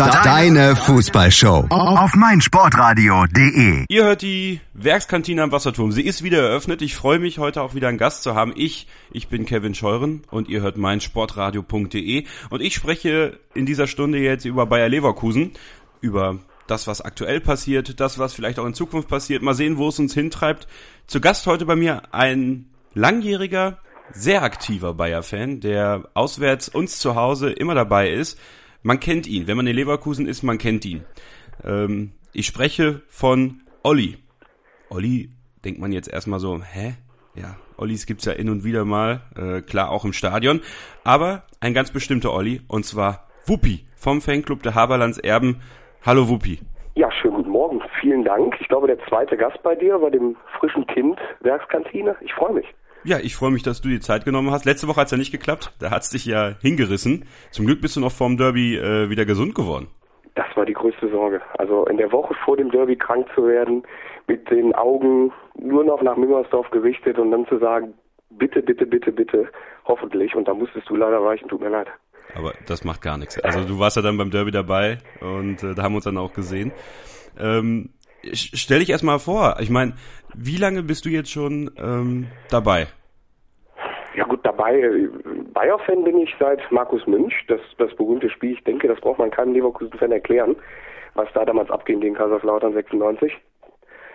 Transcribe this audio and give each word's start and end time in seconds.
Deine 0.00 0.76
Fußballshow 0.76 1.66
auf 1.68 2.14
meinsportradio.de. 2.14 3.84
Ihr 3.86 4.04
hört 4.04 4.22
die 4.22 4.62
Werkskantine 4.72 5.42
am 5.42 5.52
Wasserturm. 5.52 5.92
Sie 5.92 6.00
ist 6.00 6.22
wieder 6.22 6.42
eröffnet. 6.42 6.80
Ich 6.80 6.94
freue 6.94 7.18
mich, 7.18 7.38
heute 7.38 7.60
auch 7.60 7.74
wieder 7.74 7.88
einen 7.88 7.98
Gast 7.98 8.22
zu 8.22 8.34
haben. 8.34 8.54
Ich, 8.56 8.86
ich 9.10 9.28
bin 9.28 9.44
Kevin 9.44 9.74
Scheuren 9.74 10.22
und 10.30 10.48
ihr 10.48 10.62
hört 10.62 10.78
meinsportradio.de. 10.78 12.24
Und 12.48 12.62
ich 12.62 12.74
spreche 12.74 13.38
in 13.52 13.66
dieser 13.66 13.86
Stunde 13.86 14.20
jetzt 14.20 14.46
über 14.46 14.64
Bayer 14.64 14.88
Leverkusen, 14.88 15.52
über 16.00 16.38
das, 16.66 16.86
was 16.86 17.02
aktuell 17.02 17.42
passiert, 17.42 18.00
das, 18.00 18.18
was 18.18 18.32
vielleicht 18.32 18.58
auch 18.58 18.66
in 18.66 18.72
Zukunft 18.72 19.08
passiert. 19.08 19.42
Mal 19.42 19.52
sehen, 19.52 19.76
wo 19.76 19.88
es 19.88 19.98
uns 19.98 20.14
hintreibt. 20.14 20.66
Zu 21.08 21.20
Gast 21.20 21.46
heute 21.46 21.66
bei 21.66 21.76
mir 21.76 22.14
ein 22.14 22.70
langjähriger, 22.94 23.76
sehr 24.12 24.44
aktiver 24.44 24.94
Bayer-Fan, 24.94 25.60
der 25.60 26.08
auswärts 26.14 26.70
uns 26.70 26.98
zu 26.98 27.16
Hause 27.16 27.50
immer 27.50 27.74
dabei 27.74 28.08
ist. 28.08 28.38
Man 28.82 28.98
kennt 28.98 29.26
ihn. 29.26 29.46
Wenn 29.46 29.56
man 29.56 29.66
in 29.66 29.76
Leverkusen 29.76 30.26
ist, 30.26 30.42
man 30.42 30.58
kennt 30.58 30.84
ihn. 30.84 31.04
Ähm, 31.64 32.12
ich 32.32 32.46
spreche 32.46 33.02
von 33.08 33.60
Olli. 33.82 34.16
Olli 34.88 35.30
denkt 35.64 35.80
man 35.80 35.92
jetzt 35.92 36.10
erstmal 36.10 36.40
so, 36.40 36.62
hä? 36.62 36.94
Ja, 37.34 37.56
Ollis 37.76 38.06
gibt's 38.06 38.24
ja 38.24 38.32
in 38.32 38.48
und 38.48 38.64
wieder 38.64 38.84
mal, 38.84 39.20
äh, 39.36 39.60
klar 39.60 39.90
auch 39.90 40.04
im 40.04 40.12
Stadion. 40.12 40.62
Aber 41.04 41.44
ein 41.60 41.74
ganz 41.74 41.90
bestimmter 41.90 42.32
Olli, 42.32 42.62
und 42.68 42.84
zwar 42.84 43.28
Wuppi 43.46 43.86
vom 43.96 44.20
Fanclub 44.20 44.62
der 44.62 44.74
Haberlands 44.74 45.18
Erben. 45.18 45.60
Hallo 46.04 46.28
Wuppi. 46.28 46.60
Ja, 46.94 47.10
schönen 47.12 47.34
guten 47.34 47.50
Morgen. 47.50 47.82
Vielen 48.00 48.24
Dank. 48.24 48.56
Ich 48.60 48.68
glaube, 48.68 48.86
der 48.86 48.98
zweite 49.08 49.36
Gast 49.36 49.62
bei 49.62 49.74
dir 49.74 49.98
bei 49.98 50.10
dem 50.10 50.36
frischen 50.58 50.86
Kind 50.86 51.18
Werkskantine. 51.40 52.16
Ich 52.22 52.32
freue 52.32 52.54
mich. 52.54 52.66
Ja, 53.04 53.18
ich 53.18 53.34
freue 53.34 53.50
mich, 53.50 53.62
dass 53.62 53.80
du 53.80 53.88
die 53.88 54.00
Zeit 54.00 54.24
genommen 54.24 54.50
hast. 54.50 54.64
Letzte 54.66 54.86
Woche 54.86 55.00
hat's 55.00 55.10
ja 55.10 55.16
nicht 55.16 55.32
geklappt. 55.32 55.72
Da 55.78 55.90
hat's 55.90 56.10
dich 56.10 56.26
ja 56.26 56.54
hingerissen. 56.60 57.24
Zum 57.50 57.66
Glück 57.66 57.80
bist 57.80 57.96
du 57.96 58.00
noch 58.00 58.12
vorm 58.12 58.36
Derby 58.36 58.76
äh, 58.76 59.08
wieder 59.08 59.24
gesund 59.24 59.54
geworden. 59.54 59.88
Das 60.34 60.46
war 60.54 60.66
die 60.66 60.74
größte 60.74 61.10
Sorge. 61.10 61.40
Also 61.58 61.86
in 61.86 61.96
der 61.96 62.12
Woche 62.12 62.34
vor 62.44 62.56
dem 62.56 62.70
Derby 62.70 62.96
krank 62.96 63.26
zu 63.34 63.46
werden, 63.46 63.82
mit 64.26 64.50
den 64.50 64.74
Augen 64.74 65.32
nur 65.58 65.84
noch 65.84 66.02
nach 66.02 66.16
Müngersdorf 66.16 66.70
gerichtet 66.70 67.18
und 67.18 67.30
dann 67.30 67.46
zu 67.46 67.58
sagen, 67.58 67.94
bitte, 68.30 68.62
bitte, 68.62 68.86
bitte, 68.86 69.12
bitte, 69.12 69.48
hoffentlich. 69.86 70.34
Und 70.34 70.46
da 70.46 70.54
musstest 70.54 70.88
du 70.88 70.96
leider 70.96 71.22
weichen, 71.24 71.48
tut 71.48 71.60
mir 71.60 71.70
leid. 71.70 71.88
Aber 72.34 72.52
das 72.66 72.84
macht 72.84 73.02
gar 73.02 73.18
nichts. 73.18 73.40
Also 73.40 73.64
du 73.64 73.78
warst 73.78 73.96
ja 73.96 74.02
dann 74.02 74.16
beim 74.16 74.30
Derby 74.30 74.50
dabei 74.50 74.98
und 75.20 75.62
äh, 75.62 75.74
da 75.74 75.82
haben 75.82 75.92
wir 75.92 75.96
uns 75.96 76.04
dann 76.04 76.18
auch 76.18 76.32
gesehen. 76.32 76.70
Ähm, 77.38 77.90
stell 78.32 78.80
dich 78.80 78.90
erstmal 78.90 79.18
vor. 79.18 79.56
Ich 79.60 79.70
meine, 79.70 79.94
wie 80.34 80.56
lange 80.56 80.82
bist 80.82 81.04
du 81.04 81.08
jetzt 81.08 81.30
schon 81.30 81.70
ähm, 81.76 82.28
dabei? 82.50 82.86
Dabei, 84.50 85.08
Bayer-Fan 85.54 86.02
bin 86.02 86.18
ich 86.18 86.34
seit 86.40 86.60
Markus 86.72 87.06
Münch, 87.06 87.44
das, 87.46 87.60
das 87.78 87.94
berühmte 87.94 88.28
Spiel. 88.28 88.54
Ich 88.54 88.64
denke, 88.64 88.88
das 88.88 89.00
braucht 89.00 89.20
man 89.20 89.30
keinem 89.30 89.52
Leverkusen-Fan 89.52 90.10
erklären, 90.10 90.56
was 91.14 91.28
da 91.34 91.44
damals 91.44 91.70
abging 91.70 92.00
gegen 92.00 92.16
Kaiserslautern 92.16 92.72
96. 92.72 93.32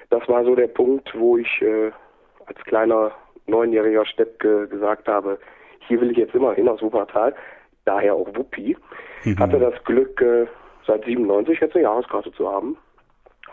Das 0.10 0.28
war 0.28 0.44
so 0.44 0.54
der 0.54 0.68
Punkt, 0.68 1.10
wo 1.18 1.38
ich 1.38 1.62
äh, 1.62 1.90
als 2.48 2.60
kleiner 2.66 3.14
neunjähriger 3.48 4.06
Steppke 4.06 4.68
gesagt 4.68 5.08
habe, 5.08 5.40
hier 5.88 6.02
will 6.02 6.12
ich 6.12 6.18
jetzt 6.18 6.36
immer 6.36 6.54
hin 6.54 6.68
aus 6.68 6.82
Wuppertal, 6.82 7.34
daher 7.86 8.16
auch 8.16 8.28
Wuppi. 8.36 8.76
Mhm. 9.24 9.40
Hatte 9.40 9.58
das 9.58 9.82
Glück, 9.86 10.22
äh, 10.22 10.48
seit 10.86 11.06
97 11.06 11.62
jetzt 11.62 11.76
eine 11.76 11.84
Jahreskarte 11.84 12.34
zu 12.34 12.52
haben. 12.52 12.76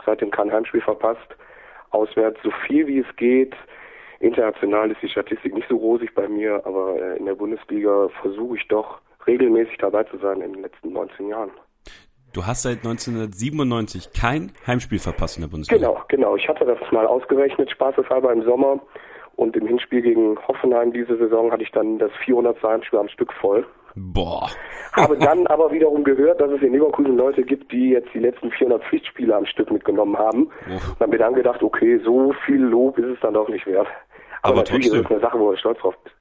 Seitdem 0.05 0.33
kein 0.33 0.53
Heimspiel 0.53 0.80
verpasst. 0.80 1.36
Auswärts 1.91 2.41
so 2.42 2.50
viel 2.66 2.88
wie 2.88 2.98
es 2.98 3.16
geht. 3.16 3.55
International 4.23 4.91
ist 4.91 5.03
die 5.03 5.09
Statistik 5.09 5.53
nicht 5.55 5.69
so 5.69 5.77
rosig 5.77 6.15
bei 6.15 6.28
mir, 6.28 6.62
aber 6.65 6.97
äh, 6.97 7.19
in 7.19 7.27
der 7.27 7.34
Bundesliga 7.34 8.09
versuche 8.20 8.56
ich 8.56 8.69
doch 8.69 9.01
regelmäßig 9.27 9.78
dabei 9.78 10.05
zu 10.05 10.17
sein 10.19 10.41
in 10.41 10.53
den 10.53 10.62
letzten 10.62 10.92
19 10.92 11.28
Jahren. 11.28 11.51
Du 12.33 12.47
hast 12.47 12.62
seit 12.62 12.78
1997 12.78 14.12
kein 14.12 14.53
Heimspiel 14.67 14.98
verpasst 14.98 15.37
in 15.37 15.43
der 15.43 15.50
Bundesliga. 15.50 15.87
Genau, 15.87 16.00
genau. 16.09 16.37
Ich 16.37 16.48
hatte 16.48 16.65
das 16.65 16.78
mal 16.91 17.06
ausgerechnet, 17.06 17.70
spaßeshalber 17.70 18.33
im 18.33 18.43
Sommer. 18.43 18.81
Und 19.37 19.56
im 19.56 19.67
Hinspiel 19.67 20.03
gegen 20.03 20.39
Hoffenheim 20.47 20.93
diese 20.93 21.16
Saison 21.16 21.50
hatte 21.50 21.62
ich 21.62 21.71
dann 21.72 21.99
das 21.99 22.10
400. 22.25 22.62
Heimspiel 22.62 22.99
am 22.99 23.09
Stück 23.09 23.33
voll. 23.33 23.66
Boah. 23.94 24.49
Habe 24.93 25.16
dann 25.19 25.47
aber 25.47 25.72
wiederum 25.72 26.04
gehört, 26.04 26.41
dass 26.41 26.50
es 26.50 26.62
in 26.62 26.72
Leverkusen 26.72 27.16
Leute 27.16 27.43
gibt, 27.43 27.72
die 27.72 27.91
jetzt 27.91 28.09
die 28.15 28.19
letzten 28.19 28.50
400 28.50 28.84
Pflichtspiele 28.84 29.34
am 29.34 29.47
Stück 29.47 29.71
mitgenommen 29.71 30.16
haben. 30.16 30.49
Uff. 30.75 30.91
Und 30.91 31.00
dann 31.00 31.10
mir 31.10 31.19
dann 31.19 31.34
gedacht, 31.34 31.62
okay, 31.62 31.99
so 32.04 32.33
viel 32.47 32.60
Lob 32.60 32.99
ist 32.99 33.06
es 33.06 33.21
dann 33.21 33.34
doch 33.34 33.49
nicht 33.49 33.66
wert. 33.66 33.89
Aber, 34.42 34.54
aber 34.54 34.56
natürlich 34.58 34.88
trotzdem. 34.88 35.04
ist 35.04 35.10
eine 35.10 35.20
Sache, 35.20 35.38
wo 35.38 35.50
du 35.50 35.56
stolz 35.56 35.78
drauf 35.78 35.94
bist. 36.04 36.16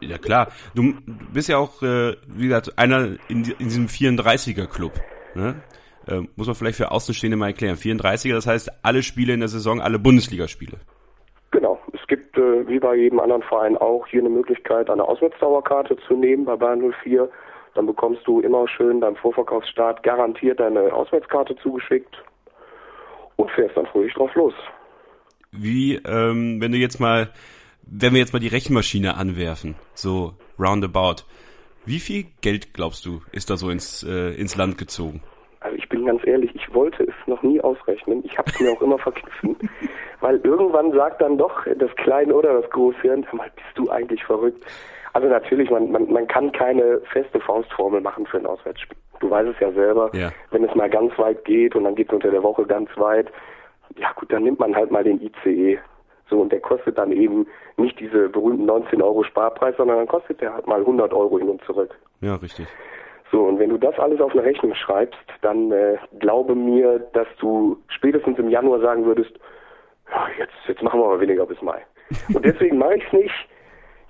Ja 0.00 0.16
klar, 0.16 0.48
du 0.74 0.94
bist 1.32 1.48
ja 1.50 1.58
auch, 1.58 1.82
äh, 1.82 2.16
wie 2.26 2.48
gesagt, 2.48 2.78
einer 2.78 3.16
in, 3.28 3.44
in 3.58 3.68
diesem 3.68 3.86
34er-Club. 3.86 4.92
Ne? 5.34 5.62
Äh, 6.08 6.22
muss 6.36 6.46
man 6.46 6.56
vielleicht 6.56 6.78
für 6.78 6.90
Außenstehende 6.90 7.36
mal 7.36 7.48
erklären. 7.48 7.76
34er, 7.76 8.32
das 8.34 8.46
heißt 8.46 8.70
alle 8.82 9.02
Spiele 9.02 9.34
in 9.34 9.40
der 9.40 9.50
Saison, 9.50 9.80
alle 9.80 9.98
Bundesligaspiele. 9.98 10.78
Genau. 11.50 11.78
Es 11.92 12.06
gibt, 12.06 12.38
äh, 12.38 12.66
wie 12.68 12.78
bei 12.78 12.94
jedem 12.94 13.20
anderen 13.20 13.42
Verein 13.42 13.76
auch, 13.76 14.06
hier 14.06 14.20
eine 14.20 14.30
Möglichkeit, 14.30 14.88
eine 14.88 15.04
Auswärtsdauerkarte 15.04 15.96
zu 16.08 16.14
nehmen 16.14 16.46
bei 16.46 16.56
Bayern 16.56 16.94
04. 17.02 17.28
Dann 17.74 17.86
bekommst 17.86 18.26
du 18.26 18.40
immer 18.40 18.66
schön 18.66 19.00
beim 19.00 19.16
Vorverkaufsstart 19.16 20.02
garantiert 20.02 20.58
deine 20.58 20.92
Auswärtskarte 20.92 21.54
zugeschickt 21.56 22.16
und 23.36 23.50
fährst 23.50 23.76
dann 23.76 23.86
fröhlich 23.86 24.14
drauf 24.14 24.34
los. 24.34 24.54
Wie, 25.52 25.96
ähm, 25.96 26.60
wenn 26.60 26.72
du 26.72 26.78
jetzt 26.78 27.00
mal, 27.00 27.30
wenn 27.82 28.12
wir 28.12 28.20
jetzt 28.20 28.32
mal 28.32 28.38
die 28.38 28.48
Rechenmaschine 28.48 29.16
anwerfen, 29.16 29.74
so 29.94 30.34
roundabout, 30.58 31.24
wie 31.84 31.98
viel 31.98 32.26
Geld 32.40 32.72
glaubst 32.74 33.04
du, 33.04 33.22
ist 33.32 33.50
da 33.50 33.56
so 33.56 33.70
ins, 33.70 34.02
äh, 34.02 34.34
ins 34.34 34.56
Land 34.56 34.78
gezogen? 34.78 35.22
Also 35.60 35.76
ich 35.76 35.88
bin 35.88 36.06
ganz 36.06 36.26
ehrlich, 36.26 36.54
ich 36.54 36.72
wollte 36.72 37.04
es 37.04 37.14
noch 37.26 37.42
nie 37.42 37.60
ausrechnen. 37.60 38.22
Ich 38.24 38.38
habe 38.38 38.50
es 38.50 38.60
mir 38.60 38.70
auch 38.70 38.80
immer 38.80 38.98
verkniffen, 39.06 39.56
weil 40.20 40.36
irgendwann 40.44 40.92
sagt 40.92 41.20
dann 41.20 41.36
doch 41.36 41.66
das 41.78 41.94
Kleine 41.96 42.34
oder 42.34 42.60
das 42.60 42.70
Großhirn, 42.70 43.26
mal, 43.32 43.50
bist 43.54 43.68
du 43.74 43.90
eigentlich 43.90 44.24
verrückt? 44.24 44.64
Also 45.12 45.28
natürlich, 45.28 45.70
man, 45.70 45.90
man, 45.90 46.10
man 46.12 46.26
kann 46.28 46.52
keine 46.52 47.00
feste 47.12 47.40
Faustformel 47.40 48.00
machen 48.00 48.26
für 48.26 48.38
ein 48.38 48.46
Auswärtsspiel. 48.46 48.96
Du 49.18 49.28
weißt 49.28 49.48
es 49.48 49.60
ja 49.60 49.72
selber, 49.72 50.10
ja. 50.14 50.30
wenn 50.50 50.64
es 50.64 50.74
mal 50.74 50.88
ganz 50.88 51.18
weit 51.18 51.44
geht 51.44 51.74
und 51.74 51.84
dann 51.84 51.94
geht 51.94 52.08
es 52.08 52.14
unter 52.14 52.30
der 52.30 52.42
Woche 52.42 52.64
ganz 52.64 52.88
weit, 52.96 53.30
ja 53.96 54.12
gut, 54.12 54.32
dann 54.32 54.44
nimmt 54.44 54.60
man 54.60 54.74
halt 54.74 54.90
mal 54.90 55.04
den 55.04 55.20
ICE. 55.20 55.78
So, 56.28 56.40
und 56.40 56.52
der 56.52 56.60
kostet 56.60 56.96
dann 56.96 57.10
eben 57.10 57.46
nicht 57.76 57.98
diese 57.98 58.28
berühmten 58.28 58.64
19 58.64 59.02
Euro 59.02 59.24
Sparpreis, 59.24 59.76
sondern 59.76 59.98
dann 59.98 60.06
kostet 60.06 60.40
der 60.40 60.54
halt 60.54 60.66
mal 60.66 60.80
100 60.80 61.12
Euro 61.12 61.38
hin 61.38 61.48
und 61.48 61.62
zurück. 61.64 61.98
Ja, 62.20 62.36
richtig. 62.36 62.68
So, 63.32 63.42
und 63.44 63.58
wenn 63.58 63.70
du 63.70 63.78
das 63.78 63.98
alles 63.98 64.20
auf 64.20 64.32
eine 64.32 64.42
Rechnung 64.42 64.74
schreibst, 64.74 65.18
dann 65.42 65.70
äh, 65.72 65.98
glaube 66.18 66.54
mir, 66.54 67.00
dass 67.12 67.28
du 67.38 67.78
spätestens 67.88 68.38
im 68.38 68.48
Januar 68.48 68.80
sagen 68.80 69.04
würdest, 69.04 69.32
ja, 70.10 70.26
jetzt, 70.38 70.54
jetzt 70.66 70.82
machen 70.82 71.00
wir 71.00 71.06
mal 71.06 71.20
weniger 71.20 71.46
bis 71.46 71.60
Mai. 71.62 71.84
Und 72.34 72.44
deswegen 72.44 72.78
mache 72.78 72.96
ich 72.96 73.04
es 73.06 73.12
nicht. 73.12 73.48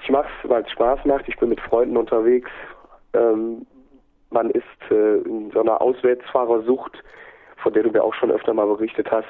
Ich 0.02 0.08
mache 0.08 0.28
es, 0.42 0.48
weil 0.48 0.62
es 0.62 0.70
Spaß 0.70 1.04
macht. 1.04 1.28
Ich 1.28 1.36
bin 1.36 1.50
mit 1.50 1.60
Freunden 1.60 1.98
unterwegs. 1.98 2.50
Ähm, 3.12 3.66
man 4.30 4.50
ist 4.50 4.64
äh, 4.90 5.18
in 5.18 5.50
so 5.50 5.60
einer 5.60 5.82
Auswärtsfahrersucht, 5.82 7.02
von 7.62 7.72
der 7.74 7.82
du 7.82 7.90
mir 7.90 8.02
auch 8.02 8.14
schon 8.14 8.30
öfter 8.30 8.54
mal 8.54 8.66
berichtet 8.66 9.10
hast. 9.10 9.28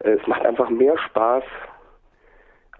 Äh, 0.00 0.10
es 0.10 0.26
macht 0.26 0.44
einfach 0.44 0.70
mehr 0.70 0.96
Spaß, 0.98 1.44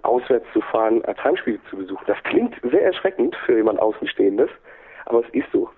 auswärts 0.03 0.47
zu 0.53 0.60
fahren, 0.60 1.04
als 1.04 1.22
Heimspiele 1.22 1.59
zu 1.71 1.77
besuchen. 1.77 2.04
Das 2.06 2.22
klingt 2.25 2.54
sehr 2.62 2.84
erschreckend 2.84 3.37
für 3.44 3.56
jemand 3.56 3.81
Außenstehendes, 3.81 4.50
aber 5.06 5.21
es 5.21 5.34
ist 5.34 5.50
so. 5.53 5.69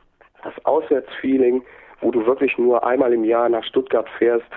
Das 0.42 0.54
Auswärtsfeeling, 0.64 1.62
wo 2.00 2.10
du 2.10 2.24
wirklich 2.26 2.56
nur 2.58 2.86
einmal 2.86 3.12
im 3.12 3.24
Jahr 3.24 3.48
nach 3.48 3.64
Stuttgart 3.64 4.08
fährst 4.18 4.50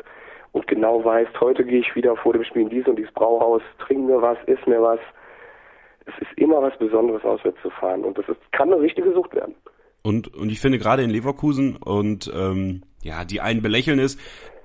und 0.52 0.68
genau 0.68 1.04
weißt, 1.04 1.40
heute 1.40 1.64
gehe 1.64 1.80
ich 1.80 1.96
wieder 1.96 2.16
vor 2.18 2.34
dem 2.34 2.44
Spiel 2.44 2.64
in 2.64 2.70
dies 2.70 2.88
und 2.88 2.98
dieses 2.98 3.14
Brauhaus, 3.14 3.62
trinke 3.80 4.04
mir 4.04 4.22
was, 4.22 4.38
iss 4.46 4.66
mir 4.68 4.82
was. 4.82 5.00
Es 6.06 6.14
ist 6.20 6.38
immer 6.38 6.62
was 6.62 6.78
Besonderes, 6.78 7.24
auswärts 7.24 7.62
zu 7.62 7.70
fahren 7.70 8.04
und 8.04 8.18
das 8.18 8.28
ist, 8.28 8.52
kann 8.52 8.72
eine 8.72 8.82
richtige 8.82 9.14
Sucht 9.14 9.34
werden. 9.34 9.56
Und, 10.04 10.36
und 10.36 10.52
ich 10.52 10.60
finde 10.60 10.80
gerade 10.80 11.04
in 11.04 11.10
Leverkusen 11.10 11.78
und 11.78 12.32
ähm, 12.36 12.82
ja, 13.04 13.24
die 13.24 13.40
einen 13.40 13.62
belächeln 13.62 14.00
es, 14.00 14.18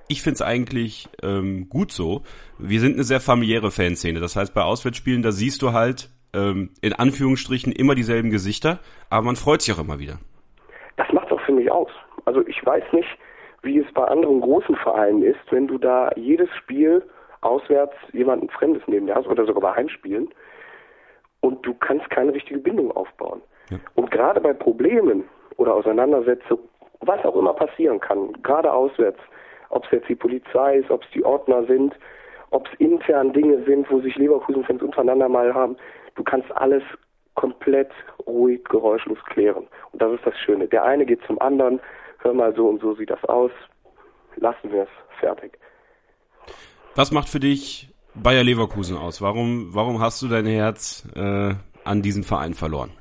ich 0.07 0.21
finde 0.21 0.35
es 0.35 0.41
eigentlich 0.41 1.09
ähm, 1.21 1.67
gut 1.69 1.91
so. 1.91 2.21
Wir 2.57 2.79
sind 2.79 2.93
eine 2.93 3.03
sehr 3.03 3.19
familiäre 3.19 3.71
Fanszene. 3.71 4.19
Das 4.19 4.35
heißt, 4.35 4.53
bei 4.53 4.61
Auswärtsspielen, 4.61 5.21
da 5.21 5.31
siehst 5.31 5.61
du 5.61 5.73
halt 5.73 6.09
ähm, 6.33 6.71
in 6.81 6.93
Anführungsstrichen 6.93 7.71
immer 7.71 7.95
dieselben 7.95 8.29
Gesichter, 8.29 8.79
aber 9.09 9.25
man 9.25 9.35
freut 9.35 9.61
sich 9.61 9.75
auch 9.75 9.79
immer 9.79 9.99
wieder. 9.99 10.19
Das 10.97 11.11
macht 11.11 11.31
auch 11.31 11.41
für 11.41 11.51
mich 11.51 11.71
aus. 11.71 11.91
Also 12.25 12.45
ich 12.47 12.65
weiß 12.65 12.83
nicht, 12.93 13.07
wie 13.63 13.79
es 13.79 13.91
bei 13.93 14.03
anderen 14.03 14.41
großen 14.41 14.75
Vereinen 14.75 15.23
ist, 15.23 15.39
wenn 15.49 15.67
du 15.67 15.77
da 15.77 16.11
jedes 16.15 16.49
Spiel 16.55 17.03
auswärts 17.41 17.95
jemanden 18.13 18.49
Fremdes 18.49 18.83
neben 18.87 19.07
dir 19.07 19.15
hast 19.15 19.27
oder 19.27 19.45
sogar 19.45 19.61
bei 19.61 19.75
Heimspielen 19.75 20.29
und 21.41 21.65
du 21.65 21.73
kannst 21.73 22.09
keine 22.09 22.33
richtige 22.33 22.59
Bindung 22.59 22.91
aufbauen. 22.91 23.41
Ja. 23.69 23.77
Und 23.95 24.11
gerade 24.11 24.41
bei 24.41 24.53
Problemen 24.53 25.23
oder 25.57 25.75
Auseinandersetzungen, 25.75 26.63
was 27.01 27.23
auch 27.25 27.35
immer 27.35 27.53
passieren 27.53 27.99
kann, 27.99 28.33
gerade 28.41 28.71
auswärts, 28.71 29.19
ob 29.69 29.85
es 29.85 29.91
jetzt 29.91 30.09
die 30.09 30.15
Polizei 30.15 30.77
ist, 30.77 30.89
ob 30.89 31.03
es 31.03 31.09
die 31.11 31.23
Ordner 31.23 31.65
sind, 31.65 31.93
ob 32.51 32.67
es 32.67 32.79
intern 32.79 33.33
Dinge 33.33 33.63
sind, 33.65 33.89
wo 33.91 33.99
sich 33.99 34.15
Leverkusen-Fans 34.15 34.81
untereinander 34.81 35.29
mal 35.29 35.53
haben. 35.53 35.75
Du 36.15 36.23
kannst 36.23 36.51
alles 36.55 36.83
komplett 37.35 37.91
ruhig, 38.25 38.63
geräuschlos 38.65 39.19
klären. 39.25 39.67
Und 39.91 40.01
das 40.01 40.13
ist 40.13 40.25
das 40.25 40.37
Schöne. 40.39 40.67
Der 40.67 40.83
eine 40.83 41.05
geht 41.05 41.19
zum 41.27 41.39
anderen, 41.39 41.79
hör 42.19 42.33
mal, 42.33 42.53
so 42.55 42.67
und 42.67 42.81
so 42.81 42.95
sieht 42.95 43.09
das 43.09 43.23
aus, 43.25 43.51
lassen 44.37 44.71
wir 44.71 44.83
es, 44.83 44.89
fertig. 45.19 45.57
Was 46.95 47.11
macht 47.11 47.29
für 47.29 47.39
dich 47.39 47.89
Bayer 48.15 48.43
Leverkusen 48.43 48.97
aus? 48.97 49.21
Warum, 49.21 49.69
warum 49.73 50.01
hast 50.01 50.21
du 50.21 50.27
dein 50.27 50.47
Herz 50.47 51.07
äh, 51.15 51.53
an 51.83 52.01
diesen 52.01 52.23
Verein 52.23 52.55
verloren? 52.55 52.91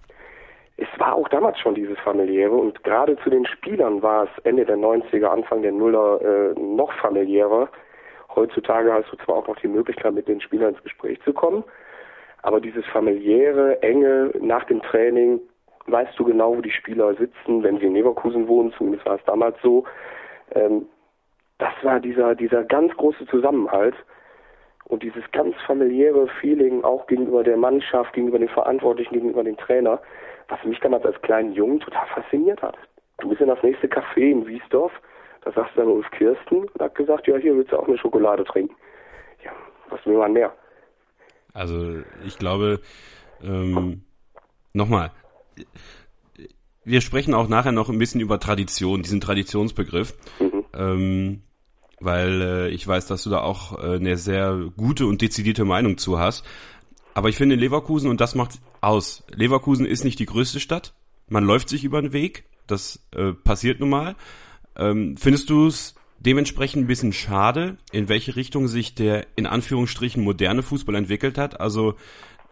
Es 0.78 0.88
war 0.98 1.14
auch 1.14 1.28
damals 1.28 1.58
schon 1.58 1.74
dieses 1.74 1.98
familiäre 2.00 2.54
und 2.54 2.84
gerade 2.84 3.16
zu 3.18 3.30
den 3.30 3.46
Spielern 3.46 4.02
war 4.02 4.24
es 4.24 4.44
Ende 4.44 4.66
der 4.66 4.76
90er, 4.76 5.26
Anfang 5.26 5.62
der 5.62 5.72
Nuller 5.72 6.20
äh, 6.20 6.60
noch 6.60 6.92
familiärer. 7.00 7.68
Heutzutage 8.34 8.92
hast 8.92 9.10
du 9.10 9.16
zwar 9.16 9.36
auch 9.36 9.48
noch 9.48 9.56
die 9.56 9.68
Möglichkeit, 9.68 10.12
mit 10.12 10.28
den 10.28 10.40
Spielern 10.40 10.74
ins 10.74 10.82
Gespräch 10.82 11.18
zu 11.22 11.32
kommen, 11.32 11.64
aber 12.42 12.60
dieses 12.60 12.84
familiäre, 12.86 13.82
enge 13.82 14.32
nach 14.40 14.64
dem 14.64 14.82
Training, 14.82 15.40
weißt 15.86 16.18
du 16.18 16.24
genau, 16.24 16.56
wo 16.56 16.60
die 16.60 16.70
Spieler 16.70 17.14
sitzen, 17.14 17.62
wenn 17.62 17.78
sie 17.78 17.86
in 17.86 17.94
Leverkusen 17.94 18.46
wohnen, 18.46 18.72
zumindest 18.76 19.06
war 19.06 19.16
es 19.16 19.24
damals 19.24 19.56
so. 19.62 19.84
Ähm, 20.54 20.86
das 21.58 21.72
war 21.82 22.00
dieser, 22.00 22.34
dieser 22.34 22.64
ganz 22.64 22.94
große 22.96 23.26
Zusammenhalt 23.28 23.94
und 24.84 25.02
dieses 25.02 25.24
ganz 25.32 25.56
familiäre 25.66 26.28
Feeling 26.40 26.84
auch 26.84 27.06
gegenüber 27.06 27.42
der 27.42 27.56
Mannschaft, 27.56 28.12
gegenüber 28.12 28.38
den 28.38 28.48
Verantwortlichen, 28.48 29.14
gegenüber 29.14 29.42
dem 29.42 29.56
Trainer, 29.56 30.00
was 30.48 30.62
mich 30.64 30.78
damals 30.80 31.04
als 31.04 31.20
kleinen 31.22 31.52
Jungen 31.52 31.80
total 31.80 32.06
fasziniert 32.08 32.62
hat. 32.62 32.76
Du 33.18 33.28
bist 33.28 33.40
in 33.40 33.48
das 33.48 33.62
nächste 33.62 33.88
Café 33.88 34.30
in 34.30 34.46
Wiesdorf, 34.46 34.92
da 35.44 35.52
sagst 35.52 35.76
du 35.76 35.80
dann 35.80 35.90
Ulf 35.90 36.10
Kirsten 36.10 36.68
und 36.68 36.80
hat 36.80 36.94
gesagt, 36.94 37.26
ja, 37.26 37.36
hier 37.36 37.56
willst 37.56 37.72
du 37.72 37.78
auch 37.78 37.88
eine 37.88 37.98
Schokolade 37.98 38.44
trinken. 38.44 38.74
Ja, 39.44 39.52
was 39.88 40.04
will 40.06 40.18
man 40.18 40.32
mehr? 40.32 40.52
Also 41.54 42.00
ich 42.24 42.38
glaube, 42.38 42.80
ähm, 43.42 44.02
nochmal, 44.74 45.12
wir 46.84 47.00
sprechen 47.00 47.34
auch 47.34 47.48
nachher 47.48 47.72
noch 47.72 47.88
ein 47.88 47.98
bisschen 47.98 48.20
über 48.20 48.38
Tradition, 48.38 49.02
diesen 49.02 49.20
Traditionsbegriff. 49.20 50.14
Mhm. 50.38 50.64
Ähm, 50.76 51.42
weil 52.00 52.42
äh, 52.42 52.68
ich 52.68 52.86
weiß, 52.86 53.06
dass 53.06 53.22
du 53.22 53.30
da 53.30 53.40
auch 53.40 53.82
äh, 53.82 53.96
eine 53.96 54.16
sehr 54.16 54.70
gute 54.76 55.06
und 55.06 55.22
dezidierte 55.22 55.64
Meinung 55.64 55.96
zu 55.98 56.18
hast. 56.18 56.44
Aber 57.16 57.30
ich 57.30 57.36
finde 57.36 57.54
Leverkusen, 57.54 58.10
und 58.10 58.20
das 58.20 58.34
macht 58.34 58.60
aus, 58.82 59.24
Leverkusen 59.30 59.86
ist 59.86 60.04
nicht 60.04 60.18
die 60.18 60.26
größte 60.26 60.60
Stadt. 60.60 60.92
Man 61.30 61.44
läuft 61.44 61.70
sich 61.70 61.82
über 61.82 62.02
den 62.02 62.12
Weg. 62.12 62.44
Das 62.66 63.06
äh, 63.16 63.32
passiert 63.32 63.80
nun 63.80 63.88
mal. 63.88 64.16
Ähm, 64.76 65.16
findest 65.16 65.48
du 65.48 65.66
es 65.66 65.94
dementsprechend 66.18 66.84
ein 66.84 66.88
bisschen 66.88 67.14
schade, 67.14 67.78
in 67.90 68.10
welche 68.10 68.36
Richtung 68.36 68.68
sich 68.68 68.94
der 68.94 69.28
in 69.34 69.46
Anführungsstrichen 69.46 70.22
moderne 70.22 70.62
Fußball 70.62 70.94
entwickelt 70.94 71.38
hat? 71.38 71.58
Also 71.58 71.94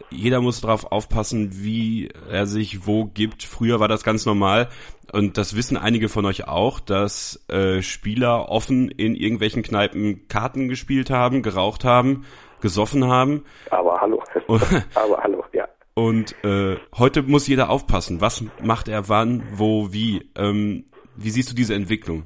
jeder 0.09 0.41
muss 0.41 0.63
darauf 0.63 0.91
aufpassen, 0.93 1.63
wie 1.63 2.09
er 2.31 2.47
sich 2.47 2.87
wo 2.87 3.05
gibt. 3.05 3.43
Früher 3.43 3.81
war 3.81 3.89
das 3.89 4.03
ganz 4.03 4.25
normal 4.25 4.71
und 5.13 5.37
das 5.37 5.55
wissen 5.55 5.77
einige 5.77 6.09
von 6.09 6.25
euch 6.25 6.49
auch, 6.49 6.81
dass 6.81 7.45
äh, 7.49 7.83
Spieler 7.83 8.49
offen 8.49 8.89
in 8.89 9.15
irgendwelchen 9.15 9.63
Kneipen 9.63 10.27
Karten 10.29 10.69
gespielt 10.69 11.11
haben, 11.11 11.43
geraucht 11.43 11.85
haben, 11.85 12.25
gesoffen 12.65 13.07
haben. 13.07 13.45
Aber 13.71 14.01
hallo. 14.01 14.23
Aber 14.97 15.23
hallo, 15.23 15.45
ja. 15.53 15.69
Und 15.95 16.35
äh, 16.45 16.77
heute 16.99 17.23
muss 17.23 17.47
jeder 17.47 17.71
aufpassen. 17.71 18.21
Was 18.21 18.45
macht 18.61 18.89
er 18.89 19.09
wann, 19.09 19.45
wo, 19.53 19.93
wie? 19.93 20.29
Ähm, 20.37 20.87
wie 21.17 21.31
siehst 21.31 21.53
du 21.53 21.55
diese 21.55 21.75
Entwicklung? 21.75 22.25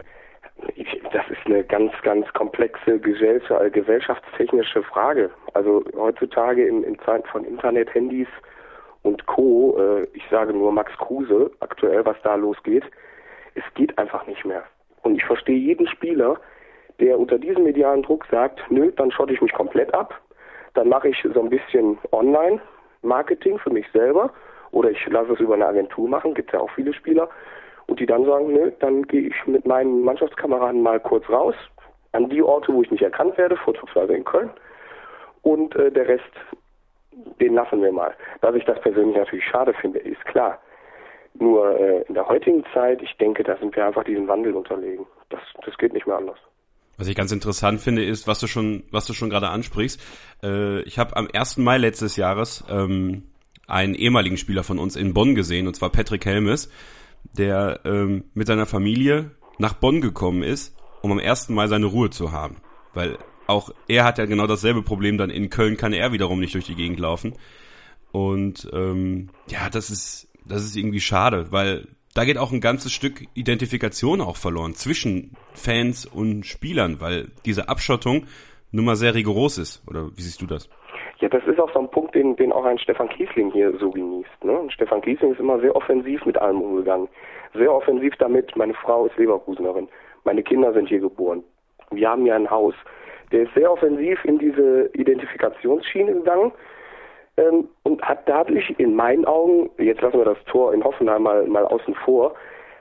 eine 1.48 1.64
ganz, 1.64 1.92
ganz 2.02 2.26
komplexe 2.34 2.98
gesellschaftstechnische 3.00 4.82
Frage. 4.82 5.30
Also 5.54 5.84
heutzutage 5.96 6.66
in, 6.66 6.82
in 6.84 6.98
Zeiten 7.00 7.26
von 7.28 7.44
Internet, 7.44 7.92
Handys 7.94 8.28
und 9.02 9.26
Co., 9.26 9.78
äh, 9.78 10.06
ich 10.12 10.24
sage 10.30 10.52
nur 10.52 10.72
Max 10.72 10.92
Kruse, 10.98 11.50
aktuell, 11.60 12.04
was 12.04 12.16
da 12.22 12.34
losgeht, 12.34 12.84
es 13.54 13.64
geht 13.74 13.96
einfach 13.98 14.26
nicht 14.26 14.44
mehr. 14.44 14.64
Und 15.02 15.16
ich 15.16 15.24
verstehe 15.24 15.58
jeden 15.58 15.88
Spieler, 15.88 16.38
der 17.00 17.18
unter 17.18 17.38
diesem 17.38 17.64
medialen 17.64 18.02
Druck 18.02 18.26
sagt, 18.30 18.60
nö, 18.70 18.92
dann 18.92 19.10
schotte 19.10 19.32
ich 19.32 19.40
mich 19.40 19.52
komplett 19.52 19.94
ab, 19.94 20.20
dann 20.78 20.88
mache 20.88 21.08
ich 21.08 21.26
so 21.34 21.40
ein 21.40 21.50
bisschen 21.50 21.98
Online-Marketing 22.12 23.58
für 23.58 23.70
mich 23.70 23.86
selber 23.92 24.30
oder 24.70 24.90
ich 24.90 25.04
lasse 25.08 25.32
es 25.32 25.40
über 25.40 25.54
eine 25.54 25.66
Agentur 25.66 26.08
machen, 26.08 26.34
gibt 26.34 26.52
ja 26.52 26.60
auch 26.60 26.70
viele 26.70 26.94
Spieler 26.94 27.28
und 27.88 27.98
die 27.98 28.06
dann 28.06 28.24
sagen, 28.24 28.52
nö, 28.52 28.70
dann 28.78 29.02
gehe 29.02 29.22
ich 29.22 29.46
mit 29.46 29.66
meinen 29.66 30.04
Mannschaftskameraden 30.04 30.80
mal 30.80 31.00
kurz 31.00 31.28
raus 31.28 31.56
an 32.12 32.28
die 32.28 32.42
Orte, 32.42 32.72
wo 32.72 32.82
ich 32.82 32.92
nicht 32.92 33.02
erkannt 33.02 33.36
werde, 33.38 33.56
vorzugsweise 33.56 34.14
in 34.14 34.24
Köln 34.24 34.50
und 35.42 35.74
äh, 35.74 35.90
der 35.90 36.06
Rest, 36.06 36.30
den 37.40 37.54
lassen 37.54 37.82
wir 37.82 37.90
mal. 37.90 38.14
Dass 38.40 38.54
ich 38.54 38.64
das 38.64 38.80
persönlich 38.80 39.16
natürlich 39.16 39.46
schade 39.46 39.74
finde, 39.74 39.98
ist 39.98 40.24
klar. 40.26 40.60
Nur 41.34 41.76
äh, 41.76 42.02
in 42.02 42.14
der 42.14 42.28
heutigen 42.28 42.64
Zeit, 42.72 43.02
ich 43.02 43.16
denke, 43.16 43.42
da 43.42 43.56
sind 43.56 43.74
wir 43.74 43.84
einfach 43.84 44.04
diesem 44.04 44.28
Wandel 44.28 44.54
unterlegen. 44.54 45.06
Das, 45.30 45.40
das 45.64 45.76
geht 45.76 45.92
nicht 45.92 46.06
mehr 46.06 46.18
anders. 46.18 46.38
Was 46.98 47.06
ich 47.06 47.14
ganz 47.14 47.32
interessant 47.32 47.80
finde, 47.80 48.04
ist, 48.04 48.26
was 48.26 48.40
du 48.40 48.46
schon, 48.46 48.82
was 48.90 49.06
du 49.06 49.14
schon 49.14 49.30
gerade 49.30 49.48
ansprichst. 49.48 50.00
Äh, 50.42 50.82
ich 50.82 50.98
habe 50.98 51.16
am 51.16 51.28
1. 51.32 51.56
Mai 51.56 51.78
letztes 51.78 52.16
Jahres 52.16 52.64
ähm, 52.68 53.22
einen 53.66 53.94
ehemaligen 53.94 54.36
Spieler 54.36 54.64
von 54.64 54.78
uns 54.78 54.96
in 54.96 55.14
Bonn 55.14 55.34
gesehen, 55.34 55.66
und 55.66 55.74
zwar 55.74 55.90
Patrick 55.90 56.26
Helmes 56.26 56.68
der 57.36 57.80
ähm, 57.84 58.24
mit 58.34 58.46
seiner 58.46 58.66
Familie 58.66 59.32
nach 59.58 59.74
Bonn 59.74 60.00
gekommen 60.00 60.42
ist, 60.42 60.76
um 61.02 61.12
am 61.12 61.18
ersten 61.18 61.54
Mal 61.54 61.68
seine 61.68 61.86
Ruhe 61.86 62.10
zu 62.10 62.32
haben. 62.32 62.56
Weil 62.94 63.18
auch 63.46 63.70
er 63.86 64.04
hat 64.04 64.18
ja 64.18 64.26
genau 64.26 64.46
dasselbe 64.46 64.82
Problem, 64.82 65.18
dann 65.18 65.30
in 65.30 65.50
Köln 65.50 65.76
kann 65.76 65.92
er 65.92 66.12
wiederum 66.12 66.40
nicht 66.40 66.54
durch 66.54 66.66
die 66.66 66.74
Gegend 66.74 67.00
laufen. 67.00 67.34
Und 68.12 68.68
ähm, 68.72 69.30
ja, 69.48 69.70
das 69.70 69.90
ist, 69.90 70.28
das 70.44 70.64
ist 70.64 70.76
irgendwie 70.76 71.00
schade, 71.00 71.50
weil 71.50 71.88
da 72.14 72.24
geht 72.24 72.38
auch 72.38 72.52
ein 72.52 72.60
ganzes 72.60 72.92
Stück 72.92 73.26
Identifikation 73.34 74.20
auch 74.20 74.36
verloren 74.36 74.74
zwischen 74.74 75.36
Fans 75.52 76.06
und 76.06 76.46
Spielern, 76.46 77.00
weil 77.00 77.28
diese 77.44 77.68
Abschottung 77.68 78.26
nun 78.72 78.84
mal 78.84 78.96
sehr 78.96 79.14
rigoros 79.14 79.58
ist. 79.58 79.82
Oder 79.88 80.08
wie 80.16 80.22
siehst 80.22 80.42
du 80.42 80.46
das? 80.46 80.68
Ja, 81.20 81.28
das 81.28 81.42
ist 81.46 81.58
auch 81.58 81.72
so 81.72 81.80
ein 81.80 81.90
Punkt, 81.90 82.14
den, 82.14 82.36
den 82.36 82.52
auch 82.52 82.64
ein 82.64 82.78
Stefan 82.78 83.08
Kiesling 83.08 83.50
hier 83.52 83.76
so 83.78 83.90
genießt. 83.90 84.44
Ne? 84.44 84.52
Und 84.52 84.72
Stefan 84.72 85.00
Kiesling 85.00 85.32
ist 85.32 85.40
immer 85.40 85.58
sehr 85.60 85.74
offensiv 85.74 86.24
mit 86.26 86.38
allem 86.38 86.60
umgegangen. 86.60 87.08
Sehr 87.54 87.72
offensiv 87.72 88.14
damit, 88.18 88.54
meine 88.56 88.74
Frau 88.74 89.06
ist 89.06 89.16
Leverkusenerin, 89.16 89.88
meine 90.24 90.42
Kinder 90.42 90.72
sind 90.74 90.88
hier 90.88 91.00
geboren, 91.00 91.42
wir 91.90 92.08
haben 92.08 92.26
ja 92.26 92.36
ein 92.36 92.50
Haus. 92.50 92.74
Der 93.32 93.42
ist 93.42 93.54
sehr 93.54 93.72
offensiv 93.72 94.22
in 94.24 94.38
diese 94.38 94.90
Identifikationsschiene 94.94 96.12
gegangen 96.12 96.52
ähm, 97.38 97.68
und 97.84 98.02
hat 98.02 98.28
dadurch 98.28 98.70
in 98.78 98.94
meinen 98.94 99.24
Augen, 99.24 99.70
jetzt 99.78 100.02
lassen 100.02 100.18
wir 100.18 100.24
das 100.24 100.42
Tor 100.46 100.74
in 100.74 100.84
Hoffenheim 100.84 101.22
mal, 101.22 101.46
mal 101.46 101.64
außen 101.64 101.94
vor, 101.94 102.34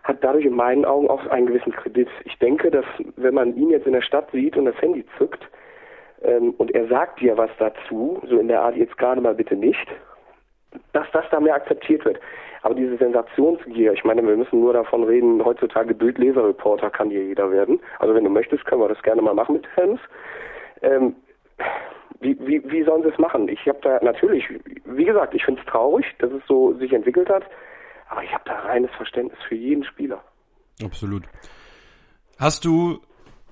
hat 0.04 0.24
dadurch 0.24 0.46
in 0.46 0.56
meinen 0.56 0.86
Augen 0.86 1.10
auch 1.10 1.26
einen 1.28 1.48
gewissen 1.48 1.74
Kredit. 1.74 2.10
Ich 2.26 2.38
denke, 2.40 2.72
dass 2.72 2.86
wenn 3.16 3.34
man 3.34 3.56
ihn 3.56 3.70
jetzt 3.70 3.86
in 3.86 3.94
der 3.94 4.02
Stadt 4.02 4.30
sieht 4.32 4.58
und 4.58 4.66
das 4.66 4.82
Handy 4.82 5.06
zückt, 5.18 5.48
ähm, 6.24 6.56
und 6.58 6.74
er 6.74 6.88
sagt 6.88 7.22
dir 7.22 7.38
was 7.38 7.52
dazu, 7.60 8.22
so 8.28 8.40
in 8.40 8.48
der 8.48 8.62
Art 8.62 8.76
jetzt 8.76 8.98
gerade 8.98 9.22
mal 9.22 9.36
bitte 9.36 9.56
nicht, 9.56 9.88
dass 10.94 11.06
das 11.12 11.26
da 11.30 11.40
mehr 11.40 11.56
akzeptiert 11.56 12.06
wird. 12.06 12.20
Aber 12.64 12.74
diese 12.74 12.98
Sensationsgier, 12.98 13.94
ich 13.94 14.04
meine, 14.04 14.26
wir 14.26 14.36
müssen 14.36 14.60
nur 14.60 14.74
davon 14.74 15.04
reden, 15.04 15.44
heutzutage 15.46 15.94
Bildleserreporter 15.94 16.90
kann 16.90 17.10
hier 17.10 17.24
jeder 17.24 17.52
werden. 17.52 17.80
Also 18.00 18.16
wenn 18.16 18.24
du 18.24 18.30
möchtest, 18.30 18.66
können 18.66 18.82
wir 18.82 18.90
das 18.90 19.02
gerne 19.04 19.22
mal 19.22 19.36
machen 19.36 19.54
mit 19.54 19.68
Helms. 19.76 20.02
Ähm, 20.82 21.16
wie, 22.20 22.38
wie, 22.40 22.62
wie 22.72 22.84
sollen 22.84 23.04
sie 23.04 23.10
es 23.10 23.18
machen? 23.18 23.48
Ich 23.48 23.68
habe 23.68 23.80
da 23.82 24.00
natürlich, 24.04 24.44
wie 24.86 25.06
gesagt, 25.06 25.34
ich 25.34 25.44
finde 25.44 25.62
es 25.62 25.68
traurig, 25.68 26.06
dass 26.20 26.32
es 26.32 26.42
so 26.48 26.74
sich 26.78 26.92
entwickelt 26.94 27.30
hat, 27.30 27.44
aber 28.10 28.24
ich 28.24 28.34
habe 28.34 28.44
da 28.46 28.54
reines 28.62 28.92
Verständnis 28.96 29.40
für 29.48 29.56
jeden 29.56 29.84
Spieler. 29.84 30.24
Absolut. 30.84 31.24
Hast 32.40 32.66
du 32.66 33.00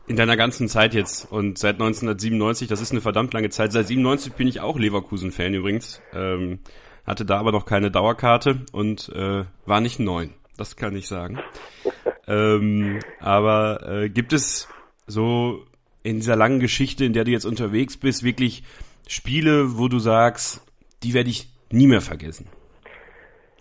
in 0.07 0.15
deiner 0.15 0.37
ganzen 0.37 0.67
Zeit 0.67 0.93
jetzt 0.93 1.31
und 1.31 1.57
seit 1.57 1.75
1997, 1.75 2.67
das 2.67 2.81
ist 2.81 2.91
eine 2.91 3.01
verdammt 3.01 3.33
lange 3.33 3.49
Zeit. 3.49 3.71
Seit 3.71 3.87
97 3.87 4.33
bin 4.33 4.47
ich 4.47 4.61
auch 4.61 4.77
Leverkusen-Fan 4.77 5.53
übrigens. 5.53 6.01
Ähm, 6.13 6.59
hatte 7.05 7.25
da 7.25 7.39
aber 7.39 7.51
noch 7.51 7.65
keine 7.65 7.91
Dauerkarte 7.91 8.61
und 8.71 9.09
äh, 9.09 9.45
war 9.65 9.81
nicht 9.81 9.99
neun. 9.99 10.33
Das 10.57 10.75
kann 10.75 10.95
ich 10.95 11.07
sagen. 11.07 11.39
ähm, 12.27 12.99
aber 13.19 13.87
äh, 13.87 14.09
gibt 14.09 14.33
es 14.33 14.69
so 15.07 15.65
in 16.05 16.17
dieser 16.17 16.35
langen 16.35 16.59
Geschichte, 16.59 17.03
in 17.03 17.13
der 17.13 17.23
du 17.23 17.31
jetzt 17.31 17.45
unterwegs 17.45 17.97
bist, 17.97 18.23
wirklich 18.23 18.63
Spiele, 19.07 19.77
wo 19.77 19.87
du 19.87 19.97
sagst, 19.97 20.61
die 21.01 21.15
werde 21.15 21.31
ich 21.31 21.49
nie 21.71 21.87
mehr 21.87 22.01
vergessen? 22.01 22.47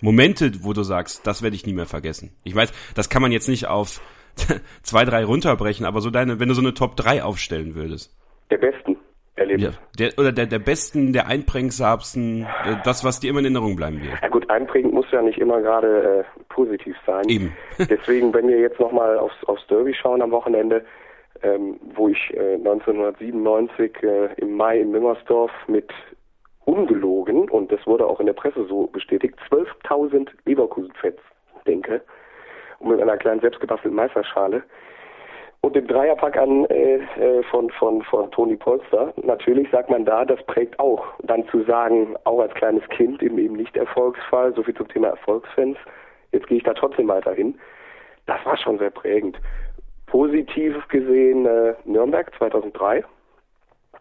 Momente, 0.02 0.52
wo 0.62 0.74
du 0.74 0.82
sagst, 0.82 1.26
das 1.26 1.42
werde 1.42 1.56
ich 1.56 1.64
nie 1.64 1.72
mehr 1.72 1.86
vergessen. 1.86 2.36
Ich 2.44 2.54
weiß, 2.54 2.70
das 2.94 3.08
kann 3.08 3.22
man 3.22 3.32
jetzt 3.32 3.48
nicht 3.48 3.66
auf 3.66 4.02
zwei, 4.82 5.06
drei 5.06 5.24
runterbrechen, 5.24 5.86
aber 5.86 6.02
so 6.02 6.10
deine, 6.10 6.38
wenn 6.38 6.48
du 6.48 6.54
so 6.54 6.60
eine 6.60 6.74
Top 6.74 6.96
3 6.96 7.22
aufstellen 7.22 7.74
würdest. 7.74 8.14
Der 8.50 8.58
besten 8.58 8.98
Erlebnis. 9.36 9.72
Ja, 9.72 9.80
der, 9.98 10.18
oder 10.18 10.32
der, 10.32 10.44
der 10.44 10.58
besten, 10.58 11.14
der 11.14 11.26
einprägsamsten, 11.26 12.42
äh, 12.42 12.76
das, 12.84 13.04
was 13.04 13.20
dir 13.20 13.30
immer 13.30 13.38
in 13.38 13.46
Erinnerung 13.46 13.74
bleiben 13.74 14.02
wird. 14.02 14.20
Ja 14.20 14.28
gut, 14.28 14.50
einprägend 14.50 14.92
muss 14.92 15.06
ja 15.12 15.22
nicht 15.22 15.38
immer 15.38 15.62
gerade 15.62 16.26
äh, 16.26 16.44
positiv 16.50 16.94
sein. 17.06 17.24
Eben. 17.26 17.56
Deswegen, 17.78 18.34
wenn 18.34 18.48
wir 18.48 18.58
jetzt 18.58 18.78
nochmal 18.78 19.16
aufs, 19.16 19.42
aufs 19.46 19.66
Derby 19.68 19.94
schauen 19.94 20.20
am 20.20 20.30
Wochenende, 20.30 20.84
ähm, 21.44 21.78
wo 21.94 22.08
ich 22.08 22.32
äh, 22.34 22.54
1997 22.54 24.02
äh, 24.02 24.34
im 24.36 24.56
Mai 24.56 24.80
in 24.80 24.90
Mimmersdorf 24.90 25.52
mit 25.68 25.92
ungelogen, 26.64 27.48
und 27.50 27.70
das 27.70 27.86
wurde 27.86 28.06
auch 28.06 28.20
in 28.20 28.26
der 28.26 28.32
Presse 28.32 28.64
so 28.66 28.86
bestätigt, 28.86 29.38
12.000 29.50 30.28
Leverkusen-Fans 30.46 31.20
denke, 31.66 32.00
und 32.78 32.88
mit 32.90 33.00
einer 33.00 33.16
kleinen 33.16 33.40
selbstgebastelten 33.40 33.94
Meisterschale 33.94 34.62
und 35.60 35.74
dem 35.74 35.86
Dreierpack 35.86 36.36
an 36.36 36.66
äh, 36.66 36.96
äh, 36.96 37.42
von, 37.44 37.70
von, 37.70 38.02
von 38.02 38.30
Toni 38.30 38.56
Polster. 38.56 39.14
Natürlich 39.22 39.70
sagt 39.70 39.88
man 39.88 40.04
da, 40.04 40.24
das 40.24 40.42
prägt 40.44 40.78
auch. 40.78 41.04
Dann 41.22 41.48
zu 41.48 41.62
sagen, 41.64 42.16
auch 42.24 42.40
als 42.40 42.52
kleines 42.54 42.86
Kind 42.90 43.22
eben 43.22 43.38
eben 43.38 43.54
nicht 43.54 43.76
Erfolgsfall, 43.76 44.54
so 44.54 44.62
viel 44.62 44.74
zum 44.74 44.88
Thema 44.88 45.08
Erfolgsfans, 45.08 45.78
jetzt 46.32 46.46
gehe 46.48 46.58
ich 46.58 46.64
da 46.64 46.74
trotzdem 46.74 47.08
weiterhin. 47.08 47.58
Das 48.26 48.44
war 48.44 48.56
schon 48.56 48.78
sehr 48.78 48.90
prägend. 48.90 49.38
Positiv 50.14 50.76
gesehen 50.90 51.44
äh, 51.44 51.74
Nürnberg 51.84 52.32
2003. 52.38 53.02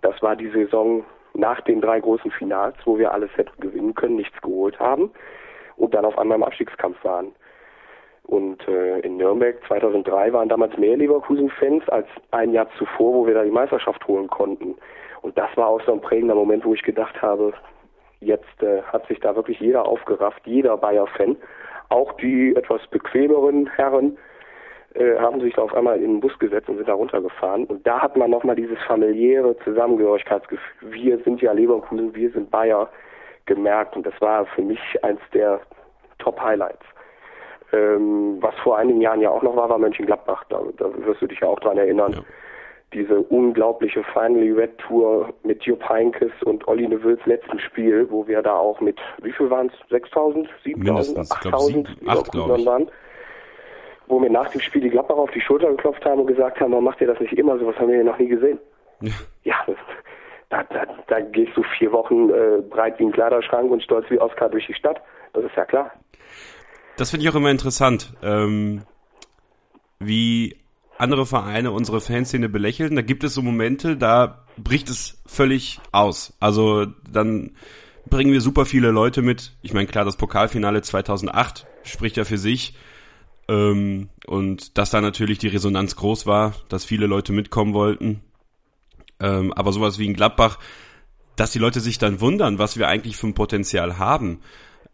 Das 0.04 0.22
war 0.22 0.36
die 0.36 0.50
Saison 0.50 1.04
nach 1.34 1.60
den 1.62 1.82
drei 1.82 2.00
großen 2.00 2.30
Finals, 2.30 2.76
wo 2.86 3.00
wir 3.00 3.12
alles 3.12 3.32
hätten 3.36 3.60
gewinnen 3.60 3.96
können, 3.96 4.18
nichts 4.18 4.40
geholt 4.44 4.80
haben 4.80 5.10
und 5.76 5.96
dann 5.96 6.06
auf 6.06 6.16
einmal 6.20 6.38
im 6.38 6.44
Abstiegskampf 6.44 7.04
waren. 7.04 7.32
Und 8.28 8.60
äh, 8.68 9.00
in 9.00 9.18
Nürnberg 9.18 9.56
2003 9.66 10.34
waren 10.34 10.50
damals 10.50 10.78
mehr 10.78 10.96
Leverkusen-Fans 10.98 11.90
als 11.90 12.06
ein 12.30 12.52
Jahr 12.52 12.68
zuvor, 12.78 13.16
wo 13.16 13.26
wir 13.26 13.34
da 13.34 13.44
die 13.44 13.50
Meisterschaft 13.50 14.08
holen 14.08 14.28
konnten. 14.28 14.76
Und 15.24 15.36
das 15.36 15.50
war 15.58 15.66
auch 15.66 15.82
so 15.82 15.94
ein 15.94 16.02
prägender 16.02 16.36
Moment, 16.36 16.64
wo 16.64 16.76
ich 16.76 16.84
gedacht 16.84 17.20
habe, 17.24 17.54
jetzt 18.20 18.62
äh, 18.62 18.84
hat 18.84 19.08
sich 19.08 19.20
da 19.20 19.36
wirklich 19.36 19.60
jeder 19.60 19.88
aufgerafft, 19.88 20.46
jeder 20.46 20.78
Bayer-Fan. 20.78 21.38
Auch 21.90 22.14
die 22.18 22.56
etwas 22.56 22.86
bequemeren 22.92 23.66
Herren 23.66 24.16
äh, 24.96 25.18
haben 25.18 25.42
sich 25.42 25.54
da 25.56 25.64
auf 25.64 25.74
einmal 25.74 25.98
in 25.98 26.14
den 26.14 26.20
Bus 26.20 26.38
gesetzt 26.40 26.70
und 26.70 26.78
sind 26.78 26.88
da 26.88 26.94
runtergefahren. 26.94 27.66
Und 27.66 27.86
da 27.86 28.02
hat 28.02 28.16
man 28.16 28.30
nochmal 28.30 28.56
dieses 28.56 28.78
familiäre 28.88 29.58
Zusammengehörigkeitsgefühl. 29.64 30.92
Wir 30.92 31.18
sind 31.20 31.42
ja 31.42 31.52
Leverkusen, 31.52 32.14
wir 32.14 32.32
sind 32.32 32.52
Bayer 32.52 32.90
gemerkt. 33.46 33.96
Und 33.96 34.06
das 34.06 34.14
war 34.20 34.46
für 34.46 34.62
mich 34.62 34.80
eins 35.04 35.20
der 35.34 35.62
Top-Highlights. 36.20 36.86
Ähm, 37.72 38.38
was 38.40 38.54
vor 38.64 38.78
einigen 38.78 39.02
Jahren 39.02 39.22
ja 39.22 39.32
auch 39.32 39.42
noch 39.42 39.56
war, 39.56 39.68
war 39.70 39.80
Mönchengladbach. 39.80 40.44
Da, 40.50 40.62
da 40.78 40.86
wirst 41.06 41.22
du 41.22 41.28
dich 41.28 41.40
ja 41.40 41.48
auch 41.48 41.60
dran 41.60 41.78
erinnern. 41.78 42.14
Ja. 42.14 42.20
Diese 42.94 43.20
unglaubliche 43.20 44.04
Finally 44.14 44.52
Red 44.52 44.78
Tour 44.78 45.34
mit 45.42 45.64
Jupp 45.64 45.90
Heinkes 45.90 46.32
und 46.46 46.68
Olli 46.68 46.88
Nevils 46.88 47.26
letzten 47.26 47.58
Spiel, 47.58 48.06
wo 48.12 48.28
wir 48.28 48.44
da 48.44 48.56
auch 48.56 48.80
mit, 48.80 49.00
wie 49.24 49.32
viel 49.32 49.50
waren 49.50 49.72
es? 49.74 49.90
6000, 49.90 50.48
7000, 50.64 51.18
8000 51.32 52.00
glaube 52.32 52.66
waren. 52.66 52.92
Wo 54.14 54.22
wir 54.22 54.30
nach 54.30 54.50
dem 54.50 54.62
Spiel 54.62 54.82
die 54.82 54.90
Gladbach 54.90 55.18
auf 55.18 55.32
die 55.32 55.42
Schulter 55.42 55.70
geklopft 55.70 56.06
haben 56.06 56.22
und 56.22 56.28
gesagt 56.28 56.60
haben, 56.60 56.72
warum 56.72 56.86
macht 56.86 57.02
ihr 57.02 57.08
das 57.08 57.20
nicht 57.20 57.34
immer? 57.34 57.58
Sowas 57.58 57.76
haben 57.78 57.90
wir 57.90 57.98
ja 57.98 58.04
noch 58.04 58.20
nie 58.20 58.28
gesehen. 58.28 58.60
Ja, 59.02 59.12
ja 59.44 59.56
da, 60.50 60.64
da, 60.64 60.86
da 61.08 61.20
gehst 61.20 61.58
du 61.58 61.64
vier 61.78 61.92
Wochen 61.92 62.30
äh, 62.30 62.62
breit 62.70 63.00
wie 63.00 63.06
ein 63.06 63.12
Kleiderschrank 63.12 63.72
und 63.72 63.82
stolz 63.82 64.10
wie 64.10 64.20
Oscar 64.20 64.50
durch 64.50 64.68
die 64.68 64.74
Stadt. 64.76 65.02
Das 65.34 65.44
ist 65.44 65.56
ja 65.56 65.66
klar 65.66 65.92
das 66.96 67.10
finde 67.10 67.26
ich 67.26 67.32
auch 67.32 67.36
immer 67.36 67.52
interessant, 67.52 68.14
ähm, 68.22 68.84
wie 70.00 70.58
andere 70.98 71.26
Vereine 71.26 71.72
unsere 71.72 72.02
Fanszene 72.02 72.50
belächeln. 72.50 72.96
Da 72.96 73.02
gibt 73.02 73.24
es 73.24 73.34
so 73.34 73.42
Momente, 73.42 73.98
da 73.98 74.46
bricht 74.58 74.90
es 74.90 75.22
völlig 75.26 75.80
aus. 75.92 76.38
Also 76.40 76.86
dann 77.10 77.52
bringen 78.10 78.32
wir 78.32 78.42
super 78.42 78.66
viele 78.66 78.92
Leute 78.92 79.22
mit. 79.22 79.54
Ich 79.62 79.74
meine, 79.74 79.88
klar, 79.88 80.06
das 80.06 80.18
Pokalfinale 80.18 80.82
2008 80.82 81.66
spricht 81.84 82.18
ja 82.18 82.26
für 82.26 82.38
sich. 82.38 82.76
Ähm, 83.48 84.10
und 84.26 84.78
dass 84.78 84.90
da 84.90 85.02
natürlich 85.02 85.38
die 85.38 85.48
Resonanz 85.48 85.96
groß 85.96 86.26
war, 86.26 86.54
dass 86.70 86.86
viele 86.86 87.08
Leute 87.08 87.34
mitkommen 87.34 87.74
wollten. 87.74 88.22
Ähm, 89.20 89.54
aber 89.54 89.72
sowas 89.72 90.00
wie 90.00 90.06
in 90.06 90.14
Gladbach, 90.14 90.60
dass 91.36 91.52
die 91.52 91.60
Leute 91.60 91.80
sich 91.80 91.98
dann 91.98 92.22
wundern, 92.22 92.60
was 92.60 92.78
wir 92.78 92.88
eigentlich 92.88 93.18
für 93.18 93.28
ein 93.28 93.34
Potenzial 93.34 93.98
haben. 93.98 94.42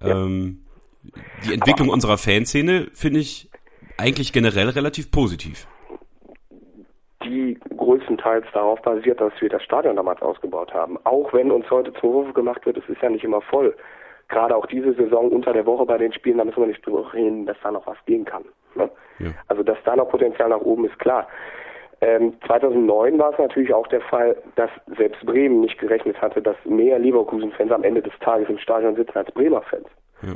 Ja. 0.01 0.23
Ähm, 0.23 0.65
die 1.45 1.53
Entwicklung 1.53 1.89
Aber, 1.89 1.93
unserer 1.93 2.17
Fanszene 2.17 2.87
finde 2.93 3.19
ich 3.19 3.49
eigentlich 3.97 4.33
generell 4.33 4.69
relativ 4.69 5.11
positiv. 5.11 5.67
Die 7.23 7.57
größtenteils 7.75 8.45
darauf 8.53 8.81
basiert, 8.81 9.19
dass 9.19 9.33
wir 9.39 9.49
das 9.49 9.63
Stadion 9.63 9.95
damals 9.95 10.21
ausgebaut 10.21 10.73
haben. 10.73 10.97
Auch 11.05 11.33
wenn 11.33 11.51
uns 11.51 11.69
heute 11.69 11.91
zum 11.93 12.01
Vorwurf 12.01 12.33
gemacht 12.33 12.65
wird, 12.65 12.77
es 12.77 12.87
ist 12.87 13.01
ja 13.01 13.09
nicht 13.09 13.23
immer 13.23 13.41
voll. 13.41 13.75
Gerade 14.29 14.55
auch 14.55 14.65
diese 14.67 14.93
Saison 14.93 15.29
unter 15.29 15.53
der 15.53 15.65
Woche 15.65 15.85
bei 15.85 15.97
den 15.97 16.13
Spielen, 16.13 16.37
da 16.37 16.45
müssen 16.45 16.61
wir 16.61 16.67
nicht 16.67 16.85
drüber 16.85 17.11
reden, 17.13 17.45
dass 17.45 17.57
da 17.63 17.71
noch 17.71 17.87
was 17.87 17.97
gehen 18.05 18.25
kann. 18.25 18.45
Ne? 18.75 18.89
Ja. 19.19 19.31
Also, 19.47 19.63
dass 19.63 19.77
da 19.83 19.95
noch 19.95 20.09
Potenzial 20.09 20.49
nach 20.49 20.61
oben 20.61 20.85
ist 20.85 20.97
klar. 20.99 21.27
Ähm, 22.01 22.33
2009 22.47 23.19
war 23.19 23.31
es 23.33 23.39
natürlich 23.39 23.73
auch 23.73 23.87
der 23.87 24.01
Fall, 24.01 24.37
dass 24.55 24.69
selbst 24.97 25.25
Bremen 25.25 25.59
nicht 25.59 25.77
gerechnet 25.79 26.21
hatte, 26.21 26.41
dass 26.41 26.55
mehr 26.63 26.97
Leverkusen-Fans 26.97 27.71
am 27.71 27.83
Ende 27.83 28.01
des 28.01 28.13
Tages 28.19 28.47
im 28.47 28.57
Stadion 28.57 28.95
sitzen 28.95 29.17
als 29.17 29.31
Bremer-Fans. 29.31 29.87
Ja 30.21 30.35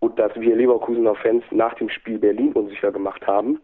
und 0.00 0.18
dass 0.18 0.34
wir 0.36 0.54
Leverkusener 0.54 1.14
Fans 1.14 1.44
nach 1.50 1.74
dem 1.74 1.88
Spiel 1.88 2.18
Berlin 2.18 2.52
unsicher 2.52 2.92
gemacht 2.92 3.26
haben, 3.26 3.60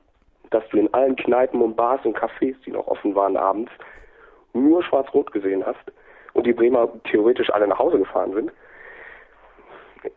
dass 0.50 0.66
du 0.70 0.78
in 0.78 0.92
allen 0.92 1.16
Kneipen 1.16 1.60
und 1.62 1.76
Bars 1.76 2.04
und 2.04 2.16
Cafés, 2.16 2.54
die 2.64 2.72
noch 2.72 2.86
offen 2.86 3.14
waren 3.14 3.36
abends, 3.36 3.70
nur 4.52 4.82
schwarz-rot 4.82 5.32
gesehen 5.32 5.64
hast 5.64 5.92
und 6.34 6.46
die 6.46 6.52
Bremer 6.52 6.88
theoretisch 7.04 7.50
alle 7.50 7.68
nach 7.68 7.78
Hause 7.78 7.98
gefahren 7.98 8.32
sind. 8.34 8.52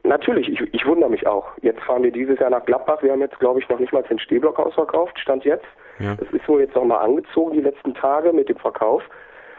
Natürlich, 0.03 0.49
ich, 0.49 0.61
ich 0.73 0.85
wundere 0.85 1.09
mich 1.09 1.27
auch. 1.27 1.47
Jetzt 1.61 1.81
fahren 1.81 2.03
wir 2.03 2.11
dieses 2.11 2.39
Jahr 2.39 2.49
nach 2.49 2.65
Gladbach. 2.65 3.03
Wir 3.03 3.11
haben 3.11 3.21
jetzt, 3.21 3.39
glaube 3.39 3.59
ich, 3.59 3.69
noch 3.69 3.79
nicht 3.79 3.93
mal 3.93 4.03
den 4.03 4.19
Stehblock 4.19 4.59
ausverkauft, 4.59 5.19
stand 5.19 5.45
jetzt. 5.45 5.65
Ja. 5.99 6.15
Das 6.15 6.29
ist 6.31 6.47
wohl 6.47 6.61
jetzt 6.61 6.75
nochmal 6.75 7.05
angezogen, 7.05 7.53
die 7.53 7.61
letzten 7.61 7.93
Tage 7.93 8.33
mit 8.33 8.49
dem 8.49 8.57
Verkauf. 8.57 9.03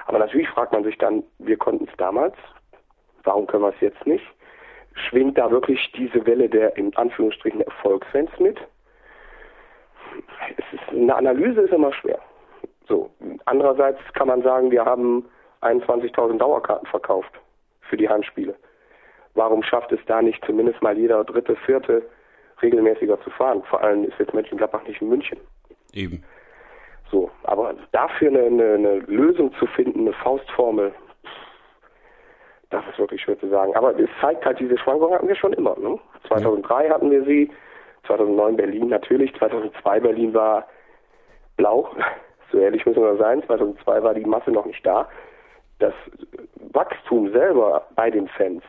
Aber 0.06 0.18
natürlich 0.18 0.48
fragt 0.48 0.72
man 0.72 0.84
sich 0.84 0.98
dann, 0.98 1.22
wir 1.38 1.56
konnten 1.56 1.86
es 1.88 1.96
damals, 1.96 2.34
warum 3.24 3.46
können 3.46 3.62
wir 3.62 3.70
es 3.70 3.80
jetzt 3.80 4.06
nicht? 4.06 4.24
schwingt 4.96 5.38
da 5.38 5.50
wirklich 5.50 5.92
diese 5.92 6.26
Welle 6.26 6.48
der 6.48 6.76
in 6.76 6.94
Anführungsstrichen 6.96 7.60
Erfolgsfans 7.60 8.30
mit? 8.38 8.58
Ist, 10.56 10.88
eine 10.90 11.14
Analyse 11.14 11.62
ist 11.62 11.72
immer 11.72 11.92
schwer. 11.92 12.18
So. 12.88 13.10
Andererseits 13.44 14.00
kann 14.14 14.28
man 14.28 14.42
sagen, 14.42 14.70
wir 14.70 14.84
haben 14.84 15.26
21.000 15.60 16.38
Dauerkarten 16.38 16.86
verkauft 16.86 17.30
für 17.82 17.96
die 17.96 18.08
Handspiele. 18.08 18.54
Warum 19.36 19.62
schafft 19.62 19.92
es 19.92 20.00
da 20.06 20.22
nicht 20.22 20.44
zumindest 20.44 20.82
mal 20.82 20.96
jeder 20.96 21.22
dritte, 21.24 21.56
vierte 21.56 22.02
regelmäßiger 22.62 23.20
zu 23.20 23.30
fahren? 23.30 23.62
Vor 23.68 23.82
allem 23.82 24.04
ist 24.04 24.18
jetzt 24.18 24.34
Mönchengladbach 24.34 24.82
nicht 24.86 25.00
in 25.00 25.08
München. 25.08 25.38
Eben. 25.92 26.24
So, 27.10 27.30
aber 27.44 27.74
dafür 27.92 28.28
eine, 28.28 28.44
eine, 28.44 28.74
eine 28.74 28.98
Lösung 29.00 29.52
zu 29.58 29.66
finden, 29.66 30.00
eine 30.00 30.12
Faustformel, 30.14 30.92
das 32.70 32.82
ist 32.90 32.98
wirklich 32.98 33.22
schwer 33.22 33.38
zu 33.38 33.48
sagen. 33.48 33.76
Aber 33.76 33.96
es 33.98 34.08
zeigt 34.20 34.44
halt, 34.44 34.58
diese 34.58 34.76
Schwankungen 34.78 35.14
hatten 35.14 35.28
wir 35.28 35.36
schon 35.36 35.52
immer. 35.52 35.76
Ne? 35.78 35.98
2003 36.26 36.86
ja. 36.86 36.94
hatten 36.94 37.10
wir 37.10 37.24
sie, 37.24 37.50
2009 38.06 38.56
Berlin 38.56 38.88
natürlich, 38.88 39.34
2002 39.36 40.00
Berlin 40.00 40.34
war 40.34 40.66
blau, 41.56 41.90
so 42.52 42.58
ehrlich 42.58 42.84
müssen 42.86 43.02
wir 43.02 43.16
sein, 43.16 43.42
2002 43.44 44.02
war 44.02 44.14
die 44.14 44.24
Masse 44.24 44.50
noch 44.50 44.66
nicht 44.66 44.84
da. 44.84 45.08
Das 45.78 45.94
Wachstum 46.72 47.30
selber 47.32 47.86
bei 47.94 48.10
den 48.10 48.28
Fans, 48.28 48.62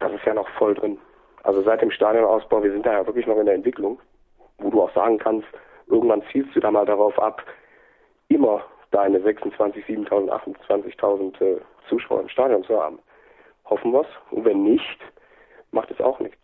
das 0.00 0.12
ist 0.12 0.24
ja 0.24 0.34
noch 0.34 0.48
voll 0.58 0.74
drin. 0.74 0.98
Also 1.42 1.62
seit 1.62 1.82
dem 1.82 1.90
Stadionausbau, 1.90 2.62
wir 2.62 2.72
sind 2.72 2.86
da 2.86 2.92
ja 2.92 3.06
wirklich 3.06 3.26
noch 3.26 3.38
in 3.38 3.46
der 3.46 3.54
Entwicklung, 3.54 4.00
wo 4.58 4.70
du 4.70 4.82
auch 4.82 4.94
sagen 4.94 5.18
kannst, 5.18 5.46
irgendwann 5.86 6.22
zielst 6.32 6.56
du 6.56 6.60
da 6.60 6.70
mal 6.70 6.86
darauf 6.86 7.18
ab, 7.18 7.42
immer 8.28 8.62
deine 8.90 9.20
26, 9.20 9.84
7.000, 9.84 10.30
28.000 10.68 11.40
äh, 11.40 11.60
Zuschauer 11.88 12.22
im 12.22 12.28
Stadion 12.28 12.64
zu 12.64 12.80
haben. 12.80 12.98
Hoffen 13.66 13.92
wir's. 13.92 14.06
Und 14.30 14.44
wenn 14.44 14.62
nicht, 14.62 14.98
macht 15.72 15.90
es 15.90 16.00
auch 16.00 16.18
nichts. 16.20 16.38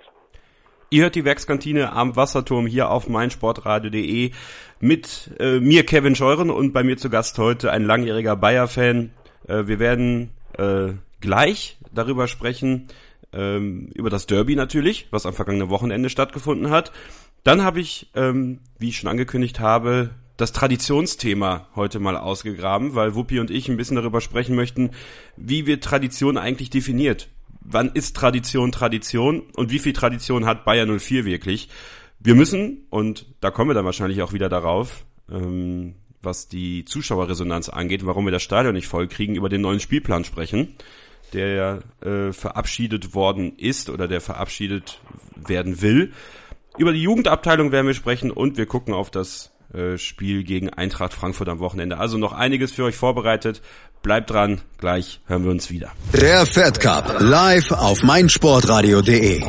Ihr 0.92 1.04
hört 1.04 1.14
die 1.14 1.25
Werkskantine 1.25 1.92
am 1.92 2.16
Wasserturm 2.16 2.66
hier 2.66 2.90
auf 2.90 3.09
meinsportradio.de 3.09 4.33
mit 4.80 5.30
äh, 5.38 5.61
mir 5.61 5.87
Kevin 5.87 6.16
Scheuren 6.16 6.50
und 6.50 6.73
bei 6.73 6.83
mir 6.83 6.97
zu 6.97 7.11
Gast 7.11 7.38
heute 7.38 7.71
ein 7.71 7.85
langjähriger 7.85 8.35
Bayer-Fan. 8.35 9.12
Äh, 9.47 9.66
wir 9.66 9.78
werden 9.78 10.30
äh, 10.59 10.95
gleich 11.21 11.78
darüber 11.95 12.26
sprechen, 12.26 12.88
ähm, 13.32 13.90
über 13.94 14.10
das 14.10 14.26
Derby 14.26 14.56
natürlich, 14.56 15.08
was 15.10 15.26
am 15.26 15.34
vergangenen 15.34 15.70
Wochenende 15.70 16.10
stattgefunden 16.10 16.70
hat. 16.70 16.92
Dann 17.44 17.62
habe 17.62 17.80
ich, 17.80 18.10
ähm, 18.14 18.60
wie 18.78 18.88
ich 18.88 18.96
schon 18.99 19.10
angekündigt 19.10 19.60
habe, 19.60 20.10
das 20.37 20.52
Traditionsthema 20.52 21.68
heute 21.75 22.00
mal 22.00 22.16
ausgegraben, 22.16 22.94
weil 22.94 23.14
Wuppi 23.14 23.40
und 23.40 23.50
ich 23.50 23.68
ein 23.68 23.76
bisschen 23.76 23.96
darüber 23.96 24.20
sprechen 24.20 24.56
möchten, 24.56 24.90
wie 25.37 25.66
wird 25.66 25.84
Tradition 25.84 26.38
eigentlich 26.38 26.70
definiert. 26.70 27.28
Wann 27.60 27.90
ist 27.90 28.16
Tradition 28.16 28.72
Tradition 28.72 29.42
und 29.54 29.70
wie 29.70 29.78
viel 29.78 29.92
Tradition 29.92 30.46
hat 30.46 30.64
Bayer 30.64 30.87
04 30.87 31.25
wirklich? 31.26 31.68
Wir 32.18 32.34
müssen, 32.34 32.87
und 32.90 33.26
da 33.40 33.50
kommen 33.50 33.70
wir 33.70 33.75
dann 33.75 33.84
wahrscheinlich 33.84 34.22
auch 34.22 34.32
wieder 34.32 34.49
darauf, 34.49 35.04
ähm, 35.30 35.94
was 36.22 36.49
die 36.49 36.84
Zuschauerresonanz 36.84 37.68
angeht, 37.68 38.04
warum 38.04 38.26
wir 38.26 38.32
das 38.32 38.42
Stadion 38.42 38.75
nicht 38.75 38.88
voll 38.88 39.08
kriegen, 39.08 39.37
über 39.37 39.49
den 39.49 39.60
neuen 39.60 39.80
Spielplan 39.80 40.25
sprechen, 40.25 40.75
der 41.32 41.80
äh, 42.00 42.32
verabschiedet 42.32 43.14
worden 43.14 43.56
ist 43.56 43.90
oder 43.90 44.08
der 44.08 44.20
verabschiedet 44.20 45.00
werden 45.37 45.82
will. 45.82 46.12
Über 46.78 46.92
die 46.92 47.02
Jugendabteilung 47.02 47.72
werden 47.72 47.87
wir 47.87 47.94
sprechen 47.94 48.30
und 48.30 48.56
wir 48.56 48.66
gucken 48.66 48.94
auf 48.94 49.10
das 49.10 49.52
äh, 49.72 49.99
Spiel 49.99 50.44
gegen 50.44 50.70
Eintracht 50.70 51.12
Frankfurt 51.14 51.49
am 51.49 51.58
Wochenende. 51.58 51.99
Also 51.99 52.18
noch 52.18 52.32
einiges 52.32 52.72
für 52.72 52.84
euch 52.84 52.96
vorbereitet. 52.96 53.62
Bleibt 54.02 54.30
dran, 54.30 54.62
gleich 54.78 55.21
hören 55.26 55.45
wir 55.45 55.50
uns 55.50 55.71
wieder. 55.71 55.92
Der 56.14 56.47
Fed 56.47 56.80
Cup 56.80 57.16
live 57.21 57.71
auf 57.73 58.02
meinsportradio.de. 58.02 59.42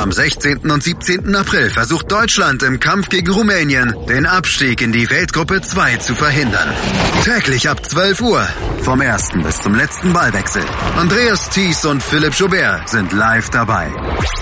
Am 0.00 0.12
16. 0.12 0.70
und 0.70 0.80
17. 0.80 1.34
April 1.34 1.70
versucht 1.70 2.12
Deutschland 2.12 2.62
im 2.62 2.78
Kampf 2.78 3.08
gegen 3.08 3.32
Rumänien 3.32 3.92
den 4.08 4.26
Abstieg 4.26 4.80
in 4.80 4.92
die 4.92 5.10
Weltgruppe 5.10 5.60
2 5.60 5.96
zu 5.96 6.14
verhindern. 6.14 6.72
Täglich 7.24 7.68
ab 7.68 7.84
12 7.84 8.20
Uhr 8.20 8.46
vom 8.82 9.00
ersten 9.00 9.42
bis 9.42 9.58
zum 9.58 9.74
letzten 9.74 10.12
Ballwechsel. 10.12 10.62
Andreas 10.96 11.50
Thies 11.50 11.84
und 11.84 12.00
Philipp 12.00 12.34
Joubert 12.34 12.88
sind 12.88 13.12
live 13.12 13.50
dabei. 13.50 13.92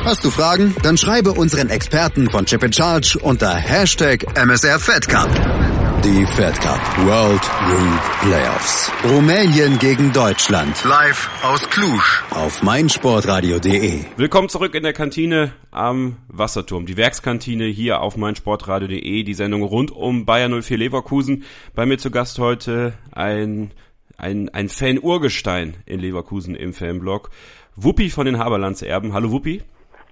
Hast 0.04 0.22
du 0.22 0.30
Fragen? 0.30 0.76
Dann 0.82 0.98
schreibe 0.98 1.32
unseren 1.32 1.70
Experten 1.70 2.28
von 2.28 2.44
Chip 2.44 2.62
in 2.62 2.74
Charge 2.74 3.18
unter 3.22 3.54
Hashtag 3.54 4.36
MSR 4.36 4.78
Fed 4.78 5.08
Cup. 5.08 5.55
Die 6.04 6.24
Fed 6.26 6.54
Cup 6.60 6.80
World 7.06 7.42
Group 7.66 8.00
Playoffs. 8.22 8.92
Rumänien 9.04 9.78
gegen 9.78 10.12
Deutschland. 10.12 10.84
Live 10.84 11.28
aus 11.44 11.68
Cluj. 11.70 11.98
Auf 12.30 12.62
meinsportradio.de. 12.62 14.04
Willkommen 14.16 14.48
zurück 14.48 14.74
in 14.74 14.82
der 14.82 14.92
Kantine 14.92 15.52
am 15.70 16.16
Wasserturm. 16.28 16.86
Die 16.86 16.96
Werkskantine 16.96 17.64
hier 17.64 18.00
auf 18.00 18.16
meinsportradio.de. 18.16 19.22
Die 19.22 19.34
Sendung 19.34 19.62
rund 19.62 19.90
um 19.90 20.26
Bayern 20.26 20.60
04 20.62 20.76
Leverkusen. 20.78 21.44
Bei 21.74 21.86
mir 21.86 21.98
zu 21.98 22.10
Gast 22.10 22.38
heute 22.38 22.92
ein, 23.12 23.72
ein, 24.18 24.48
ein 24.50 24.68
Fan-Urgestein 24.68 25.76
in 25.86 26.00
Leverkusen 26.00 26.54
im 26.54 26.72
Fanblog. 26.72 27.30
Wuppi 27.74 28.10
von 28.10 28.26
den 28.26 28.38
Haberlandserben. 28.38 29.12
Hallo 29.12 29.32
Wuppi. 29.32 29.62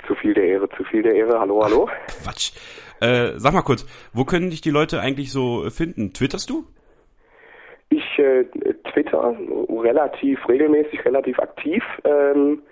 Zu 0.06 0.14
viel 0.16 0.34
der 0.34 0.44
Ehre, 0.44 0.68
zu 0.76 0.84
viel 0.84 1.02
der 1.02 1.14
Ehre. 1.14 1.38
Hallo, 1.38 1.62
hallo. 1.62 1.88
Quatsch. 2.22 2.52
Äh, 3.00 3.32
sag 3.36 3.52
mal 3.52 3.62
kurz, 3.62 3.86
wo 4.12 4.24
können 4.24 4.50
dich 4.50 4.60
die 4.60 4.70
Leute 4.70 5.00
eigentlich 5.00 5.32
so 5.32 5.68
finden? 5.70 6.12
Twitterst 6.12 6.48
du? 6.48 6.64
Ich 7.90 8.18
äh, 8.18 8.44
twitter 8.92 9.36
relativ 9.68 10.48
regelmäßig, 10.48 11.04
relativ 11.04 11.38
aktiv. 11.38 11.82
Ähm, 12.04 12.62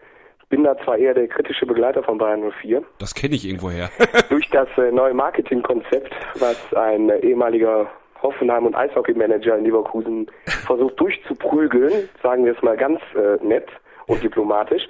bin 0.49 0.65
da 0.65 0.77
zwar 0.85 0.99
eher 0.99 1.15
der 1.15 1.29
kritische 1.29 1.65
Begleiter 1.65 2.03
von 2.03 2.19
Bayern 2.19 2.53
04. 2.61 2.83
Das 2.99 3.15
kenne 3.15 3.35
ich 3.35 3.47
irgendwoher. 3.47 3.91
Durch 4.29 4.49
das 4.51 4.69
äh, 4.77 4.91
neue 4.91 5.15
Marketingkonzept, 5.15 6.15
was 6.39 6.75
ein 6.75 7.09
äh, 7.09 7.19
ehemaliger 7.21 7.91
Hoffenheim- 8.23 8.67
und 8.67 8.75
Eishockey-Manager 8.75 9.57
in 9.57 9.65
Leverkusen 9.65 10.31
versucht 10.67 11.01
durchzuprügeln, 11.01 12.09
sagen 12.23 12.45
wir 12.45 12.55
es 12.55 12.63
mal 12.63 12.77
ganz 12.77 13.01
äh, 13.17 13.43
nett 13.45 13.69
und 14.07 14.23
diplomatisch. 14.23 14.87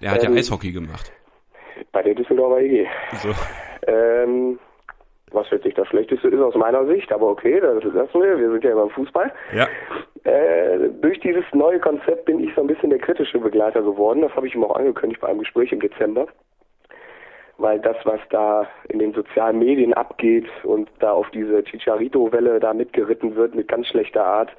Er 0.00 0.12
hat 0.12 0.24
ähm, 0.24 0.32
ja 0.32 0.38
Eishockey 0.38 0.72
gemacht. 0.72 1.12
Bei 1.92 2.02
der 2.02 2.14
Düsseldorfer 2.14 2.60
EG. 2.60 2.86
So. 3.22 3.28
Ähm, 3.88 4.58
was 5.32 5.50
jetzt 5.50 5.64
nicht 5.64 5.76
das 5.76 5.88
Schlechteste 5.88 6.28
ist 6.28 6.40
aus 6.40 6.54
meiner 6.54 6.86
Sicht, 6.86 7.12
aber 7.12 7.28
okay, 7.28 7.60
das 7.60 7.84
lassen 7.84 8.22
wir. 8.22 8.38
Wir 8.38 8.50
sind 8.50 8.64
ja 8.64 8.72
immer 8.72 8.84
im 8.84 8.90
Fußball. 8.90 9.32
Ja. 9.54 9.66
Äh, 10.24 10.90
durch 11.00 11.20
dieses 11.20 11.44
neue 11.52 11.80
Konzept 11.80 12.24
bin 12.24 12.40
ich 12.40 12.54
so 12.54 12.62
ein 12.62 12.66
bisschen 12.66 12.90
der 12.90 12.98
kritische 12.98 13.38
Begleiter 13.38 13.82
geworden. 13.82 14.22
Das 14.22 14.34
habe 14.34 14.46
ich 14.46 14.54
ihm 14.54 14.64
auch 14.64 14.76
angekündigt 14.76 15.20
bei 15.20 15.28
einem 15.28 15.40
Gespräch 15.40 15.72
im 15.72 15.80
Dezember. 15.80 16.26
Weil 17.58 17.80
das, 17.80 17.96
was 18.04 18.20
da 18.30 18.68
in 18.88 19.00
den 19.00 19.12
sozialen 19.12 19.58
Medien 19.58 19.92
abgeht 19.92 20.46
und 20.62 20.88
da 21.00 21.12
auf 21.12 21.28
diese 21.30 21.64
Chicharito-Welle 21.64 22.60
da 22.60 22.72
mitgeritten 22.72 23.34
wird 23.34 23.54
mit 23.54 23.68
ganz 23.68 23.88
schlechter 23.88 24.24
Art. 24.24 24.50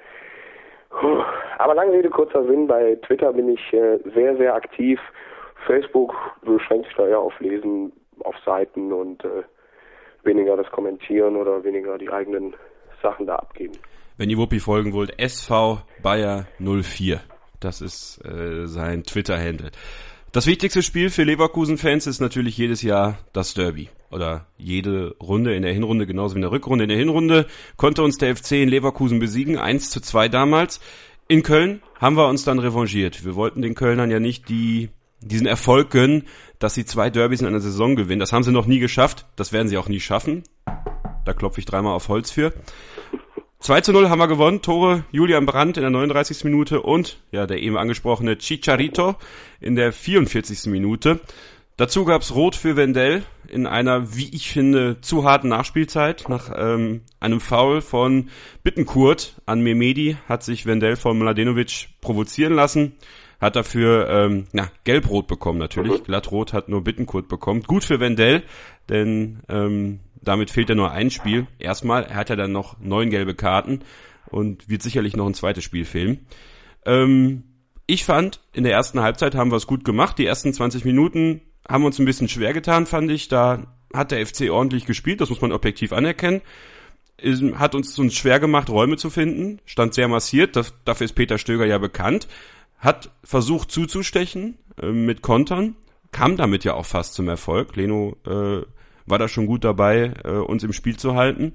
Aber 1.60 1.76
lange 1.76 1.94
Rede, 1.94 2.10
kurzer 2.10 2.44
Sinn, 2.46 2.68
bei 2.68 2.96
Twitter 3.04 3.32
bin 3.34 3.50
ich 3.50 3.74
äh, 3.74 4.00
sehr, 4.14 4.36
sehr 4.38 4.54
aktiv. 4.54 5.00
Facebook 5.66 6.16
beschränkt 6.42 6.88
sich 6.88 6.96
da 6.96 7.08
ja 7.08 7.18
auf 7.18 7.40
Lesen, 7.40 7.92
auf 8.24 8.36
Seiten 8.46 8.92
und 8.94 9.24
äh, 9.24 9.44
weniger 10.24 10.58
das 10.58 10.70
Kommentieren 10.72 11.36
oder 11.36 11.64
weniger 11.64 11.98
die 11.98 12.10
eigenen 12.10 12.56
Sachen 13.02 13.28
da 13.28 13.36
abgeben. 13.36 13.74
Wenn 14.18 14.30
ihr 14.30 14.38
Wuppi 14.38 14.60
folgen 14.60 14.94
wollt, 14.94 15.18
SV 15.18 15.82
Bayer 16.02 16.48
04. 16.60 17.22
Das 17.60 17.82
ist 17.82 18.24
äh, 18.26 18.68
sein 18.68 19.04
Twitter-Handle. 19.04 19.72
Das 20.32 20.46
wichtigste 20.46 20.84
Spiel 20.84 21.10
für 21.10 21.24
Leverkusen-Fans 21.24 22.06
ist 22.06 22.20
natürlich 22.20 22.58
jedes 22.58 22.82
Jahr 22.82 23.18
das 23.34 23.54
Derby. 23.54 23.90
Oder 24.12 24.46
jede 24.58 25.16
Runde 25.22 25.56
in 25.56 25.64
der 25.64 25.74
Hinrunde, 25.74 26.06
genauso 26.06 26.36
wie 26.36 26.40
in 26.40 26.44
der 26.44 26.52
Rückrunde. 26.52 26.84
In 26.84 26.90
der 26.90 26.98
Hinrunde 26.98 27.48
konnte 27.78 28.04
uns 28.04 28.18
der 28.18 28.36
FC 28.36 28.54
in 28.54 28.70
Leverkusen 28.70 29.20
besiegen, 29.20 29.58
1 29.58 29.90
zu 29.90 30.02
2 30.02 30.30
damals. 30.30 30.82
In 31.28 31.44
Köln 31.44 31.82
haben 32.00 32.16
wir 32.16 32.28
uns 32.28 32.44
dann 32.44 32.60
revanchiert. 32.60 33.26
Wir 33.26 33.36
wollten 33.36 33.62
den 33.62 33.76
Kölnern 33.76 34.12
ja 34.12 34.20
nicht 34.20 34.50
die 34.50 34.90
diesen 35.22 35.48
Erfolg 35.48 35.90
gönnen, 35.90 36.28
dass 36.60 36.74
sie 36.74 36.86
zwei 36.86 37.10
Derbys 37.10 37.42
in 37.42 37.48
einer 37.48 37.60
Saison 37.60 37.96
gewinnen. 37.96 38.20
Das 38.20 38.34
haben 38.34 38.44
sie 38.44 38.52
noch 38.52 38.66
nie 38.66 38.80
geschafft. 38.80 39.26
Das 39.36 39.54
werden 39.54 39.68
sie 39.68 39.78
auch 39.78 39.90
nie 39.90 40.00
schaffen. 40.00 40.44
Da 41.26 41.34
klopfe 41.34 41.60
ich 41.60 41.66
dreimal 41.66 41.94
auf 41.94 42.08
Holz 42.08 42.32
für. 42.32 42.54
2 43.60 43.82
zu 43.82 43.92
0 43.92 44.10
haben 44.10 44.20
wir 44.20 44.28
gewonnen. 44.28 44.62
Tore 44.62 45.04
Julian 45.12 45.46
Brandt 45.46 45.78
in 45.78 45.82
der 45.82 45.92
39. 45.92 46.46
Minute 46.46 46.82
und 46.82 47.20
ja, 47.32 47.46
der 47.46 47.62
eben 47.62 47.78
angesprochene 47.78 48.38
Chicharito 48.38 49.16
in 49.60 49.76
der 49.76 49.92
44. 49.92 50.68
Minute. 50.68 51.20
Dazu 51.76 52.04
gab's 52.04 52.34
Rot 52.36 52.56
für 52.56 52.76
Wendell 52.76 53.24
in 53.48 53.66
einer, 53.66 54.16
wie 54.16 54.30
ich 54.34 54.52
finde, 54.52 55.00
zu 55.02 55.24
harten 55.24 55.50
Nachspielzeit. 55.50 56.28
Nach 56.28 56.52
ähm, 56.56 57.02
einem 57.20 57.40
Foul 57.42 57.82
von 57.82 58.30
Bittenkurt 58.64 59.42
an 59.46 59.62
Memedi 59.62 60.18
hat 60.28 60.44
sich 60.44 60.66
Wendell 60.66 60.96
von 60.96 61.18
Mladenovic 61.18 61.90
provozieren 62.02 62.54
lassen 62.54 62.94
hat 63.40 63.56
dafür 63.56 64.10
ähm, 64.10 64.48
na, 64.52 64.70
gelb-rot 64.84 65.28
bekommen 65.28 65.60
natürlich. 65.60 66.00
Mhm. 66.00 66.04
Glattrot 66.04 66.54
hat 66.54 66.70
nur 66.70 66.84
Bittenkurt 66.84 67.28
bekommen. 67.28 67.64
Gut 67.64 67.84
für 67.84 68.00
Wendell, 68.00 68.44
denn 68.90 69.40
ähm, 69.48 70.00
damit 70.22 70.50
fehlt 70.52 70.70
er 70.70 70.76
nur 70.76 70.92
ein 70.92 71.10
Spiel. 71.10 71.48
Erstmal, 71.58 72.04
er 72.04 72.16
hat 72.16 72.30
ja 72.30 72.36
dann 72.36 72.52
noch 72.52 72.80
neun 72.80 73.10
gelbe 73.10 73.36
Karten 73.36 73.82
und 74.30 74.70
wird 74.70 74.82
sicherlich 74.82 75.16
noch 75.16 75.26
ein 75.26 75.34
zweites 75.34 75.64
Spiel 75.64 75.86
fehlen. 75.86 76.26
Ähm, 76.86 77.44
ich 77.86 78.04
fand, 78.04 78.42
in 78.54 78.64
der 78.64 78.74
ersten 78.74 79.00
Halbzeit 79.00 79.36
haben 79.36 79.52
wir 79.52 79.56
es 79.56 79.68
gut 79.68 79.86
gemacht. 79.86 80.18
Die 80.18 80.26
ersten 80.26 80.54
20 80.54 80.84
Minuten 80.84 81.42
haben 81.68 81.86
uns 81.86 81.98
ein 81.98 82.06
bisschen 82.06 82.28
schwer 82.28 82.54
getan, 82.54 82.86
fand 82.86 83.10
ich. 83.10 83.30
Da 83.30 83.74
hat 83.94 84.12
der 84.12 84.26
FC 84.26 84.52
ordentlich 84.52 84.86
gespielt, 84.86 85.22
das 85.22 85.30
muss 85.30 85.42
man 85.42 85.52
objektiv 85.52 85.94
anerkennen. 85.94 86.42
Hat 87.56 87.74
uns, 87.74 87.98
uns 87.98 88.16
schwer 88.16 88.40
gemacht, 88.40 88.70
Räume 88.70 88.96
zu 88.96 89.10
finden, 89.10 89.60
stand 89.66 89.94
sehr 89.94 90.08
massiert, 90.08 90.56
das, 90.56 90.74
dafür 90.86 91.04
ist 91.06 91.16
Peter 91.16 91.38
Stöger 91.38 91.66
ja 91.66 91.78
bekannt 91.78 92.28
hat 92.80 93.12
versucht 93.24 93.72
zuzustechen 93.72 94.58
äh, 94.82 94.88
mit 94.88 95.22
Kontern, 95.22 95.76
kam 96.12 96.38
damit 96.38 96.64
ja 96.64 96.74
auch 96.74 96.86
fast 96.86 97.14
zum 97.14 97.28
Erfolg. 97.28 97.76
Leno 97.76 98.18
äh, 98.26 98.62
war 99.06 99.20
da 99.20 99.28
schon 99.28 99.46
gut 99.46 99.64
dabei, 99.64 100.14
äh, 100.24 100.32
uns 100.32 100.64
im 100.64 100.74
Spiel 100.74 100.98
zu 100.98 101.16
halten. 101.16 101.54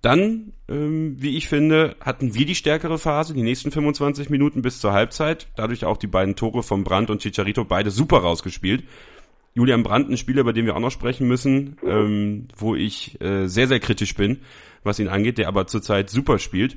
Dann, 0.00 0.52
ähm, 0.68 1.16
wie 1.18 1.36
ich 1.36 1.48
finde, 1.48 1.96
hatten 2.00 2.34
wir 2.34 2.46
die 2.46 2.54
stärkere 2.54 2.98
Phase, 2.98 3.34
die 3.34 3.42
nächsten 3.42 3.72
25 3.72 4.30
Minuten 4.30 4.62
bis 4.62 4.80
zur 4.80 4.92
Halbzeit. 4.92 5.48
Dadurch 5.56 5.84
auch 5.84 5.96
die 5.96 6.06
beiden 6.06 6.36
Tore 6.36 6.62
von 6.62 6.84
Brandt 6.84 7.10
und 7.10 7.20
Chicharito, 7.20 7.64
beide 7.64 7.90
super 7.90 8.18
rausgespielt. 8.18 8.84
Julian 9.54 9.82
Brandt, 9.82 10.08
ein 10.08 10.16
Spieler, 10.16 10.42
über 10.42 10.52
den 10.52 10.66
wir 10.66 10.76
auch 10.76 10.80
noch 10.80 10.92
sprechen 10.92 11.26
müssen, 11.26 11.78
ähm, 11.84 12.46
wo 12.56 12.76
ich 12.76 13.20
äh, 13.20 13.48
sehr, 13.48 13.66
sehr 13.66 13.80
kritisch 13.80 14.14
bin, 14.14 14.38
was 14.84 15.00
ihn 15.00 15.08
angeht, 15.08 15.36
der 15.36 15.48
aber 15.48 15.66
zurzeit 15.66 16.10
super 16.10 16.38
spielt. 16.38 16.76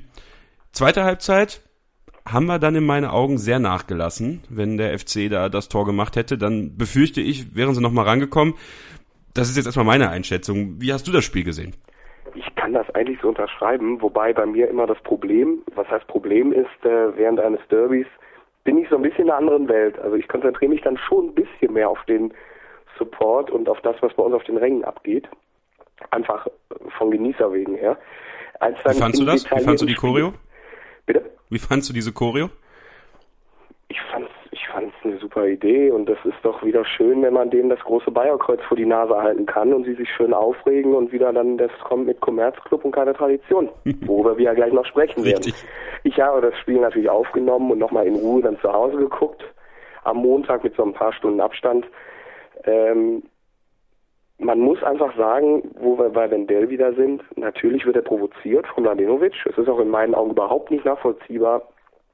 Zweite 0.72 1.04
Halbzeit, 1.04 1.60
haben 2.26 2.46
wir 2.46 2.58
dann 2.58 2.74
in 2.74 2.84
meinen 2.84 3.06
Augen 3.06 3.38
sehr 3.38 3.58
nachgelassen. 3.58 4.42
Wenn 4.48 4.76
der 4.76 4.98
FC 4.98 5.30
da 5.30 5.48
das 5.48 5.68
Tor 5.68 5.86
gemacht 5.86 6.16
hätte, 6.16 6.38
dann 6.38 6.76
befürchte 6.76 7.20
ich, 7.20 7.56
wären 7.56 7.74
sie 7.74 7.82
nochmal 7.82 8.06
rangekommen. 8.06 8.54
Das 9.34 9.48
ist 9.48 9.56
jetzt 9.56 9.66
erstmal 9.66 9.86
meine 9.86 10.10
Einschätzung. 10.10 10.80
Wie 10.80 10.92
hast 10.92 11.06
du 11.06 11.12
das 11.12 11.24
Spiel 11.24 11.44
gesehen? 11.44 11.74
Ich 12.34 12.54
kann 12.54 12.72
das 12.72 12.88
eigentlich 12.94 13.18
so 13.20 13.28
unterschreiben, 13.28 14.00
wobei 14.00 14.32
bei 14.32 14.46
mir 14.46 14.68
immer 14.68 14.86
das 14.86 15.00
Problem, 15.02 15.62
was 15.74 15.88
heißt 15.88 16.06
Problem 16.06 16.52
ist, 16.52 16.84
äh, 16.84 17.16
während 17.16 17.40
eines 17.40 17.60
Derbys 17.70 18.06
bin 18.64 18.78
ich 18.78 18.88
so 18.88 18.96
ein 18.96 19.02
bisschen 19.02 19.24
in 19.24 19.30
einer 19.30 19.38
anderen 19.38 19.68
Welt. 19.68 19.98
Also 19.98 20.16
ich 20.16 20.28
konzentriere 20.28 20.70
mich 20.70 20.82
dann 20.82 20.96
schon 20.96 21.28
ein 21.28 21.34
bisschen 21.34 21.72
mehr 21.72 21.88
auf 21.88 22.02
den 22.06 22.32
Support 22.98 23.50
und 23.50 23.68
auf 23.68 23.80
das, 23.80 23.96
was 24.00 24.14
bei 24.14 24.22
uns 24.22 24.34
auf 24.34 24.44
den 24.44 24.56
Rängen 24.56 24.84
abgeht. 24.84 25.28
Einfach 26.10 26.46
von 26.96 27.10
Genießer 27.10 27.52
wegen 27.52 27.74
her. 27.74 27.98
Als 28.60 28.78
Wie 28.84 29.00
fandst 29.00 29.20
du 29.20 29.24
das? 29.24 29.44
Wie 29.44 29.64
fandst 29.64 29.82
du 29.82 29.86
die 29.86 29.94
Choreo? 29.94 30.32
Bitte? 31.06 31.24
Wie 31.52 31.58
fandst 31.58 31.90
du 31.90 31.92
diese 31.92 32.12
Choreo? 32.12 32.48
Ich 33.88 34.00
fand's, 34.10 34.30
ich 34.52 34.66
fand's 34.68 34.94
eine 35.04 35.18
super 35.18 35.46
Idee 35.46 35.90
und 35.90 36.06
das 36.06 36.16
ist 36.24 36.38
doch 36.42 36.64
wieder 36.64 36.82
schön, 36.86 37.20
wenn 37.20 37.34
man 37.34 37.50
denen 37.50 37.68
das 37.68 37.80
große 37.80 38.10
Bayerkreuz 38.10 38.62
vor 38.62 38.78
die 38.78 38.86
Nase 38.86 39.14
halten 39.14 39.44
kann 39.44 39.74
und 39.74 39.84
sie 39.84 39.94
sich 39.94 40.08
schön 40.16 40.32
aufregen 40.32 40.94
und 40.94 41.12
wieder 41.12 41.30
dann 41.30 41.58
das 41.58 41.70
kommt 41.84 42.06
mit 42.06 42.20
Kommerzclub 42.20 42.86
und 42.86 42.92
keine 42.92 43.12
Tradition, 43.12 43.68
worüber 44.06 44.38
wir 44.38 44.46
ja 44.46 44.54
gleich 44.54 44.72
noch 44.72 44.86
sprechen 44.86 45.22
Richtig. 45.22 45.52
werden. 45.52 45.68
Ich 46.04 46.18
habe 46.18 46.40
das 46.40 46.58
Spiel 46.58 46.80
natürlich 46.80 47.10
aufgenommen 47.10 47.70
und 47.70 47.78
nochmal 47.78 48.06
in 48.06 48.14
Ruhe 48.14 48.40
dann 48.40 48.58
zu 48.60 48.72
Hause 48.72 48.96
geguckt, 48.96 49.44
am 50.04 50.16
Montag 50.16 50.64
mit 50.64 50.74
so 50.74 50.82
ein 50.82 50.94
paar 50.94 51.12
Stunden 51.12 51.40
Abstand. 51.42 51.86
Ähm, 52.64 53.24
man 54.42 54.58
muss 54.60 54.82
einfach 54.82 55.16
sagen, 55.16 55.70
wo 55.78 55.98
wir 55.98 56.10
bei 56.10 56.30
Wendell 56.30 56.68
wieder 56.68 56.92
sind, 56.94 57.22
natürlich 57.36 57.86
wird 57.86 57.96
er 57.96 58.02
provoziert 58.02 58.66
von 58.68 58.82
Mladenovic. 58.82 59.34
Es 59.46 59.56
ist 59.56 59.68
auch 59.68 59.78
in 59.78 59.88
meinen 59.88 60.14
Augen 60.14 60.32
überhaupt 60.32 60.70
nicht 60.70 60.84
nachvollziehbar, 60.84 61.62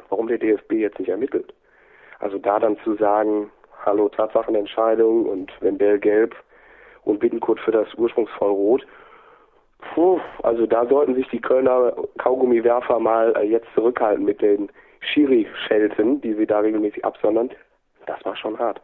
warum 0.08 0.28
der 0.28 0.38
DFB 0.38 0.72
jetzt 0.74 0.98
nicht 0.98 1.08
ermittelt. 1.08 1.54
Also 2.20 2.38
da 2.38 2.58
dann 2.58 2.78
zu 2.84 2.94
sagen, 2.96 3.50
hallo, 3.84 4.08
Tatsachenentscheidung 4.08 5.26
und 5.26 5.52
Wendell 5.60 5.98
gelb 5.98 6.34
und 7.04 7.20
Bittenkurt 7.20 7.60
für 7.60 7.72
das 7.72 7.92
Ursprungsvoll 7.94 8.50
rot, 8.50 8.86
Puh, 9.94 10.20
also 10.42 10.66
da 10.66 10.86
sollten 10.86 11.14
sich 11.14 11.28
die 11.28 11.40
Kölner 11.40 11.94
Kaugummiwerfer 12.18 12.98
mal 12.98 13.32
äh, 13.36 13.44
jetzt 13.44 13.68
zurückhalten 13.74 14.24
mit 14.24 14.42
den 14.42 14.68
Schiri-Schelten, 15.00 16.20
die 16.20 16.34
sie 16.34 16.46
da 16.46 16.58
regelmäßig 16.60 17.04
absondern. 17.04 17.50
Das 18.06 18.24
war 18.24 18.36
schon 18.36 18.58
hart. 18.58 18.80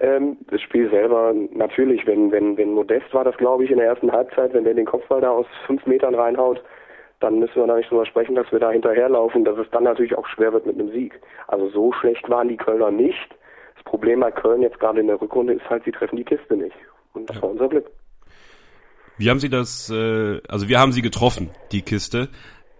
Ähm, 0.00 0.38
das 0.50 0.62
Spiel 0.62 0.88
selber, 0.90 1.34
natürlich, 1.52 2.06
wenn, 2.06 2.32
wenn, 2.32 2.56
wenn 2.56 2.72
Modest 2.72 3.12
war 3.12 3.22
das, 3.22 3.36
glaube 3.36 3.64
ich, 3.64 3.70
in 3.70 3.76
der 3.76 3.86
ersten 3.86 4.10
Halbzeit, 4.10 4.54
wenn 4.54 4.64
der 4.64 4.74
den 4.74 4.86
Kopfball 4.86 5.20
da 5.20 5.30
aus 5.30 5.46
fünf 5.66 5.84
Metern 5.86 6.14
reinhaut, 6.14 6.62
dann 7.20 7.38
müssen 7.38 7.56
wir 7.56 7.66
da 7.66 7.76
nicht 7.76 7.90
drüber 7.90 8.06
sprechen, 8.06 8.34
dass 8.34 8.50
wir 8.50 8.58
da 8.58 8.70
hinterherlaufen, 8.70 9.44
dass 9.44 9.58
es 9.58 9.70
dann 9.70 9.84
natürlich 9.84 10.16
auch 10.16 10.26
schwer 10.26 10.54
wird 10.54 10.64
mit 10.64 10.80
einem 10.80 10.90
Sieg. 10.90 11.20
Also 11.48 11.68
so 11.68 11.92
schlecht 11.92 12.28
waren 12.30 12.48
die 12.48 12.56
Kölner 12.56 12.90
nicht. 12.90 13.36
Das 13.74 13.84
Problem 13.84 14.20
bei 14.20 14.30
Köln 14.30 14.62
jetzt 14.62 14.80
gerade 14.80 15.00
in 15.00 15.06
der 15.06 15.20
Rückrunde 15.20 15.52
ist 15.52 15.68
halt, 15.68 15.84
sie 15.84 15.92
treffen 15.92 16.16
die 16.16 16.24
Kiste 16.24 16.56
nicht. 16.56 16.76
Und 17.12 17.28
das 17.28 17.42
war 17.42 17.50
unser 17.50 17.68
Glück. 17.68 17.90
Wie 19.18 19.28
haben 19.28 19.38
Sie 19.38 19.50
das, 19.50 19.90
äh, 19.90 20.40
also 20.48 20.68
wir 20.68 20.80
haben 20.80 20.92
sie 20.92 21.02
getroffen, 21.02 21.50
die 21.72 21.82
Kiste, 21.82 22.30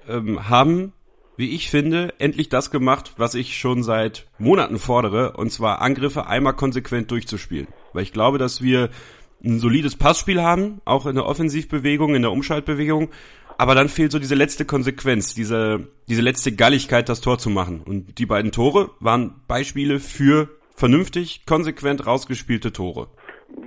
ähm, 0.09 0.48
haben 0.48 0.94
wie 1.40 1.55
ich 1.55 1.70
finde, 1.70 2.12
endlich 2.18 2.50
das 2.50 2.70
gemacht, 2.70 3.14
was 3.16 3.35
ich 3.35 3.57
schon 3.57 3.83
seit 3.83 4.26
Monaten 4.38 4.79
fordere, 4.79 5.33
und 5.33 5.50
zwar 5.50 5.81
Angriffe 5.81 6.26
einmal 6.26 6.53
konsequent 6.53 7.11
durchzuspielen. 7.11 7.66
Weil 7.94 8.03
ich 8.03 8.12
glaube, 8.12 8.38
dass 8.38 8.62
wir 8.62 8.90
ein 9.42 9.59
solides 9.59 9.96
Passspiel 9.96 10.42
haben, 10.42 10.83
auch 10.85 11.07
in 11.07 11.14
der 11.14 11.24
Offensivbewegung, 11.24 12.14
in 12.14 12.22
der 12.22 12.31
Umschaltbewegung, 12.31 13.09
aber 13.57 13.74
dann 13.74 13.88
fehlt 13.88 14.12
so 14.12 14.18
diese 14.18 14.35
letzte 14.35 14.64
Konsequenz, 14.66 15.35
diese, 15.35 15.88
diese 16.09 16.22
letzte 16.22 16.53
Galligkeit, 16.53 17.09
das 17.09 17.20
Tor 17.20 17.38
zu 17.38 17.50
machen. 17.50 17.83
Und 17.87 18.18
die 18.18 18.26
beiden 18.26 18.53
Tore 18.53 18.90
waren 19.00 19.42
Beispiele 19.48 19.98
für 19.98 20.48
vernünftig, 20.76 21.46
konsequent 21.46 22.07
rausgespielte 22.07 22.72
Tore. 22.72 23.09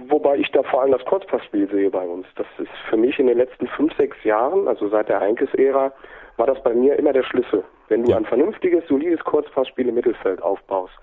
Wobei 0.09 0.37
ich 0.37 0.49
da 0.51 0.63
vor 0.63 0.81
allem 0.81 0.91
das 0.91 1.05
Kurzpassspiel 1.05 1.69
sehe 1.69 1.89
bei 1.89 2.05
uns. 2.05 2.25
Das 2.35 2.47
ist 2.57 2.69
für 2.89 2.97
mich 2.97 3.17
in 3.19 3.27
den 3.27 3.37
letzten 3.37 3.67
fünf, 3.67 3.95
sechs 3.97 4.17
Jahren, 4.23 4.67
also 4.67 4.89
seit 4.89 5.09
der 5.09 5.19
Heinkes-Ära, 5.19 5.91
war 6.37 6.47
das 6.47 6.61
bei 6.63 6.73
mir 6.73 6.97
immer 6.97 7.13
der 7.13 7.23
Schlüssel. 7.23 7.63
Wenn 7.89 8.03
du 8.03 8.11
ja. 8.11 8.17
ein 8.17 8.25
vernünftiges, 8.25 8.83
solides 8.87 9.23
Kurzpassspiel 9.23 9.87
im 9.87 9.95
Mittelfeld 9.95 10.41
aufbaust 10.41 10.93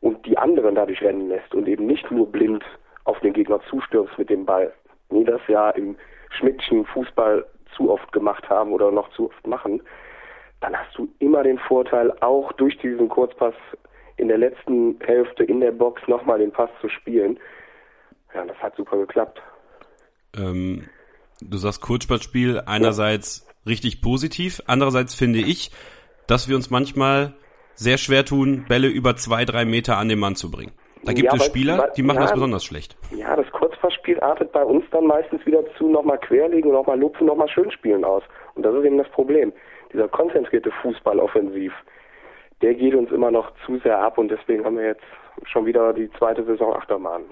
und 0.00 0.24
die 0.26 0.36
anderen 0.36 0.74
dadurch 0.74 1.02
rennen 1.02 1.28
lässt 1.28 1.54
und 1.54 1.68
eben 1.68 1.86
nicht 1.86 2.10
nur 2.10 2.30
blind 2.30 2.64
auf 3.04 3.18
den 3.20 3.32
Gegner 3.32 3.60
zustürzt 3.68 4.18
mit 4.18 4.30
dem 4.30 4.44
Ball, 4.44 4.72
wie 5.10 5.24
das 5.24 5.40
ja 5.48 5.70
im 5.70 5.96
Schmidtchen 6.30 6.84
Fußball 6.86 7.46
zu 7.76 7.90
oft 7.90 8.10
gemacht 8.12 8.48
haben 8.48 8.72
oder 8.72 8.90
noch 8.90 9.10
zu 9.10 9.26
oft 9.26 9.46
machen, 9.46 9.82
dann 10.60 10.76
hast 10.76 10.96
du 10.96 11.08
immer 11.18 11.42
den 11.42 11.58
Vorteil, 11.58 12.12
auch 12.20 12.52
durch 12.52 12.76
diesen 12.78 13.08
Kurzpass 13.08 13.54
in 14.16 14.28
der 14.28 14.38
letzten 14.38 14.98
Hälfte 15.00 15.44
in 15.44 15.60
der 15.60 15.72
Box 15.72 16.02
nochmal 16.06 16.38
den 16.38 16.52
Pass 16.52 16.70
zu 16.80 16.88
spielen. 16.88 17.38
Ja, 18.34 18.44
das 18.44 18.56
hat 18.58 18.76
super 18.76 18.98
geklappt. 18.98 19.40
Ähm, 20.36 20.88
du 21.40 21.56
sagst 21.56 21.80
Kurzpassspiel 21.80 22.62
einerseits 22.66 23.49
richtig 23.66 24.02
positiv. 24.02 24.62
Andererseits 24.66 25.14
finde 25.14 25.40
ich, 25.40 25.70
dass 26.26 26.48
wir 26.48 26.56
uns 26.56 26.70
manchmal 26.70 27.34
sehr 27.74 27.98
schwer 27.98 28.24
tun, 28.24 28.66
Bälle 28.68 28.88
über 28.88 29.16
zwei, 29.16 29.44
drei 29.44 29.64
Meter 29.64 29.96
an 29.96 30.08
den 30.08 30.18
Mann 30.18 30.36
zu 30.36 30.50
bringen. 30.50 30.72
Da 31.02 31.12
gibt 31.12 31.32
ja, 31.32 31.34
es 31.34 31.46
Spieler, 31.46 31.90
die 31.96 32.02
machen 32.02 32.18
ja, 32.18 32.22
das 32.22 32.32
besonders 32.34 32.64
schlecht. 32.64 32.96
Ja, 33.10 33.34
das 33.34 33.50
Kurzpassspiel 33.52 34.20
artet 34.20 34.52
bei 34.52 34.62
uns 34.62 34.84
dann 34.90 35.06
meistens 35.06 35.44
wieder 35.46 35.62
zu 35.76 35.88
nochmal 35.88 36.18
querlegen, 36.18 36.72
nochmal 36.72 36.98
lupfen, 36.98 37.26
nochmal 37.26 37.48
schön 37.48 37.70
spielen 37.70 38.04
aus. 38.04 38.22
Und 38.54 38.64
das 38.64 38.74
ist 38.74 38.84
eben 38.84 38.98
das 38.98 39.08
Problem. 39.08 39.52
Dieser 39.92 40.08
konzentrierte 40.08 40.70
Fußball 40.82 41.18
offensiv, 41.18 41.72
der 42.60 42.74
geht 42.74 42.94
uns 42.94 43.10
immer 43.10 43.30
noch 43.30 43.50
zu 43.64 43.78
sehr 43.78 43.98
ab 43.98 44.18
und 44.18 44.28
deswegen 44.28 44.64
haben 44.64 44.76
wir 44.76 44.86
jetzt 44.86 45.04
schon 45.44 45.64
wieder 45.64 45.94
die 45.94 46.10
zweite 46.18 46.44
Saison 46.44 46.74
Achterbahn. 46.74 47.22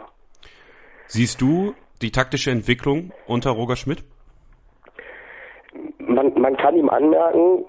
Siehst 1.07 1.41
du 1.41 1.75
die 2.01 2.11
taktische 2.11 2.51
Entwicklung 2.51 3.12
unter 3.27 3.51
Roger 3.51 3.77
Schmidt? 3.77 4.03
Man, 6.18 6.40
man 6.40 6.57
kann 6.57 6.76
ihm 6.76 6.88
anmerken, 6.88 7.64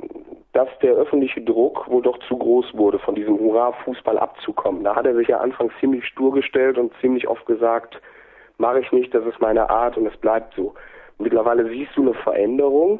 dass 0.53 0.67
der 0.81 0.93
öffentliche 0.93 1.41
Druck 1.41 1.87
wohl 1.87 2.01
doch 2.01 2.17
zu 2.27 2.35
groß 2.35 2.73
wurde, 2.73 2.97
von 2.97 3.13
diesem 3.13 3.39
Hurra-Fußball 3.39 4.17
abzukommen. 4.17 4.83
Da 4.83 4.95
hat 4.95 5.05
er 5.05 5.15
sich 5.15 5.27
ja 5.27 5.37
anfangs 5.37 5.71
ziemlich 5.79 6.05
stur 6.05 6.33
gestellt 6.33 6.77
und 6.79 6.91
ziemlich 6.99 7.27
oft 7.27 7.45
gesagt, 7.45 8.01
mache 8.57 8.79
ich 8.79 8.91
nicht, 8.91 9.13
das 9.13 9.25
ist 9.25 9.39
meine 9.39 9.69
Art 9.69 9.97
und 9.97 10.07
es 10.07 10.17
bleibt 10.17 10.55
so. 10.55 10.73
Mittlerweile 11.19 11.69
siehst 11.69 11.95
du 11.95 12.01
eine 12.01 12.15
Veränderung, 12.15 12.99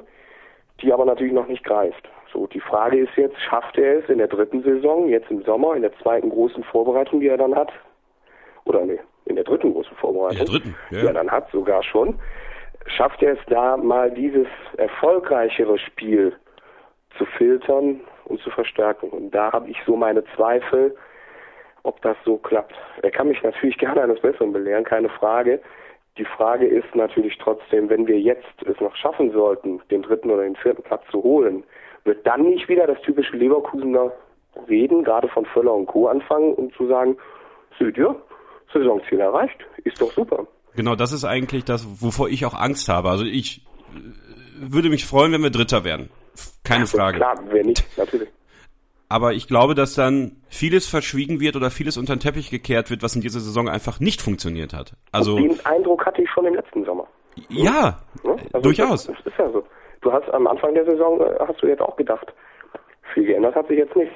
die 0.81 0.93
aber 0.93 1.05
natürlich 1.05 1.33
noch 1.33 1.47
nicht 1.47 1.63
greift. 1.63 2.07
So, 2.31 2.45
die 2.45 2.59
Frage 2.59 2.99
ist 2.99 3.15
jetzt, 3.15 3.39
schafft 3.41 3.77
er 3.79 3.99
es 3.99 4.09
in 4.09 4.19
der 4.19 4.27
dritten 4.27 4.62
Saison, 4.62 5.09
jetzt 5.09 5.31
im 5.31 5.41
Sommer, 5.43 5.75
in 5.75 5.81
der 5.81 5.97
zweiten 5.97 6.29
großen 6.29 6.63
Vorbereitung, 6.65 7.21
die 7.21 7.27
er 7.27 7.38
dann 7.38 7.55
hat? 7.55 7.71
Oder 8.65 8.85
nee, 8.85 8.99
in 9.25 9.35
der 9.35 9.45
dritten 9.45 9.73
großen 9.73 9.97
Vorbereitung, 9.97 10.38
in 10.39 10.45
der 10.45 10.53
dritten, 10.53 10.75
ja. 10.91 10.99
die 10.99 11.07
er 11.07 11.13
dann 11.13 11.31
hat, 11.31 11.49
sogar 11.51 11.81
schon 11.81 12.19
schafft 12.86 13.22
er 13.22 13.34
es 13.34 13.46
da 13.48 13.78
mal 13.78 14.12
dieses 14.12 14.48
erfolgreichere 14.78 15.78
Spiel 15.78 16.36
zu 17.18 17.26
filtern 17.26 18.02
und 18.26 18.39
zu 18.42 18.50
verstärken. 18.52 19.10
Und 19.10 19.32
da 19.32 19.52
habe 19.52 19.70
ich 19.70 19.78
so 19.86 19.96
meine 19.96 20.24
Zweifel, 20.36 20.96
ob 21.84 22.02
das 22.02 22.18
so 22.26 22.38
klappt. 22.38 22.76
Er 23.02 23.12
kann 23.12 23.28
mich 23.28 23.42
natürlich 23.44 23.78
gerne 23.80 24.02
eines 24.02 24.22
Besseren 24.22 24.54
belehren, 24.54 24.84
keine 24.84 25.10
Frage. 25.10 25.62
Die 26.18 26.26
Frage 26.26 26.68
ist 26.68 26.96
natürlich 26.96 27.38
trotzdem, 27.38 27.89
wenn 27.89 28.08
wir 28.08 28.20
jetzt 28.20 28.62
es 28.65 28.80
noch 28.82 28.96
schaffen 28.96 29.32
sollten, 29.32 29.82
den 29.89 30.02
dritten 30.02 30.30
oder 30.30 30.44
den 30.44 30.56
vierten 30.56 30.84
Platz 30.84 31.04
zu 31.12 31.24
holen, 31.24 31.63
wird 32.04 32.26
dann 32.26 32.44
nicht 32.44 32.68
wieder 32.68 32.88
das 32.88 33.02
typische 33.02 33.38
Leverkusener 33.38 34.12
Reden, 34.68 35.04
gerade 35.04 35.28
von 35.30 35.46
Völler 35.46 35.74
und 35.74 35.86
Co. 35.86 36.08
anfangen, 36.08 36.54
um 36.56 36.74
zu 36.74 36.88
sagen, 36.88 37.18
seht 37.78 37.98
Saisonziel 38.74 39.20
erreicht, 39.20 39.65
ist 39.84 40.02
doch 40.02 40.12
super. 40.12 40.46
Genau, 40.75 40.95
das 40.95 41.12
ist 41.12 41.25
eigentlich 41.25 41.65
das, 41.65 41.86
wovor 42.01 42.29
ich 42.29 42.45
auch 42.45 42.53
Angst 42.53 42.89
habe. 42.89 43.10
Also 43.10 43.25
ich 43.25 43.65
äh, 43.93 44.71
würde 44.71 44.89
mich 44.89 45.05
freuen, 45.05 45.32
wenn 45.32 45.43
wir 45.43 45.49
Dritter 45.49 45.84
werden. 45.84 46.10
Keine 46.63 46.86
Frage. 46.86 47.17
Klar, 47.17 47.39
wer 47.49 47.65
nicht, 47.65 47.86
natürlich. 47.97 48.29
Aber 49.12 49.34
ich 49.34 49.47
glaube, 49.47 49.73
dass 49.73 49.95
dann 49.95 50.38
vieles 50.49 50.88
verschwiegen 50.88 51.39
wird 51.39 51.55
oder 51.55 51.71
vieles 51.71 51.97
unter 51.97 52.15
den 52.15 52.19
Teppich 52.19 52.51
gekehrt 52.51 52.91
wird, 52.91 53.01
was 53.01 53.15
in 53.15 53.21
dieser 53.21 53.39
Saison 53.39 53.67
einfach 53.67 53.99
nicht 53.99 54.21
funktioniert 54.21 54.71
hat. 54.73 54.93
Also 55.12 55.36
Und 55.36 55.49
den 55.49 55.65
Eindruck 55.65 56.05
hatte 56.05 56.21
ich 56.21 56.29
schon 56.29 56.45
im 56.45 56.53
letzten 56.53 56.86
Sommer. 56.86 57.08
Ja, 57.49 57.63
ja? 58.23 58.38
Also 58.53 58.62
durchaus. 58.62 59.08
Das, 59.08 59.15
das 59.23 59.34
ist 59.34 59.39
ja 59.39 59.49
so. 59.49 59.63
Du 60.01 60.13
hast 60.13 60.29
am 60.29 60.45
Anfang 60.45 60.75
der 60.75 60.86
Saison 60.86 61.19
äh, 61.21 61.36
hast 61.39 61.62
du 61.62 61.67
jetzt 61.67 61.82
auch 61.82 61.95
gedacht, 61.95 62.32
viel 63.13 63.25
geändert 63.25 63.55
hat 63.55 63.67
sich 63.67 63.79
jetzt 63.79 63.95
nicht. 63.95 64.12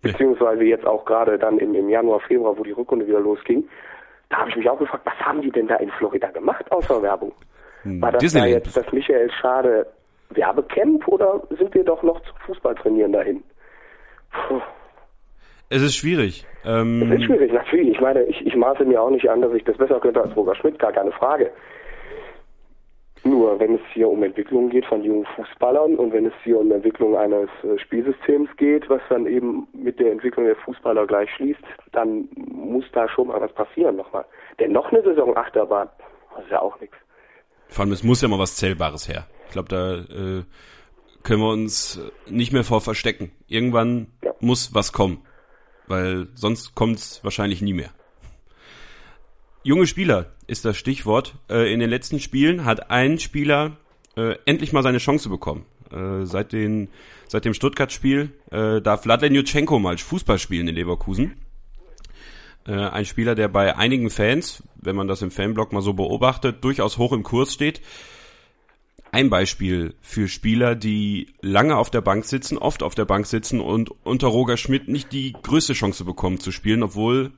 Beziehungsweise 0.00 0.64
jetzt 0.64 0.84
auch 0.84 1.04
gerade 1.04 1.38
dann 1.38 1.58
im, 1.58 1.74
im 1.74 1.88
Januar, 1.88 2.20
Februar, 2.20 2.58
wo 2.58 2.64
die 2.64 2.72
Rückrunde 2.72 3.06
wieder 3.06 3.20
losging, 3.20 3.68
da 4.32 4.38
habe 4.38 4.50
ich 4.50 4.56
mich 4.56 4.68
auch 4.68 4.78
gefragt, 4.78 5.04
was 5.04 5.20
haben 5.20 5.42
die 5.42 5.50
denn 5.50 5.68
da 5.68 5.76
in 5.76 5.90
Florida 5.90 6.30
gemacht 6.30 6.64
außer 6.72 7.02
Werbung? 7.02 7.32
Hm, 7.82 8.00
War 8.00 8.12
das 8.12 8.32
da 8.32 8.46
jetzt 8.46 8.74
das 8.74 8.90
Michael 8.90 9.30
Schade 9.30 9.86
Werbecamp 10.30 11.06
oder 11.06 11.42
sind 11.50 11.74
wir 11.74 11.84
doch 11.84 12.02
noch 12.02 12.18
zum 12.22 12.36
Fußballtrainieren 12.46 13.12
dahin? 13.12 13.42
Puh. 14.32 14.62
Es 15.68 15.82
ist 15.82 15.96
schwierig. 15.96 16.46
Ähm 16.64 17.12
es 17.12 17.18
ist 17.18 17.24
schwierig, 17.26 17.52
natürlich. 17.52 17.90
Ich 17.90 18.00
meine, 18.00 18.22
ich, 18.22 18.46
ich 18.46 18.56
maße 18.56 18.84
mir 18.86 19.02
auch 19.02 19.10
nicht 19.10 19.28
an, 19.28 19.42
dass 19.42 19.52
ich 19.52 19.64
das 19.64 19.76
besser 19.76 20.00
könnte 20.00 20.22
als 20.22 20.34
Roger 20.34 20.54
Schmidt, 20.54 20.78
gar 20.78 20.92
keine 20.92 21.12
Frage. 21.12 21.50
Nur 23.24 23.60
wenn 23.60 23.76
es 23.76 23.80
hier 23.92 24.08
um 24.08 24.22
Entwicklung 24.22 24.68
geht 24.68 24.84
von 24.86 25.04
jungen 25.04 25.26
Fußballern 25.36 25.94
und 25.94 26.12
wenn 26.12 26.26
es 26.26 26.32
hier 26.42 26.58
um 26.58 26.72
Entwicklung 26.72 27.16
eines 27.16 27.48
äh, 27.62 27.78
Spielsystems 27.78 28.48
geht, 28.56 28.90
was 28.90 29.00
dann 29.08 29.26
eben 29.26 29.68
mit 29.72 30.00
der 30.00 30.10
Entwicklung 30.10 30.46
der 30.46 30.56
Fußballer 30.56 31.06
gleich 31.06 31.30
schließt, 31.36 31.60
dann 31.92 32.28
muss 32.34 32.84
da 32.92 33.08
schon 33.08 33.28
mal 33.28 33.40
was 33.40 33.52
passieren 33.52 33.96
nochmal. 33.96 34.24
Denn 34.58 34.72
noch 34.72 34.90
eine 34.90 35.02
Saison 35.02 35.36
Achterbahn, 35.36 35.88
das 36.34 36.44
ist 36.44 36.50
ja 36.50 36.60
auch 36.60 36.80
nichts. 36.80 36.96
Vor 37.68 37.84
allem, 37.84 37.92
es 37.92 38.02
muss 38.02 38.20
ja 38.22 38.28
mal 38.28 38.40
was 38.40 38.56
Zählbares 38.56 39.08
her. 39.08 39.26
Ich 39.46 39.52
glaube, 39.52 39.68
da 39.68 39.94
äh, 39.94 40.42
können 41.22 41.40
wir 41.40 41.52
uns 41.52 42.00
nicht 42.28 42.52
mehr 42.52 42.64
vor 42.64 42.80
verstecken. 42.80 43.30
Irgendwann 43.46 44.08
ja. 44.24 44.34
muss 44.40 44.74
was 44.74 44.92
kommen, 44.92 45.24
weil 45.86 46.26
sonst 46.34 46.74
kommt 46.74 46.96
es 46.96 47.22
wahrscheinlich 47.22 47.62
nie 47.62 47.72
mehr. 47.72 47.90
Junge 49.64 49.86
Spieler 49.86 50.26
ist 50.48 50.64
das 50.64 50.76
Stichwort. 50.76 51.36
Äh, 51.48 51.72
in 51.72 51.78
den 51.78 51.88
letzten 51.88 52.18
Spielen 52.18 52.64
hat 52.64 52.90
ein 52.90 53.18
Spieler 53.20 53.76
äh, 54.16 54.36
endlich 54.44 54.72
mal 54.72 54.82
seine 54.82 54.98
Chance 54.98 55.28
bekommen. 55.28 55.64
Äh, 55.92 56.26
seit, 56.26 56.52
den, 56.52 56.88
seit 57.28 57.44
dem 57.44 57.54
Stuttgart-Spiel 57.54 58.32
äh, 58.50 58.80
darf 58.80 59.02
Vladlen 59.02 59.34
Jutschenko 59.34 59.78
mal 59.78 59.96
Fußball 59.98 60.40
spielen 60.40 60.66
in 60.66 60.74
Leverkusen. 60.74 61.36
Äh, 62.66 62.72
ein 62.72 63.04
Spieler, 63.04 63.36
der 63.36 63.46
bei 63.46 63.76
einigen 63.76 64.10
Fans, 64.10 64.64
wenn 64.76 64.96
man 64.96 65.06
das 65.06 65.22
im 65.22 65.30
Fanblog 65.30 65.72
mal 65.72 65.82
so 65.82 65.92
beobachtet, 65.92 66.64
durchaus 66.64 66.98
hoch 66.98 67.12
im 67.12 67.22
Kurs 67.22 67.54
steht. 67.54 67.82
Ein 69.12 69.30
Beispiel 69.30 69.94
für 70.00 70.26
Spieler, 70.26 70.74
die 70.74 71.28
lange 71.40 71.76
auf 71.76 71.90
der 71.90 72.00
Bank 72.00 72.24
sitzen, 72.24 72.58
oft 72.58 72.82
auf 72.82 72.96
der 72.96 73.04
Bank 73.04 73.26
sitzen 73.26 73.60
und 73.60 73.92
unter 74.04 74.26
Roger 74.26 74.56
Schmidt 74.56 74.88
nicht 74.88 75.12
die 75.12 75.34
größte 75.34 75.74
Chance 75.74 76.04
bekommen 76.04 76.40
zu 76.40 76.50
spielen, 76.50 76.82
obwohl 76.82 77.30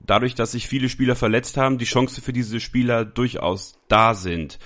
dadurch, 0.00 0.34
dass 0.34 0.52
sich 0.52 0.68
viele 0.68 0.88
Spieler 0.88 1.16
verletzt 1.16 1.56
haben, 1.56 1.78
die 1.78 1.84
Chance 1.84 2.20
für 2.20 2.32
diese 2.32 2.60
Spieler 2.60 3.04
durchaus 3.04 3.78
da 3.88 4.14
sind. 4.14 4.58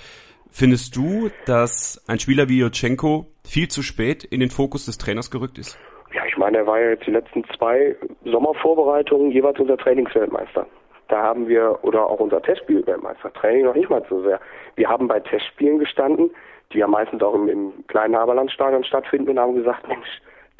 Findest 0.49 0.95
du, 0.95 1.29
dass 1.45 2.03
ein 2.07 2.19
Spieler 2.19 2.47
wie 2.47 2.59
Jotchenko 2.59 3.25
viel 3.43 3.67
zu 3.69 3.81
spät 3.81 4.23
in 4.23 4.39
den 4.39 4.49
Fokus 4.49 4.85
des 4.85 4.97
Trainers 4.97 5.31
gerückt 5.31 5.57
ist? 5.57 5.77
Ja, 6.13 6.21
ich 6.27 6.37
meine, 6.37 6.59
er 6.59 6.67
war 6.67 6.79
ja 6.79 6.91
jetzt 6.91 7.07
die 7.07 7.11
letzten 7.11 7.43
zwei 7.57 7.95
Sommervorbereitungen 8.23 9.31
jeweils 9.31 9.59
unser 9.59 9.77
Trainingsweltmeister. 9.77 10.67
Da 11.07 11.21
haben 11.21 11.47
wir, 11.47 11.79
oder 11.81 12.05
auch 12.07 12.19
unser 12.19 12.41
Testspielweltmeister, 12.41 13.33
Training 13.33 13.65
noch 13.65 13.75
nicht 13.75 13.89
mal 13.89 14.05
so 14.09 14.21
sehr. 14.21 14.39
Wir 14.75 14.87
haben 14.87 15.07
bei 15.07 15.19
Testspielen 15.19 15.79
gestanden, 15.79 16.29
die 16.71 16.79
ja 16.79 16.87
meistens 16.87 17.21
auch 17.21 17.33
im, 17.33 17.49
im 17.49 17.87
kleinen 17.87 18.15
Haberlandstadion 18.15 18.83
stattfinden 18.83 19.31
und 19.31 19.39
haben 19.39 19.55
gesagt, 19.55 19.87
Mensch, 19.87 20.07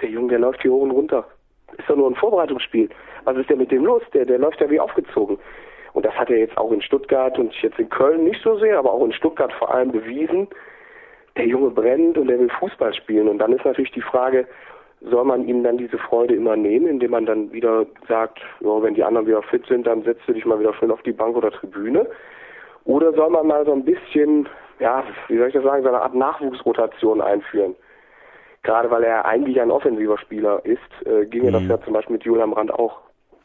der 0.02 0.10
Junge, 0.10 0.30
der 0.30 0.40
läuft 0.40 0.62
hier 0.62 0.72
hoch 0.72 0.82
und 0.82 0.92
runter. 0.92 1.26
Ist 1.78 1.90
doch 1.90 1.96
nur 1.96 2.10
ein 2.10 2.16
Vorbereitungsspiel. 2.16 2.90
Was 3.26 3.38
ist 3.38 3.50
denn 3.50 3.60
mit 3.60 3.72
dem 3.72 3.86
los? 3.86 4.02
Der, 4.14 4.26
der 4.26 4.40
läuft 4.40 4.60
ja 4.62 4.70
wie 4.70 4.80
aufgezogen. 4.80 5.40
Und 5.94 6.06
das 6.06 6.14
hat 6.16 6.30
er 6.30 6.38
jetzt 6.38 6.58
auch 6.58 6.72
in 6.72 6.82
Stuttgart 6.82 7.38
und 7.38 7.54
jetzt 7.62 7.80
in 7.80 7.90
Köln 7.90 8.24
nicht 8.24 8.42
so 8.44 8.58
sehr, 8.58 8.80
aber 8.80 8.92
auch 8.92 9.06
in 9.06 9.14
Stuttgart 9.14 9.54
vor 9.54 9.74
allem 9.74 9.92
bewiesen. 9.92 10.48
Der 11.38 11.46
Junge 11.46 11.70
brennt 11.70 12.18
und 12.18 12.30
er 12.30 12.40
will 12.40 12.50
Fußball 12.50 12.94
spielen. 12.94 13.28
Und 13.28 13.38
dann 13.40 13.54
ist 13.54 13.66
natürlich 13.66 13.92
die 13.92 14.02
Frage, 14.02 14.48
soll 15.02 15.26
man 15.26 15.48
ihm 15.48 15.64
dann 15.64 15.78
diese 15.78 15.98
Freude 15.98 16.34
immer 16.36 16.56
nehmen, 16.56 16.88
indem 16.88 17.12
man 17.12 17.26
dann 17.26 17.52
wieder 17.52 17.86
sagt, 18.08 18.40
ja, 18.62 18.82
wenn 18.82 18.94
die 18.94 19.04
anderen 19.04 19.28
wieder 19.28 19.42
fit 19.44 19.66
sind, 19.68 19.86
dann 19.86 20.04
setzt 20.04 20.28
du 20.28 20.34
dich 20.34 20.46
mal 20.46 20.60
wieder 20.60 20.74
schön 20.74 20.92
auf 20.92 21.02
die 21.04 21.12
Bank 21.12 21.36
oder 21.36 21.52
Tribüne? 21.52 22.08
Oder 22.86 23.14
soll 23.14 23.30
man 23.30 23.48
mal 23.48 23.66
so 23.66 23.74
ein 23.74 23.86
bisschen, 23.86 24.48
ja, 24.80 25.04
wie 25.28 25.38
soll 25.38 25.48
ich 25.48 25.54
das 25.54 25.64
sagen, 25.64 25.84
so 25.84 25.90
eine 25.90 26.02
Art 26.02 26.16
Nachwuchsrotation 26.16 27.22
einführen? 27.22 27.76
Gerade 28.64 28.90
weil 28.92 29.04
er 29.04 29.26
eigentlich 29.26 29.60
ein 29.62 29.72
offensiver 29.72 30.18
Spieler 30.18 30.62
ist, 30.66 30.80
äh, 31.06 31.26
ginge 31.26 31.50
mhm. 31.50 31.54
das 31.54 31.68
ja 31.68 31.82
zum 31.82 31.94
Beispiel 31.94 32.14
mit 32.14 32.24
Julian 32.24 32.52
Brandt 32.52 32.74
auch. 32.74 33.00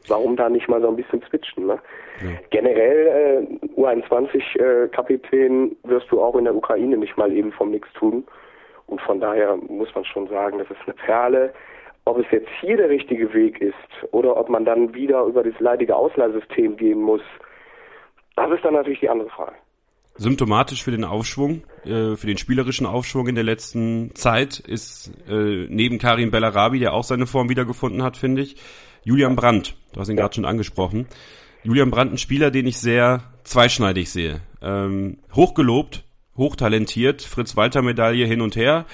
Warum 0.09 0.35
da 0.35 0.49
nicht 0.49 0.67
mal 0.67 0.81
so 0.81 0.89
ein 0.89 0.95
bisschen 0.95 1.21
switchen? 1.29 1.67
Ne? 1.67 1.79
Ja. 2.21 2.29
Generell 2.49 3.47
äh, 3.47 3.79
U21-Kapitän 3.79 5.71
äh, 5.71 5.89
wirst 5.89 6.11
du 6.11 6.21
auch 6.21 6.35
in 6.35 6.45
der 6.45 6.55
Ukraine 6.55 6.97
nicht 6.97 7.17
mal 7.17 7.31
eben 7.31 7.51
vom 7.51 7.71
Nix 7.71 7.87
tun. 7.93 8.23
Und 8.87 9.01
von 9.01 9.19
daher 9.19 9.55
muss 9.55 9.93
man 9.93 10.03
schon 10.05 10.27
sagen, 10.27 10.57
das 10.57 10.69
ist 10.69 10.81
eine 10.85 10.95
Perle. 10.95 11.53
Ob 12.05 12.17
es 12.17 12.25
jetzt 12.31 12.49
hier 12.59 12.75
der 12.75 12.89
richtige 12.89 13.33
Weg 13.33 13.61
ist 13.61 13.75
oder 14.11 14.35
ob 14.35 14.49
man 14.49 14.65
dann 14.65 14.93
wieder 14.95 15.23
über 15.23 15.43
das 15.43 15.59
leidige 15.59 15.95
Ausleihsystem 15.95 16.75
gehen 16.75 17.01
muss, 17.01 17.21
das 18.35 18.51
ist 18.51 18.65
dann 18.65 18.73
natürlich 18.73 19.01
die 19.01 19.09
andere 19.09 19.29
Frage. 19.29 19.55
Symptomatisch 20.15 20.83
für 20.83 20.91
den 20.91 21.05
Aufschwung, 21.05 21.63
äh, 21.85 22.15
für 22.15 22.27
den 22.27 22.37
spielerischen 22.37 22.85
Aufschwung 22.85 23.27
in 23.27 23.35
der 23.35 23.43
letzten 23.43 24.13
Zeit 24.15 24.59
ist 24.59 25.13
äh, 25.29 25.67
neben 25.69 25.97
Karim 25.97 26.29
Bellarabi, 26.31 26.79
der 26.79 26.93
auch 26.93 27.03
seine 27.03 27.25
Form 27.25 27.47
wiedergefunden 27.47 28.03
hat, 28.03 28.17
finde 28.17 28.41
ich, 28.41 28.57
Julian 29.03 29.35
Brandt. 29.35 29.75
Du 29.93 29.99
hast 29.99 30.09
ihn 30.09 30.17
gerade 30.17 30.35
schon 30.35 30.45
angesprochen. 30.45 31.07
Julian 31.63 31.91
Brandt, 31.91 32.13
ein 32.13 32.17
Spieler, 32.17 32.51
den 32.51 32.67
ich 32.67 32.77
sehr 32.77 33.23
zweischneidig 33.43 34.09
sehe. 34.09 34.41
Ähm, 34.61 35.17
hochgelobt, 35.33 36.03
hochtalentiert, 36.37 37.21
Fritz-Walter-Medaille 37.21 38.25
hin 38.25 38.41
und 38.41 38.55
her, 38.55 38.85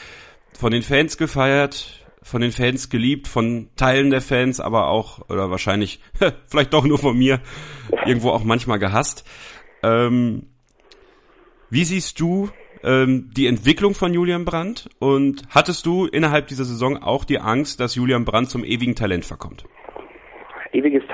von 0.54 0.72
den 0.72 0.82
Fans 0.82 1.18
gefeiert, 1.18 2.06
von 2.22 2.42
den 2.42 2.52
Fans 2.52 2.90
geliebt, 2.90 3.28
von 3.28 3.70
Teilen 3.76 4.10
der 4.10 4.22
Fans, 4.22 4.60
aber 4.60 4.88
auch, 4.88 5.30
oder 5.30 5.52
wahrscheinlich, 5.52 6.00
vielleicht 6.48 6.74
doch 6.74 6.86
nur 6.86 6.98
von 6.98 7.18
mir, 7.18 7.40
irgendwo 8.06 8.32
auch 8.32 8.44
manchmal 8.44 8.80
gehasst. 8.80 9.26
Ähm, 9.84 10.48
wie 11.70 11.86
siehst 11.86 12.20
du 12.20 12.50
ähm, 12.84 13.30
die 13.36 13.48
Entwicklung 13.48 13.94
von 13.94 14.14
Julian 14.14 14.46
Brandt 14.46 14.90
und 15.00 15.44
hattest 15.50 15.86
du 15.86 16.06
innerhalb 16.06 16.48
dieser 16.48 16.66
Saison 16.66 17.02
auch 17.02 17.26
die 17.26 17.40
Angst, 17.40 17.80
dass 17.80 17.96
Julian 17.96 18.26
Brandt 18.26 18.50
zum 18.50 18.64
ewigen 18.64 18.96
Talent 18.96 19.26
verkommt? 19.26 19.66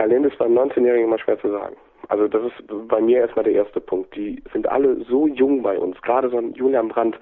Talent 0.01 0.25
ist 0.25 0.37
beim 0.39 0.57
19-Jährigen 0.57 1.05
immer 1.05 1.19
schwer 1.19 1.39
zu 1.39 1.51
sagen. 1.51 1.75
Also 2.07 2.27
das 2.27 2.41
ist 2.45 2.87
bei 2.87 2.99
mir 2.99 3.19
erstmal 3.19 3.45
der 3.45 3.53
erste 3.53 3.79
Punkt. 3.79 4.15
Die 4.15 4.41
sind 4.51 4.67
alle 4.67 4.95
so 5.03 5.27
jung 5.27 5.61
bei 5.61 5.77
uns, 5.77 6.01
gerade 6.01 6.27
so 6.29 6.37
ein 6.37 6.53
Julian 6.53 6.87
Brandt. 6.87 7.19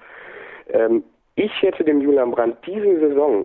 Ähm, 0.70 1.04
ich 1.34 1.52
hätte 1.60 1.84
dem 1.84 2.00
Julian 2.00 2.30
Brandt 2.30 2.56
diese 2.66 2.98
Saison 2.98 3.44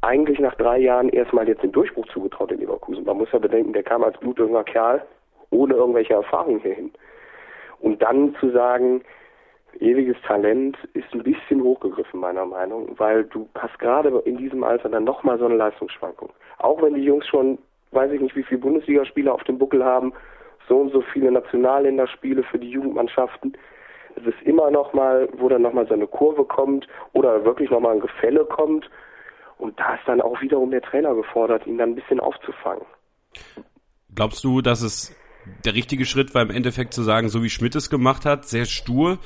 eigentlich 0.00 0.40
nach 0.40 0.56
drei 0.56 0.78
Jahren 0.78 1.08
erstmal 1.08 1.46
jetzt 1.46 1.62
den 1.62 1.70
Durchbruch 1.70 2.06
zugetraut 2.08 2.50
in 2.50 2.58
Leverkusen. 2.58 3.04
Man 3.04 3.18
muss 3.18 3.30
ja 3.30 3.38
bedenken, 3.38 3.72
der 3.72 3.84
kam 3.84 4.02
als 4.02 4.18
blutjunger 4.18 4.64
Kerl 4.64 5.02
ohne 5.50 5.74
irgendwelche 5.74 6.14
Erfahrung 6.14 6.58
hierhin. 6.58 6.90
Und 7.78 8.02
dann 8.02 8.34
zu 8.40 8.50
sagen, 8.50 9.02
ewiges 9.78 10.16
Talent 10.26 10.76
ist 10.94 11.12
ein 11.12 11.22
bisschen 11.22 11.62
hochgegriffen, 11.62 12.18
meiner 12.18 12.44
Meinung, 12.44 12.88
weil 12.98 13.24
du 13.24 13.48
hast 13.54 13.78
gerade 13.78 14.08
in 14.24 14.36
diesem 14.36 14.64
Alter 14.64 14.88
dann 14.88 15.04
nochmal 15.04 15.38
so 15.38 15.44
eine 15.44 15.54
Leistungsschwankung. 15.54 16.30
Auch 16.58 16.82
wenn 16.82 16.94
die 16.94 17.04
Jungs 17.04 17.26
schon, 17.28 17.58
weiß 17.94 18.12
ich 18.12 18.20
nicht, 18.20 18.36
wie 18.36 18.42
viele 18.42 18.60
Bundesligaspiele 18.60 19.32
auf 19.32 19.44
dem 19.44 19.58
Buckel 19.58 19.84
haben, 19.84 20.12
so 20.68 20.76
und 20.78 20.92
so 20.92 21.02
viele 21.12 21.30
Nationalländerspiele 21.30 22.42
für 22.44 22.58
die 22.58 22.70
Jugendmannschaften. 22.70 23.56
Es 24.16 24.26
ist 24.26 24.42
immer 24.42 24.70
noch 24.70 24.92
mal, 24.92 25.28
wo 25.36 25.48
dann 25.48 25.62
noch 25.62 25.72
mal 25.72 25.86
so 25.86 25.94
eine 25.94 26.06
Kurve 26.06 26.44
kommt 26.44 26.86
oder 27.12 27.44
wirklich 27.44 27.70
noch 27.70 27.80
mal 27.80 27.92
ein 27.92 28.00
Gefälle 28.00 28.44
kommt. 28.44 28.88
Und 29.58 29.78
da 29.78 29.94
ist 29.94 30.02
dann 30.06 30.20
auch 30.20 30.40
wiederum 30.40 30.70
der 30.70 30.82
Trainer 30.82 31.14
gefordert, 31.14 31.66
ihn 31.66 31.78
dann 31.78 31.90
ein 31.90 31.94
bisschen 31.94 32.20
aufzufangen. 32.20 32.84
Glaubst 34.14 34.44
du, 34.44 34.60
dass 34.60 34.82
es 34.82 35.16
der 35.64 35.74
richtige 35.74 36.04
Schritt 36.04 36.34
war 36.34 36.42
im 36.42 36.50
Endeffekt 36.50 36.94
zu 36.94 37.02
sagen, 37.02 37.28
so 37.28 37.42
wie 37.42 37.50
Schmidt 37.50 37.74
es 37.74 37.90
gemacht 37.90 38.24
hat, 38.24 38.46
sehr 38.46 38.64
stur, 38.64 39.18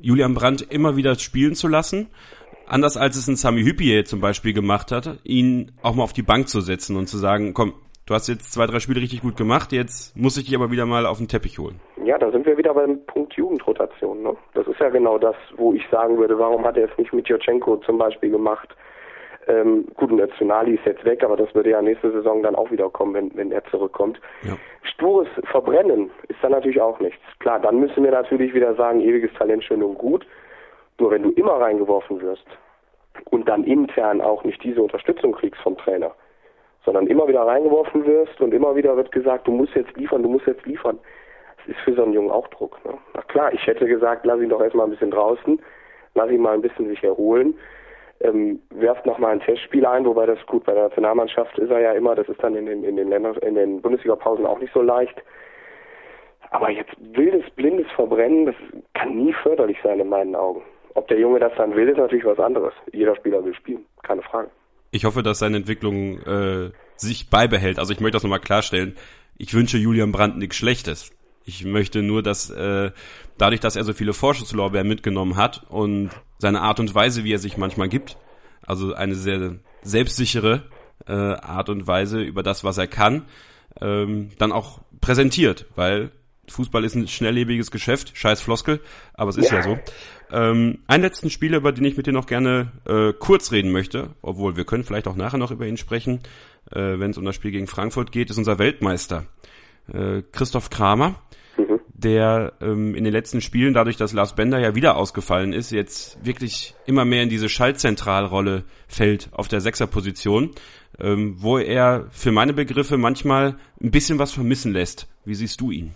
Julian 0.00 0.34
Brandt 0.34 0.62
immer 0.62 0.96
wieder 0.96 1.14
spielen 1.16 1.54
zu 1.54 1.68
lassen? 1.68 2.08
Anders 2.66 2.96
als 2.96 3.16
es 3.16 3.28
ein 3.28 3.36
Sami 3.36 3.62
Hüppier 3.62 4.04
zum 4.04 4.20
Beispiel 4.20 4.52
gemacht 4.52 4.90
hat, 4.90 5.18
ihn 5.22 5.72
auch 5.82 5.94
mal 5.94 6.02
auf 6.02 6.12
die 6.12 6.22
Bank 6.22 6.48
zu 6.48 6.60
setzen 6.60 6.96
und 6.96 7.08
zu 7.08 7.18
sagen, 7.18 7.52
komm, 7.52 7.74
du 8.06 8.14
hast 8.14 8.28
jetzt 8.28 8.52
zwei, 8.52 8.66
drei 8.66 8.80
Spiele 8.80 9.00
richtig 9.00 9.22
gut 9.22 9.36
gemacht, 9.36 9.72
jetzt 9.72 10.16
muss 10.16 10.36
ich 10.36 10.46
dich 10.46 10.54
aber 10.54 10.70
wieder 10.70 10.86
mal 10.86 11.06
auf 11.06 11.18
den 11.18 11.28
Teppich 11.28 11.58
holen. 11.58 11.80
Ja, 12.04 12.18
da 12.18 12.30
sind 12.30 12.44
wir 12.46 12.56
wieder 12.56 12.74
beim 12.74 13.04
Punkt 13.06 13.34
Jugendrotation. 13.34 14.22
Ne? 14.22 14.36
Das 14.52 14.66
ist 14.66 14.78
ja 14.78 14.90
genau 14.90 15.18
das, 15.18 15.36
wo 15.56 15.72
ich 15.72 15.82
sagen 15.90 16.18
würde, 16.18 16.38
warum 16.38 16.64
hat 16.64 16.76
er 16.76 16.90
es 16.90 16.98
nicht 16.98 17.12
mit 17.12 17.28
Jotchenko 17.28 17.78
zum 17.78 17.98
Beispiel 17.98 18.30
gemacht? 18.30 18.74
Ähm, 19.46 19.86
gut, 19.94 20.10
Tsunali 20.36 20.74
ist 20.74 20.86
jetzt 20.86 21.04
weg, 21.04 21.22
aber 21.22 21.36
das 21.36 21.54
würde 21.54 21.70
ja 21.70 21.82
nächste 21.82 22.10
Saison 22.12 22.42
dann 22.42 22.54
auch 22.54 22.70
wieder 22.70 22.88
kommen, 22.88 23.14
wenn, 23.14 23.36
wenn 23.36 23.52
er 23.52 23.64
zurückkommt. 23.66 24.18
Ja. 24.42 24.56
Stures 24.82 25.28
Verbrennen 25.50 26.10
ist 26.28 26.38
dann 26.42 26.52
natürlich 26.52 26.80
auch 26.80 26.98
nichts. 27.00 27.20
Klar, 27.40 27.60
dann 27.60 27.78
müssen 27.78 28.04
wir 28.04 28.10
natürlich 28.10 28.54
wieder 28.54 28.74
sagen, 28.74 29.00
ewiges 29.00 29.32
Talent 29.34 29.64
schön 29.64 29.82
und 29.82 29.98
gut. 29.98 30.26
Nur 30.98 31.10
wenn 31.10 31.22
du 31.22 31.30
immer 31.32 31.60
reingeworfen 31.60 32.20
wirst 32.22 32.46
und 33.30 33.48
dann 33.48 33.64
intern 33.64 34.20
auch 34.20 34.44
nicht 34.44 34.62
diese 34.62 34.80
Unterstützung 34.80 35.32
kriegst 35.32 35.60
vom 35.60 35.76
Trainer, 35.76 36.12
sondern 36.84 37.06
immer 37.06 37.26
wieder 37.28 37.42
reingeworfen 37.42 38.06
wirst 38.06 38.40
und 38.40 38.52
immer 38.52 38.76
wieder 38.76 38.96
wird 38.96 39.10
gesagt, 39.12 39.46
du 39.46 39.52
musst 39.52 39.74
jetzt 39.74 39.96
liefern, 39.96 40.22
du 40.22 40.28
musst 40.28 40.46
jetzt 40.46 40.64
liefern. 40.66 40.98
Das 41.58 41.68
ist 41.68 41.80
für 41.84 41.94
so 41.94 42.02
einen 42.02 42.12
Jungen 42.12 42.30
auch 42.30 42.46
Druck. 42.48 42.78
Ne? 42.84 42.92
Na 43.14 43.22
klar, 43.22 43.52
ich 43.52 43.66
hätte 43.66 43.86
gesagt, 43.86 44.26
lass 44.26 44.40
ihn 44.40 44.50
doch 44.50 44.60
erstmal 44.60 44.86
ein 44.86 44.90
bisschen 44.90 45.10
draußen, 45.10 45.60
lass 46.14 46.30
ihn 46.30 46.42
mal 46.42 46.54
ein 46.54 46.62
bisschen 46.62 46.88
sich 46.88 47.02
erholen, 47.02 47.54
ähm, 48.20 48.60
werft 48.70 49.06
nochmal 49.06 49.32
ein 49.32 49.40
Testspiel 49.40 49.86
ein, 49.86 50.04
wobei 50.04 50.26
das 50.26 50.44
gut, 50.46 50.64
bei 50.64 50.74
der 50.74 50.84
Nationalmannschaft 50.84 51.58
ist 51.58 51.70
er 51.70 51.80
ja 51.80 51.92
immer, 51.92 52.14
das 52.14 52.28
ist 52.28 52.42
dann 52.42 52.54
in 52.54 52.66
den, 52.66 52.84
in 52.84 52.96
den 52.96 53.08
Ländern, 53.08 53.36
in 53.36 53.54
den 53.54 53.80
Bundesliga-Pausen 53.80 54.46
auch 54.46 54.58
nicht 54.58 54.72
so 54.74 54.82
leicht. 54.82 55.22
Aber 56.50 56.70
jetzt 56.70 56.94
wildes, 56.98 57.48
blindes 57.56 57.90
Verbrennen, 57.92 58.46
das 58.46 58.54
kann 58.92 59.16
nie 59.16 59.32
förderlich 59.32 59.78
sein 59.82 59.98
in 60.00 60.08
meinen 60.08 60.36
Augen. 60.36 60.62
Ob 60.94 61.08
der 61.08 61.18
Junge 61.18 61.40
das 61.40 61.52
dann 61.56 61.74
will, 61.74 61.88
ist 61.88 61.96
natürlich 61.96 62.24
was 62.24 62.38
anderes. 62.38 62.74
Jeder 62.92 63.16
Spieler 63.16 63.44
will 63.44 63.54
spielen, 63.54 63.84
keine 64.02 64.22
Frage 64.22 64.50
ich 64.94 65.04
hoffe, 65.04 65.24
dass 65.24 65.40
seine 65.40 65.56
Entwicklung 65.56 66.20
äh, 66.20 66.70
sich 66.94 67.28
beibehält. 67.28 67.80
Also 67.80 67.92
ich 67.92 67.98
möchte 67.98 68.14
das 68.14 68.22
nochmal 68.22 68.38
klarstellen. 68.38 68.96
Ich 69.36 69.52
wünsche 69.52 69.76
Julian 69.76 70.12
Brandt 70.12 70.38
nichts 70.38 70.54
Schlechtes. 70.54 71.10
Ich 71.44 71.64
möchte 71.64 72.00
nur, 72.02 72.22
dass 72.22 72.48
äh, 72.48 72.92
dadurch, 73.36 73.60
dass 73.60 73.74
er 73.74 73.82
so 73.82 73.92
viele 73.92 74.12
Vorschusslorbeeren 74.12 74.86
mitgenommen 74.86 75.36
hat 75.36 75.64
und 75.68 76.10
seine 76.38 76.60
Art 76.60 76.78
und 76.78 76.94
Weise, 76.94 77.24
wie 77.24 77.32
er 77.32 77.40
sich 77.40 77.56
manchmal 77.56 77.88
gibt, 77.88 78.16
also 78.62 78.94
eine 78.94 79.16
sehr 79.16 79.56
selbstsichere 79.82 80.62
äh, 81.08 81.12
Art 81.12 81.70
und 81.70 81.88
Weise 81.88 82.22
über 82.22 82.44
das, 82.44 82.62
was 82.62 82.78
er 82.78 82.86
kann, 82.86 83.24
ähm, 83.80 84.30
dann 84.38 84.52
auch 84.52 84.80
präsentiert, 85.00 85.66
weil 85.74 86.12
Fußball 86.48 86.84
ist 86.84 86.94
ein 86.94 87.08
schnelllebiges 87.08 87.72
Geschäft, 87.72 88.12
scheiß 88.16 88.40
Floskel, 88.40 88.80
aber 89.14 89.30
es 89.30 89.36
ist 89.36 89.50
ja, 89.50 89.56
ja 89.56 89.62
so. 89.62 89.78
Ähm, 90.34 90.78
einen 90.88 91.04
letzten 91.04 91.30
Spieler, 91.30 91.58
über 91.58 91.70
den 91.70 91.84
ich 91.84 91.96
mit 91.96 92.08
dir 92.08 92.12
noch 92.12 92.26
gerne 92.26 92.72
äh, 92.86 93.12
kurz 93.16 93.52
reden 93.52 93.70
möchte, 93.70 94.10
obwohl 94.20 94.56
wir 94.56 94.64
können 94.64 94.82
vielleicht 94.82 95.06
auch 95.06 95.14
nachher 95.14 95.38
noch 95.38 95.52
über 95.52 95.66
ihn 95.66 95.76
sprechen, 95.76 96.20
äh, 96.72 96.98
wenn 96.98 97.12
es 97.12 97.18
um 97.18 97.24
das 97.24 97.36
Spiel 97.36 97.52
gegen 97.52 97.68
Frankfurt 97.68 98.10
geht, 98.10 98.30
ist 98.30 98.38
unser 98.38 98.58
Weltmeister, 98.58 99.26
äh, 99.92 100.22
Christoph 100.32 100.70
Kramer, 100.70 101.14
mhm. 101.56 101.78
der 101.94 102.54
ähm, 102.60 102.96
in 102.96 103.04
den 103.04 103.12
letzten 103.12 103.40
Spielen, 103.40 103.74
dadurch, 103.74 103.96
dass 103.96 104.12
Lars 104.12 104.34
Bender 104.34 104.58
ja 104.58 104.74
wieder 104.74 104.96
ausgefallen 104.96 105.52
ist, 105.52 105.70
jetzt 105.70 106.18
wirklich 106.26 106.74
immer 106.84 107.04
mehr 107.04 107.22
in 107.22 107.28
diese 107.28 107.48
Schaltzentralrolle 107.48 108.64
fällt 108.88 109.28
auf 109.30 109.46
der 109.46 109.60
Sechserposition, 109.60 110.50
ähm, 110.98 111.36
wo 111.38 111.58
er 111.58 112.08
für 112.10 112.32
meine 112.32 112.54
Begriffe 112.54 112.96
manchmal 112.96 113.54
ein 113.80 113.92
bisschen 113.92 114.18
was 114.18 114.32
vermissen 114.32 114.72
lässt. 114.72 115.06
Wie 115.24 115.34
siehst 115.34 115.60
du 115.60 115.70
ihn? 115.70 115.92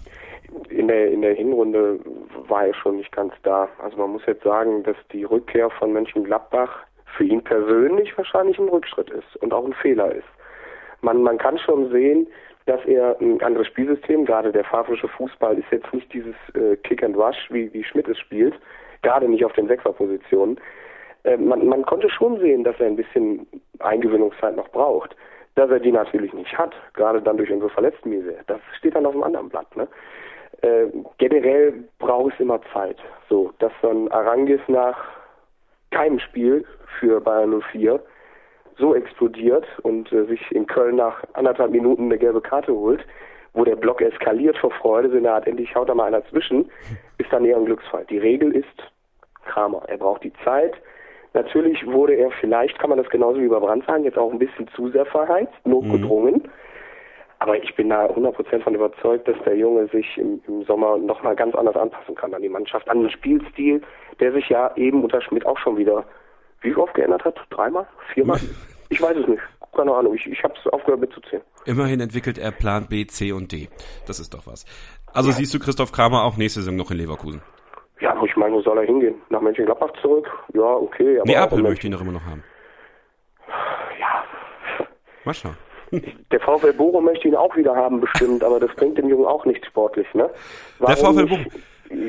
in 0.71 0.89
der, 0.89 1.11
in 1.11 1.23
der 1.23 1.35
Hinrunde 1.35 1.99
war 2.49 2.67
er 2.67 2.75
schon 2.75 2.97
nicht 2.97 3.13
ganz 3.13 3.33
da. 3.43 3.69
Also 3.83 3.97
man 3.97 4.11
muss 4.11 4.27
jetzt 4.27 4.43
sagen, 4.43 4.83
dass 4.83 4.97
die 5.13 5.25
Rückkehr 5.25 5.71
von 5.71 5.93
Mönchengladbach 5.93 6.85
für 7.17 7.25
ihn 7.25 7.43
persönlich 7.43 8.17
wahrscheinlich 8.17 8.59
ein 8.59 8.69
Rückschritt 8.69 9.11
ist 9.11 9.37
und 9.37 9.53
auch 9.53 9.65
ein 9.65 9.73
Fehler 9.73 10.13
ist. 10.15 10.29
Man, 11.01 11.23
man 11.23 11.39
kann 11.39 11.59
schon 11.59 11.91
sehen, 11.91 12.27
dass 12.67 12.85
er 12.85 13.17
ein 13.21 13.41
anderes 13.43 13.67
Spielsystem, 13.69 14.27
gerade 14.27 14.53
der 14.53 14.65
fafrische 14.65 15.09
Fußball 15.09 15.59
ist 15.59 15.71
jetzt 15.71 15.93
nicht 15.95 16.13
dieses 16.13 16.35
äh, 16.55 16.77
Kick 16.77 17.03
and 17.03 17.17
Rush, 17.17 17.49
wie, 17.51 17.73
wie 17.73 17.83
Schmidt 17.83 18.09
es 18.09 18.19
spielt, 18.19 18.55
gerade 19.03 19.29
nicht 19.29 19.45
auf 19.45 19.53
den 19.55 19.69
Sechserpositionen. 19.69 20.61
Äh, 21.25 21.39
man, 21.39 21.67
man 21.67 21.85
konnte 21.85 22.11
schon 22.11 22.39
sehen, 22.41 22.65
dass 22.65 22.79
er 22.79 22.87
ein 22.87 22.97
bisschen 22.97 23.47
Eingewöhnungszeit 23.79 24.57
noch 24.57 24.69
braucht. 24.69 25.17
Dass 25.55 25.71
er 25.71 25.81
die 25.81 25.91
natürlich 25.91 26.33
nicht 26.35 26.57
hat, 26.57 26.73
gerade 26.95 27.21
dann 27.21 27.37
durch 27.37 27.51
unsere 27.51 27.71
Verletztenmisere, 27.71 28.37
das 28.47 28.61
steht 28.77 28.95
dann 28.95 29.07
auf 29.07 29.15
einem 29.15 29.25
anderen 29.25 29.49
Blatt. 29.49 29.75
Ne? 29.77 29.89
Äh, 30.63 30.87
generell 31.19 31.85
braucht 31.99 32.35
es 32.35 32.41
immer 32.41 32.61
Zeit. 32.73 32.97
So, 33.29 33.53
dass 33.59 33.73
ein 33.83 34.11
Arangis 34.11 34.61
nach 34.69 34.97
keinem 35.91 36.19
Spiel 36.19 36.65
für 36.99 37.21
Bayern 37.21 37.63
04 37.73 38.01
so 38.79 38.95
explodiert 38.95 39.67
und 39.83 40.13
äh, 40.13 40.25
sich 40.27 40.41
in 40.53 40.67
Köln 40.67 40.97
nach 40.97 41.23
anderthalb 41.35 41.71
Minuten 41.71 42.05
eine 42.05 42.19
gelbe 42.19 42.41
Karte 42.41 42.73
holt, 42.73 43.05
wo 43.53 43.65
der 43.65 43.77
Block 43.77 44.01
eskaliert 44.01 44.57
vor 44.59 44.71
Freude, 44.71 45.11
so 45.11 45.17
eine 45.17 45.33
Art, 45.33 45.47
endlich 45.47 45.75
haut 45.75 45.89
da 45.89 45.95
mal 45.95 46.05
einer 46.05 46.25
zwischen, 46.27 46.71
ist 47.19 47.33
dann 47.33 47.45
eher 47.45 47.57
ein 47.57 47.65
Glücksfall. 47.65 48.05
Die 48.09 48.19
Regel 48.19 48.55
ist 48.55 48.67
Kramer. 49.47 49.83
Er 49.89 49.99
braucht 49.99 50.23
die 50.23 50.33
Zeit. 50.45 50.75
Natürlich 51.35 51.87
wurde 51.87 52.15
er 52.15 52.31
vielleicht, 52.41 52.79
kann 52.79 52.91
man 52.91 52.99
das 52.99 53.09
genauso 53.11 53.41
wie 53.41 53.49
bei 53.49 53.59
Brand 53.59 53.85
sagen, 53.87 54.05
jetzt 54.05 54.19
auch 54.19 54.33
ein 54.33 54.39
bisschen 54.39 54.69
zu 54.69 54.91
sehr 54.91 55.07
verheizt, 55.07 55.55
notgedrungen. 55.65 56.35
Mhm. 56.35 56.51
Aber 57.41 57.63
ich 57.63 57.75
bin 57.77 57.89
da 57.89 58.07
100% 58.07 58.63
von 58.63 58.75
überzeugt, 58.75 59.29
dass 59.29 59.37
der 59.45 59.57
Junge 59.57 59.87
sich 59.89 60.17
im, 60.17 60.41
im 60.49 60.65
Sommer 60.65 60.99
nochmal 60.99 61.37
ganz 61.37 61.55
anders 61.55 61.77
anpassen 61.77 62.15
kann 62.17 62.35
an 62.35 62.43
die 62.43 62.49
Mannschaft, 62.49 62.89
an 62.89 63.03
den 63.03 63.11
Spielstil, 63.11 63.81
der 64.19 64.33
sich 64.33 64.49
ja 64.49 64.75
eben 64.77 65.05
unter 65.05 65.21
Schmidt 65.23 65.47
auch 65.47 65.59
schon 65.59 65.77
wieder 65.77 66.05
wie 66.61 66.75
oft 66.75 66.95
geändert 66.95 67.25
hat? 67.25 67.37
Dreimal? 67.51 67.87
Viermal? 68.13 68.41
Ich 68.91 69.01
weiß 69.01 69.17
es 69.17 69.29
nicht. 69.29 69.43
Keine 69.77 69.95
Ahnung. 69.95 70.15
Ich, 70.15 70.27
ich 70.27 70.43
habe 70.43 70.55
es 70.59 70.73
aufgehört 70.73 71.01
mitzuzählen. 71.01 71.43
Immerhin 71.67 72.01
entwickelt 72.01 72.39
er 72.39 72.51
Plan 72.51 72.87
B, 72.89 73.07
C 73.07 73.33
und 73.33 73.53
D. 73.53 73.69
Das 74.07 74.19
ist 74.19 74.35
doch 74.35 74.47
was. 74.47 74.65
Also 75.13 75.31
ja. 75.31 75.37
siehst 75.37 75.55
du 75.55 75.59
Christoph 75.59 75.93
Kramer 75.93 76.25
auch 76.25 76.37
nächste 76.37 76.61
Saison 76.61 76.77
noch 76.77 76.91
in 76.91 76.97
Leverkusen? 76.97 77.43
Ja, 78.01 78.21
ich 78.25 78.37
meine, 78.37 78.55
wo 78.55 78.63
soll 78.63 78.79
er 78.79 78.85
hingehen? 78.85 79.17
Nach 79.29 79.41
Mönchengladbach 79.41 79.93
zurück? 80.01 80.29
Ja, 80.55 80.63
okay. 80.63 81.19
Aber 81.21 81.31
Neapel 81.31 81.63
möchte 81.63 81.87
ihn 81.87 81.93
doch 81.93 82.01
immer 82.01 82.13
noch 82.13 82.25
haben. 82.25 82.43
Ja. 84.01 84.25
Mal 85.25 85.35
schauen. 85.35 85.57
Der 86.33 86.41
VfL 86.41 86.73
Bochum 86.73 87.05
möchte 87.05 87.29
ihn 87.29 87.35
auch 87.35 87.57
wieder 87.57 87.75
haben, 87.75 88.01
bestimmt, 88.01 88.45
aber 88.45 88.61
das 88.61 88.75
bringt 88.75 88.99
dem 88.99 89.09
Jungen 89.09 89.27
auch 89.27 89.45
nichts 89.45 89.67
sportlich, 89.67 90.07
ne? 90.15 90.31
Warum 90.79 91.17
der 91.17 91.27
VfL 91.27 91.45
Bochum? 91.45 91.63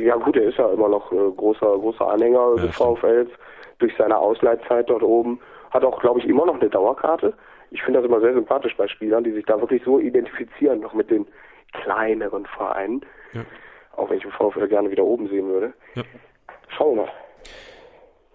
Ja 0.03 0.15
gut, 0.17 0.35
er 0.35 0.43
ist 0.43 0.57
ja 0.57 0.69
immer 0.71 0.89
noch 0.89 1.11
äh, 1.11 1.15
großer, 1.15 1.77
großer 1.77 2.09
Anhänger 2.09 2.55
ja, 2.57 2.63
des 2.63 2.75
VfLs 2.75 3.29
durch 3.79 3.93
seine 3.97 4.17
Ausleihzeit 4.17 4.89
dort 4.89 5.03
oben. 5.03 5.39
Hat 5.71 5.85
auch, 5.85 6.01
glaube 6.01 6.19
ich, 6.19 6.27
immer 6.27 6.45
noch 6.45 6.59
eine 6.59 6.69
Dauerkarte. 6.69 7.33
Ich 7.71 7.81
finde 7.83 7.99
das 7.99 8.07
immer 8.07 8.19
sehr 8.19 8.33
sympathisch 8.33 8.75
bei 8.75 8.87
Spielern, 8.87 9.23
die 9.23 9.31
sich 9.31 9.45
da 9.45 9.59
wirklich 9.61 9.81
so 9.85 9.99
identifizieren, 9.99 10.81
noch 10.81 10.93
mit 10.93 11.09
den 11.09 11.27
kleineren 11.71 12.45
Vereinen. 12.45 13.05
Ja. 13.33 13.45
Auch 13.95 14.09
wenn 14.09 14.17
ich 14.17 14.23
den 14.23 14.31
VfL 14.31 14.67
gerne 14.67 14.91
wieder 14.91 15.03
oben 15.03 15.29
sehen 15.29 15.47
würde. 15.47 15.73
Ja. 15.95 16.03
Schauen 16.75 16.97
wir 16.97 17.03
mal. 17.03 17.11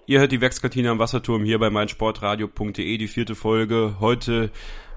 Ihr 0.06 0.20
hört 0.20 0.32
die 0.32 0.40
Werkskantine 0.40 0.90
am 0.90 0.98
Wasserturm 0.98 1.44
hier 1.44 1.58
bei 1.58 1.70
meinsportradio.de, 1.70 2.98
die 2.98 3.08
vierte 3.08 3.34
Folge. 3.34 3.96
Heute 4.00 4.50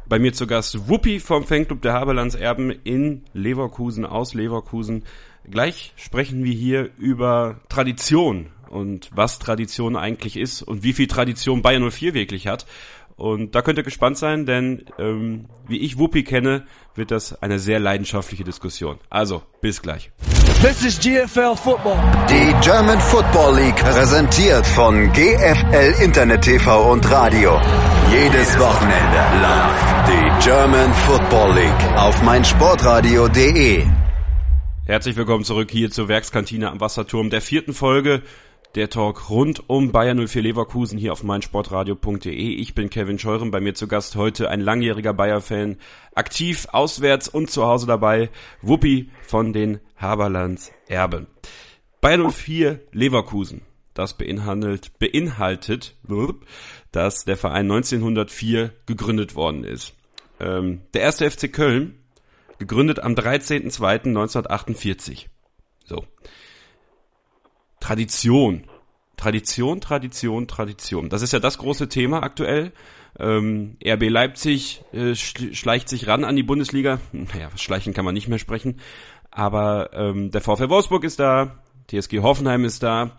bei 0.10 0.20
mir 0.20 0.34
zu 0.34 0.48
Gast 0.48 0.88
Wuppi 0.90 1.20
vom 1.20 1.44
Fanclub 1.44 1.82
der 1.82 1.94
Haberlandserben 1.94 2.72
in 2.84 3.24
Leverkusen, 3.34 4.06
aus 4.06 4.34
Leverkusen. 4.34 5.04
Gleich 5.50 5.94
sprechen 5.96 6.44
wir 6.44 6.54
hier 6.54 6.90
über 6.98 7.60
Tradition 7.70 8.48
und 8.70 9.10
was 9.14 9.40
Tradition 9.40 9.96
eigentlich 9.96 10.38
ist 10.38 10.62
und 10.62 10.84
wie 10.84 10.94
viel 10.94 11.08
Tradition 11.08 11.62
Bayern 11.62 11.90
04 11.90 12.14
wirklich 12.14 12.48
hat. 12.48 12.66
Und 13.16 13.56
da 13.56 13.64
könnt 13.64 13.80
ihr 13.80 13.84
gespannt 13.84 14.18
sein, 14.18 14.46
denn 14.46 14.86
ähm, 15.00 15.46
wie 15.68 15.80
ich 15.80 15.98
Wuppi 15.98 16.24
kenne, 16.24 16.66
wird 16.94 17.10
das 17.10 17.42
eine 17.42 17.58
sehr 17.58 17.80
leidenschaftliche 17.80 18.44
Diskussion. 18.44 19.00
Also, 19.10 19.42
bis 19.60 19.82
gleich. 19.82 20.12
This 20.62 20.86
is 20.86 21.00
GFL 21.00 21.56
Football. 21.56 21.98
Die 22.30 22.54
German 22.62 23.00
Football 23.00 23.56
League 23.56 23.76
präsentiert 23.78 24.66
von 24.68 25.12
GFL 25.14 26.04
Internet 26.04 26.44
TV 26.44 26.92
und 26.92 27.10
Radio. 27.10 27.60
Jedes 28.12 28.58
Wochenende 28.58 29.18
live 29.42 30.08
die 30.08 30.46
German 30.46 30.94
Football 30.94 31.56
League 31.56 31.98
auf 31.98 32.24
meinsportradio.de. 32.24 33.86
Herzlich 34.86 35.18
willkommen 35.18 35.44
zurück 35.44 35.70
hier 35.70 35.92
zur 35.92 36.08
Werkskantine 36.08 36.72
am 36.72 36.80
Wasserturm 36.80 37.30
der 37.30 37.42
vierten 37.42 37.74
Folge 37.74 38.24
der 38.76 38.90
Talk 38.90 39.30
rund 39.30 39.70
um 39.70 39.92
Bayern 39.92 40.26
04 40.26 40.42
Leverkusen 40.42 40.98
hier 40.98 41.12
auf 41.12 41.24
meinsportradio.de. 41.24 42.32
Ich 42.32 42.74
bin 42.74 42.90
Kevin 42.90 43.20
Scheuren, 43.20 43.52
bei 43.52 43.60
mir 43.60 43.74
zu 43.74 43.88
Gast 43.88 44.16
heute 44.16 44.50
ein 44.50 44.62
langjähriger 44.62 45.14
Bayer-Fan, 45.14 45.76
aktiv 46.16 46.68
auswärts 46.72 47.28
und 47.28 47.52
zu 47.52 47.66
Hause 47.66 47.88
dabei, 47.88 48.30
Wuppi 48.62 49.10
von 49.24 49.52
den 49.52 49.80
Haberlands 49.98 50.72
Erben. 50.88 51.28
Bayern 52.00 52.32
04 52.32 52.80
Leverkusen, 52.94 53.64
das 53.98 54.18
beinhaltet, 54.18 55.00
beinhaltet, 55.00 55.96
dass 56.92 57.24
der 57.26 57.38
Verein 57.38 57.72
1904 57.72 58.72
gegründet 58.86 59.34
worden 59.36 59.64
ist. 59.64 59.94
Ähm, 60.40 60.82
der 60.94 61.02
erste 61.02 61.28
FC 61.30 61.52
Köln, 61.52 61.96
gegründet 62.60 63.00
am 63.00 63.14
13.02.1948. 63.14 65.26
So. 65.86 66.06
Tradition. 67.80 68.66
Tradition, 69.16 69.80
Tradition, 69.82 70.48
Tradition. 70.48 71.10
Das 71.10 71.24
ist 71.24 71.34
ja 71.34 71.40
das 71.40 71.58
große 71.58 71.90
Thema 71.90 72.22
aktuell. 72.22 72.72
Ähm, 73.20 73.78
RB 73.84 74.10
Leipzig 74.10 74.84
äh, 74.94 75.16
schleicht 75.16 75.90
sich 75.90 76.06
ran 76.08 76.24
an 76.24 76.36
die 76.36 76.44
Bundesliga. 76.44 77.00
Naja, 77.12 77.50
schleichen 77.56 77.96
kann 77.96 78.06
man 78.06 78.14
nicht 78.14 78.28
mehr 78.28 78.38
sprechen. 78.38 78.80
Aber 79.32 79.90
ähm, 79.94 80.30
der 80.30 80.42
VfL 80.42 80.70
Wolfsburg 80.70 81.04
ist 81.04 81.20
da, 81.20 81.64
TSG 81.90 82.20
Hoffenheim 82.20 82.64
ist 82.64 82.84
da, 82.84 83.18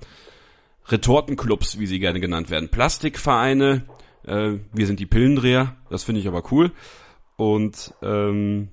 Retortenclubs, 0.90 1.78
wie 1.78 1.86
sie 1.86 1.98
gerne 1.98 2.20
genannt 2.20 2.50
werden, 2.50 2.68
Plastikvereine, 2.68 3.84
äh, 4.26 4.54
wir 4.72 4.86
sind 4.86 5.00
die 5.00 5.06
Pillendreher, 5.06 5.76
das 5.90 6.04
finde 6.04 6.20
ich 6.20 6.28
aber 6.28 6.42
cool. 6.50 6.72
Und 7.36 7.94
ähm, 8.02 8.68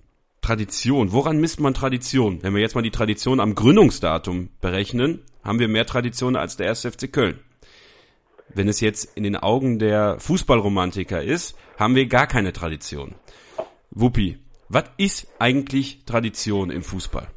Tradition. 0.46 1.12
Woran 1.12 1.40
misst 1.40 1.60
man 1.60 1.74
Tradition? 1.74 2.44
Wenn 2.44 2.54
wir 2.54 2.62
jetzt 2.62 2.76
mal 2.76 2.84
die 2.84 2.92
Tradition 2.92 3.40
am 3.40 3.56
Gründungsdatum 3.56 4.50
berechnen, 4.62 5.24
haben 5.44 5.58
wir 5.58 5.68
mehr 5.68 5.88
Tradition 5.88 6.36
als 6.36 6.56
der 6.56 6.70
1. 6.70 6.86
FC 6.86 7.12
Köln. 7.12 7.40
Wenn 8.54 8.68
es 8.68 8.80
jetzt 8.80 9.18
in 9.18 9.24
den 9.24 9.38
Augen 9.38 9.80
der 9.80 10.20
Fußballromantiker 10.20 11.22
ist, 11.22 11.58
haben 11.80 11.96
wir 11.96 12.06
gar 12.06 12.28
keine 12.28 12.54
Tradition. 12.54 13.16
Wuppi, 13.90 14.38
was 14.70 14.86
ist 14.98 15.34
eigentlich 15.40 16.06
Tradition 16.06 16.70
im 16.70 16.84
Fußball? 16.84 17.28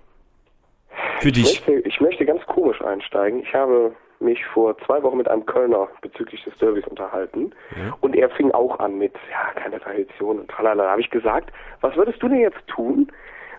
Für 1.21 1.33
dich. 1.33 1.45
Ich 1.45 1.67
möchte, 1.67 1.89
ich 1.89 2.01
möchte 2.01 2.27
ganz 2.27 2.45
komisch 2.45 2.81
einsteigen. 2.83 3.41
Ich 3.41 3.55
habe 3.55 3.97
mich 4.21 4.45
vor 4.47 4.77
zwei 4.79 5.03
Wochen 5.03 5.19
mit 5.19 5.29
einem 5.29 5.47
Kölner 5.47 5.89
bezüglich 6.01 6.43
des 6.45 6.57
Derbys 6.59 6.87
unterhalten. 6.87 7.53
Ja. 7.77 7.97
Und 8.01 8.17
er 8.17 8.31
fing 8.31 8.51
auch 8.53 8.79
an 8.79 8.99
mit, 8.99 9.15
ja, 9.31 9.61
keine 9.61 9.81
Tradition 9.81 10.41
und 10.41 10.51
tralala. 10.51 10.85
Da 10.85 10.91
habe 10.91 11.01
ich 11.01 11.11
gesagt, 11.11 11.53
was 11.81 11.97
würdest 11.97 12.23
du 12.23 12.29
denn 12.29 12.41
jetzt 12.41 12.67
tun, 12.67 13.11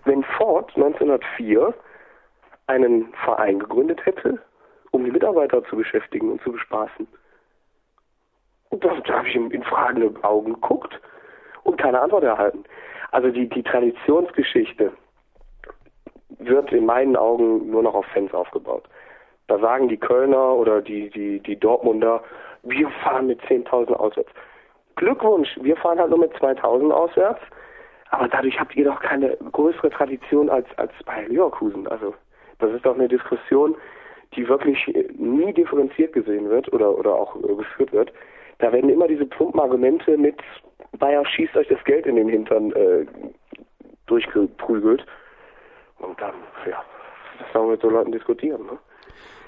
wenn 0.06 0.24
Ford 0.24 0.72
1904 0.76 1.74
einen 2.68 3.14
Verein 3.24 3.60
gegründet 3.60 4.06
hätte, 4.06 4.40
um 4.92 5.04
die 5.06 5.12
Mitarbeiter 5.12 5.64
zu 5.66 5.78
beschäftigen 5.78 6.32
und 6.32 6.42
zu 6.42 6.52
bespaßen? 6.52 7.08
Und 8.70 8.84
da, 8.84 8.94
da 9.06 9.18
habe 9.18 9.28
ich 9.28 9.36
ihm 9.36 9.52
in 9.52 9.64
fragende 9.64 10.12
Augen 10.24 10.54
geguckt 10.54 11.00
und 11.64 11.78
keine 11.78 12.02
Antwort 12.02 12.24
erhalten. 12.24 12.64
Also 13.12 13.30
die, 13.30 13.50
die 13.50 13.64
Traditionsgeschichte 13.64 14.92
wird 16.38 16.72
in 16.72 16.86
meinen 16.86 17.16
Augen 17.16 17.70
nur 17.70 17.84
noch 17.84 17.96
auf 17.96 18.06
Fans 18.14 18.34
aufgebaut. 18.34 18.88
Da 19.50 19.58
sagen 19.58 19.90
die 19.90 19.98
Kölner 19.98 20.54
oder 20.54 20.80
die, 20.80 21.10
die, 21.10 21.40
die 21.40 21.60
Dortmunder, 21.60 22.22
wir 22.62 22.88
fahren 23.04 23.26
mit 23.26 23.42
10.000 23.42 23.94
auswärts. 23.94 24.30
Glückwunsch, 24.96 25.50
wir 25.62 25.76
fahren 25.76 25.98
halt 25.98 26.12
nur 26.12 26.20
mit 26.20 26.34
2.000 26.36 26.92
auswärts, 26.92 27.42
aber 28.12 28.28
dadurch 28.28 28.60
habt 28.60 28.76
ihr 28.76 28.86
doch 28.86 29.00
keine 29.00 29.36
größere 29.52 29.90
Tradition 29.90 30.52
als, 30.52 30.68
als 30.78 30.92
bei 31.04 31.26
Leverkusen. 31.26 31.88
Also, 31.88 32.14
das 32.60 32.72
ist 32.74 32.86
doch 32.86 32.94
eine 32.94 33.08
Diskussion, 33.08 33.76
die 34.36 34.48
wirklich 34.48 34.86
nie 35.18 35.52
differenziert 35.52 36.14
gesehen 36.14 36.48
wird 36.48 36.72
oder, 36.72 36.96
oder 36.96 37.16
auch 37.16 37.36
äh, 37.38 37.56
geführt 37.56 37.92
wird. 37.92 38.14
Da 38.60 38.72
werden 38.72 38.92
immer 38.92 39.08
diese 39.08 39.26
plumpen 39.26 39.60
Argumente 39.60 40.16
mit 40.16 40.40
Bayer 41.00 41.26
schießt 41.26 41.58
euch 41.58 41.70
das 41.70 41.84
Geld 41.86 42.06
in 42.06 42.18
den 42.18 42.30
Hintern 42.30 42.72
äh, 42.74 43.06
durchgeprügelt. 44.06 45.04
Und 45.98 46.22
dann, 46.22 46.36
ja, 46.70 46.84
das 47.40 47.52
sollen 47.52 47.68
wir 47.68 47.72
mit 47.72 47.82
so 47.82 47.90
Leuten 47.90 48.12
diskutieren, 48.12 48.66
ne? 48.68 48.78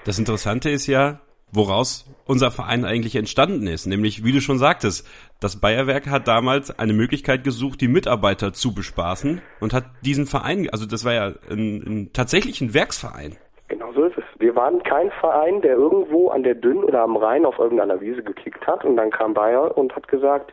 Das 0.04 0.18
Interessante 0.18 0.68
ist 0.68 0.88
ja, 0.88 1.20
woraus 1.52 2.06
unser 2.26 2.50
Verein 2.50 2.84
eigentlich 2.84 3.14
entstanden 3.14 3.68
ist. 3.68 3.86
Nämlich, 3.86 4.24
wie 4.24 4.32
du 4.32 4.40
schon 4.40 4.58
sagtest, 4.58 5.06
das 5.38 5.60
Bayerwerk 5.60 6.08
hat 6.08 6.26
damals 6.26 6.76
eine 6.76 6.92
Möglichkeit 6.92 7.44
gesucht, 7.44 7.80
die 7.80 7.86
Mitarbeiter 7.86 8.52
zu 8.52 8.74
bespaßen 8.74 9.40
und 9.60 9.72
hat 9.72 9.84
diesen 10.00 10.26
Verein, 10.26 10.68
also 10.72 10.86
das 10.86 11.04
war 11.04 11.12
ja 11.12 11.32
ein, 11.48 11.82
ein 11.86 12.10
tatsächlich 12.12 12.60
ein 12.60 12.74
Werksverein. 12.74 13.36
Genau 13.68 13.92
so 13.92 14.04
ist 14.04 14.18
es. 14.18 14.24
Wir 14.40 14.56
waren 14.56 14.82
kein 14.82 15.12
Verein, 15.20 15.62
der 15.62 15.74
irgendwo 15.74 16.30
an 16.30 16.42
der 16.42 16.56
Dünn 16.56 16.82
oder 16.82 17.02
am 17.02 17.16
Rhein 17.16 17.46
auf 17.46 17.58
irgendeiner 17.60 18.00
Wiese 18.00 18.24
gekickt 18.24 18.66
hat 18.66 18.84
und 18.84 18.96
dann 18.96 19.10
kam 19.10 19.34
Bayer 19.34 19.76
und 19.78 19.94
hat 19.94 20.08
gesagt, 20.08 20.52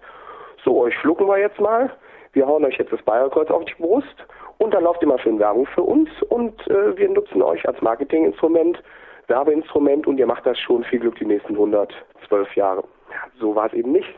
so 0.64 0.80
euch 0.80 0.94
schlucken 1.02 1.28
wir 1.28 1.40
jetzt 1.40 1.60
mal, 1.60 1.92
wir 2.34 2.46
hauen 2.46 2.64
euch 2.66 2.78
jetzt 2.78 2.94
das 2.94 3.02
Bayerkreuz 3.02 3.50
auf 3.50 3.66
die 3.66 3.82
Brust 3.82 4.16
und 4.60 4.74
dann 4.76 4.84
lauft 4.84 5.02
ihr 5.02 5.08
mal 5.08 5.20
schön 5.20 5.40
Werbung 5.40 5.66
für 5.74 5.82
uns 5.82 6.10
und 6.30 6.56
äh, 6.68 6.96
wir 6.96 7.10
nutzen 7.10 7.42
euch 7.42 7.68
als 7.68 7.82
Marketinginstrument 7.82 8.82
Werbeinstrument 9.30 10.08
und 10.08 10.18
ihr 10.18 10.28
macht 10.28 10.46
das 10.46 10.58
schon 10.60 10.84
viel 10.86 11.00
Glück 11.00 11.16
die 11.20 11.26
nächsten 11.26 11.54
112 11.54 12.56
Jahre. 12.56 12.84
Ja, 13.12 13.40
so 13.40 13.56
war 13.56 13.68
es 13.68 13.74
eben 13.74 13.92
nicht. 13.92 14.10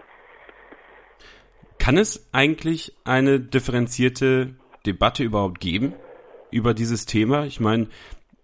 Kann 1.78 1.98
es 1.98 2.30
eigentlich 2.32 2.96
eine 3.04 3.40
differenzierte 3.40 4.56
Debatte 4.86 5.24
überhaupt 5.24 5.60
geben 5.60 5.94
über 6.52 6.74
dieses 6.74 7.06
Thema? 7.06 7.46
Ich 7.46 7.60
meine, 7.60 7.88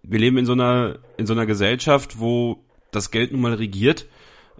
wir 0.02 0.18
leben 0.18 0.38
in 0.38 0.44
so 0.44 0.52
einer 0.52 0.98
in 1.16 1.26
so 1.26 1.34
einer 1.34 1.46
Gesellschaft, 1.46 2.20
wo 2.20 2.58
das 2.90 3.10
Geld 3.10 3.32
nun 3.32 3.40
mal 3.40 3.54
regiert. 3.54 4.06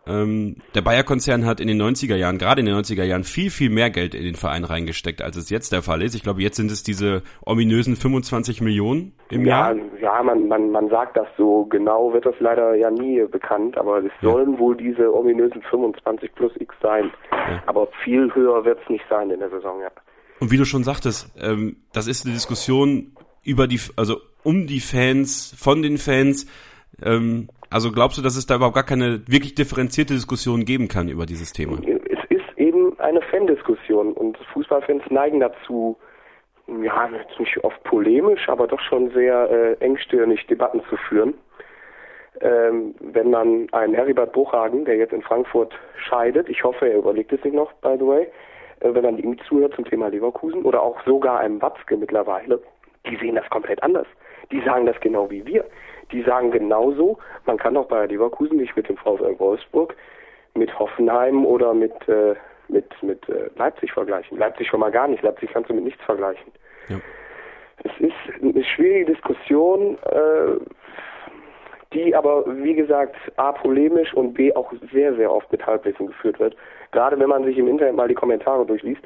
Ähm, 0.09 0.57
der 0.75 0.81
Bayer-Konzern 0.81 1.45
hat 1.45 1.61
in 1.61 1.69
den 1.69 1.81
90er 1.81 2.17
Jahren, 2.17 2.39
gerade 2.39 2.61
in 2.61 2.67
den 2.67 2.75
90er 2.75 3.05
Jahren, 3.05 3.25
viel, 3.25 3.51
viel 3.51 3.69
mehr 3.69 3.91
Geld 3.91 4.15
in 4.15 4.25
den 4.25 4.37
Verein 4.37 4.65
reingesteckt, 4.65 5.21
als 5.21 5.37
es 5.37 5.51
jetzt 5.51 5.73
der 5.73 5.83
Fall 5.83 6.03
ist. 6.03 6.15
Ich 6.15 6.23
glaube, 6.23 6.41
jetzt 6.41 6.57
sind 6.57 6.71
es 6.71 6.83
diese 6.83 7.23
ominösen 7.45 7.95
25 7.95 8.63
Millionen 8.63 9.13
im 9.31 9.45
ja, 9.45 9.73
Jahr. 9.73 9.77
Ja, 10.01 10.23
man, 10.23 10.49
man, 10.49 10.71
man 10.71 10.89
sagt 10.89 11.17
das 11.17 11.27
so. 11.37 11.67
Genau 11.67 12.13
wird 12.15 12.25
das 12.25 12.35
leider 12.41 12.75
ja 12.75 12.91
nie 12.91 13.23
bekannt, 13.31 13.77
aber 13.77 13.99
es 13.99 14.13
sollen 14.23 14.59
wohl 14.59 14.77
diese 14.77 15.15
ominösen 15.15 15.63
25 15.63 16.35
plus 16.35 16.53
X 16.59 16.75
sein. 16.81 17.11
Ja. 17.31 17.63
Aber 17.67 17.89
viel 18.03 18.35
höher 18.35 18.65
wird 18.65 18.79
es 18.83 18.89
nicht 18.89 19.05
sein 19.11 19.31
in 19.31 19.41
der 19.41 19.51
Saison, 19.51 19.81
ja. 19.83 19.91
Und 20.41 20.51
wie 20.51 20.57
du 20.57 20.65
schon 20.65 20.85
sagtest, 20.85 21.35
ähm, 21.39 21.77
das 21.93 22.07
ist 22.07 22.25
eine 22.25 22.35
Diskussion 22.35 23.13
über 23.43 23.67
die, 23.67 23.81
also 23.97 24.19
um 24.43 24.67
die 24.67 24.81
Fans, 24.81 25.55
von 25.59 25.83
den 25.83 25.99
Fans. 25.99 26.47
Ähm, 27.03 27.49
also 27.71 27.93
glaubst 27.93 28.19
du, 28.19 28.23
dass 28.23 28.37
es 28.37 28.47
da 28.47 28.57
überhaupt 28.57 28.75
gar 28.75 28.85
keine 28.85 29.23
wirklich 29.27 29.55
differenzierte 29.55 30.15
Diskussion 30.15 30.65
geben 30.65 30.89
kann 30.89 31.09
über 31.09 31.27
dieses 31.27 31.53
Thema? 31.53 31.79
Es 31.85 32.25
ist 32.31 32.57
eben 32.57 32.99
eine 32.99 33.21
Fan-Diskussion 33.23 34.13
und 34.13 34.39
Fußballfans 34.53 35.03
neigen 35.11 35.41
dazu, 35.41 35.97
ja, 36.83 37.09
nicht 37.39 37.65
oft 37.65 37.83
polemisch, 37.85 38.49
aber 38.49 38.67
doch 38.67 38.81
schon 38.81 39.11
sehr 39.11 39.51
äh, 39.51 39.85
engstirnig 39.85 40.47
Debatten 40.47 40.83
zu 40.89 40.97
führen. 40.97 41.35
Ähm, 42.41 42.95
wenn 43.01 43.31
man 43.31 43.67
einen 43.73 43.95
Heribert 43.95 44.33
Bruchhagen, 44.33 44.85
der 44.85 44.97
jetzt 44.97 45.13
in 45.13 45.23
Frankfurt 45.23 45.75
scheidet, 45.97 46.49
ich 46.49 46.63
hoffe, 46.63 46.89
er 46.89 46.99
überlegt 46.99 47.33
es 47.33 47.43
sich 47.43 47.53
noch, 47.53 47.73
by 47.75 47.97
the 47.99 48.07
way, 48.07 48.29
äh, 48.81 48.95
wenn 48.95 49.03
man 49.03 49.19
ihm 49.19 49.37
zuhört 49.49 49.75
zum 49.75 49.85
Thema 49.85 50.09
Leverkusen 50.09 50.63
oder 50.63 50.83
auch 50.83 51.03
sogar 51.05 51.41
einem 51.41 51.61
Watzke 51.61 51.97
mittlerweile, 51.97 52.61
die 53.09 53.17
sehen 53.17 53.35
das 53.35 53.49
komplett 53.51 53.83
anders. 53.83 54.07
Die 54.53 54.61
sagen 54.63 54.87
das 54.87 54.99
genau 55.01 55.31
wie 55.31 55.45
wir. 55.47 55.65
Die 56.13 56.23
sagen 56.23 56.51
genauso, 56.51 57.19
man 57.47 57.59
kann 57.59 57.77
auch 57.77 57.87
bei 57.87 58.07
Leverkusen 58.07 58.57
nicht 58.57 58.77
mit 58.77 58.89
dem 58.89 58.97
VfL 58.97 59.39
Wolfsburg, 59.39 59.95
mit 60.55 60.77
Hoffenheim 60.79 61.45
oder 61.45 61.75
mit, 61.75 61.93
äh, 62.09 62.35
mit, 62.69 62.91
mit 63.03 63.29
äh, 63.29 63.51
Leipzig 63.57 63.93
vergleichen. 63.93 64.39
Leipzig 64.39 64.69
schon 64.69 64.81
mal 64.81 64.91
gar 64.91 65.09
nicht. 65.09 65.23
Leipzig 65.23 65.51
kannst 65.53 65.71
du 65.71 65.75
mit 65.75 65.85
nichts 65.85 66.03
vergleichen. 66.05 66.53
Ja. 66.89 66.97
Es 67.85 67.93
ist 68.01 68.43
eine 68.43 68.65
schwierige 68.65 69.13
Diskussion, 69.13 69.99
äh, 70.05 70.59
die 71.93 72.15
aber, 72.15 72.45
wie 72.63 72.75
gesagt, 72.75 73.17
A, 73.37 73.53
polemisch 73.53 74.13
und 74.15 74.35
B, 74.35 74.55
auch 74.55 74.73
sehr, 74.93 75.15
sehr 75.15 75.33
oft 75.33 75.51
mit 75.53 75.65
Halbwissen 75.65 76.09
geführt 76.09 76.39
wird. 76.39 76.57
Gerade 76.91 77.19
wenn 77.19 77.29
man 77.29 77.45
sich 77.45 77.57
im 77.57 77.69
Internet 77.69 77.95
mal 77.95 78.09
die 78.09 78.15
Kommentare 78.15 78.67
durchliest, 78.67 79.03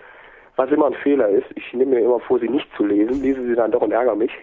was 0.57 0.71
immer 0.71 0.87
ein 0.87 0.95
Fehler 0.95 1.29
ist. 1.29 1.47
Ich 1.55 1.73
nehme 1.73 1.95
mir 1.95 2.01
immer 2.01 2.21
vor, 2.21 2.39
sie 2.39 2.49
nicht 2.49 2.69
zu 2.77 2.85
lesen, 2.85 3.23
lese 3.23 3.43
sie 3.43 3.55
dann 3.55 3.73
doch 3.73 3.81
und 3.81 3.93
ärgere 3.93 4.17
mich. 4.17 4.33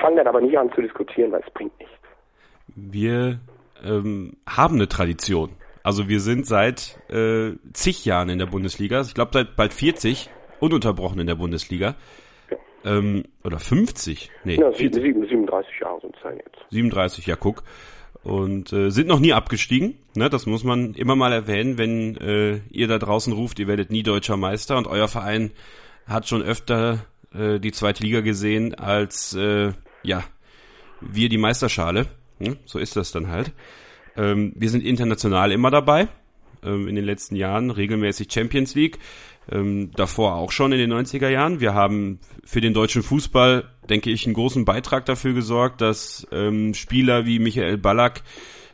Fange 0.00 0.16
dann 0.16 0.26
aber 0.26 0.40
nicht 0.40 0.56
an 0.58 0.72
zu 0.74 0.82
diskutieren, 0.82 1.32
weil 1.32 1.42
es 1.46 1.52
bringt 1.52 1.78
nichts. 1.78 1.94
Wir 2.74 3.40
ähm, 3.84 4.36
haben 4.48 4.76
eine 4.76 4.88
Tradition. 4.88 5.50
Also 5.82 6.08
wir 6.08 6.20
sind 6.20 6.46
seit 6.46 6.98
äh, 7.10 7.52
zig 7.72 8.04
Jahren 8.04 8.30
in 8.30 8.38
der 8.38 8.46
Bundesliga. 8.46 9.02
Ich 9.02 9.14
glaube 9.14 9.30
seit 9.34 9.56
bald 9.56 9.74
40 9.74 10.30
ununterbrochen 10.60 11.20
in 11.20 11.26
der 11.26 11.34
Bundesliga. 11.34 11.94
Ähm, 12.84 13.24
oder 13.42 13.58
50? 13.58 14.30
Nee, 14.44 14.56
Ja, 14.56 14.70
40, 14.70 15.02
37 15.02 15.80
Jahre 15.80 16.00
sind 16.00 16.16
es 16.16 16.22
ja 16.22 16.30
jetzt. 16.32 16.58
37, 16.70 17.26
ja 17.26 17.36
guck. 17.36 17.62
Und 18.22 18.72
äh, 18.72 18.90
sind 18.90 19.08
noch 19.08 19.20
nie 19.20 19.32
abgestiegen. 19.32 19.98
Ne, 20.16 20.30
das 20.30 20.46
muss 20.46 20.64
man 20.64 20.94
immer 20.94 21.16
mal 21.16 21.32
erwähnen, 21.32 21.78
wenn 21.78 22.16
äh, 22.16 22.60
ihr 22.70 22.88
da 22.88 22.98
draußen 22.98 23.32
ruft, 23.32 23.58
ihr 23.58 23.68
werdet 23.68 23.90
nie 23.90 24.02
deutscher 24.02 24.36
Meister 24.36 24.78
und 24.78 24.86
euer 24.86 25.08
Verein 25.08 25.52
hat 26.06 26.28
schon 26.28 26.42
öfter 26.42 27.04
äh, 27.34 27.58
die 27.58 27.72
zweite 27.72 28.02
Liga 28.02 28.20
gesehen 28.20 28.74
als 28.74 29.34
äh, 29.34 29.72
ja 30.02 30.24
wir 31.00 31.28
die 31.28 31.38
Meisterschale. 31.38 32.06
Hm? 32.38 32.56
So 32.64 32.78
ist 32.78 32.96
das 32.96 33.12
dann 33.12 33.28
halt. 33.28 33.52
Ähm, 34.16 34.52
wir 34.56 34.70
sind 34.70 34.84
international 34.84 35.52
immer 35.52 35.70
dabei. 35.70 36.08
Ähm, 36.62 36.88
in 36.88 36.94
den 36.94 37.04
letzten 37.04 37.36
Jahren 37.36 37.70
regelmäßig 37.70 38.32
Champions 38.32 38.74
League. 38.74 38.98
Ähm, 39.50 39.90
davor 39.94 40.36
auch 40.36 40.52
schon 40.52 40.72
in 40.72 40.78
den 40.78 40.92
90er 40.92 41.28
Jahren. 41.28 41.60
Wir 41.60 41.74
haben 41.74 42.18
für 42.44 42.60
den 42.60 42.72
deutschen 42.72 43.02
Fußball, 43.02 43.68
denke 43.90 44.10
ich, 44.10 44.24
einen 44.24 44.34
großen 44.34 44.64
Beitrag 44.64 45.04
dafür 45.04 45.34
gesorgt, 45.34 45.80
dass 45.80 46.26
ähm, 46.32 46.72
Spieler 46.72 47.26
wie 47.26 47.38
Michael 47.38 47.76
Ballack 47.76 48.22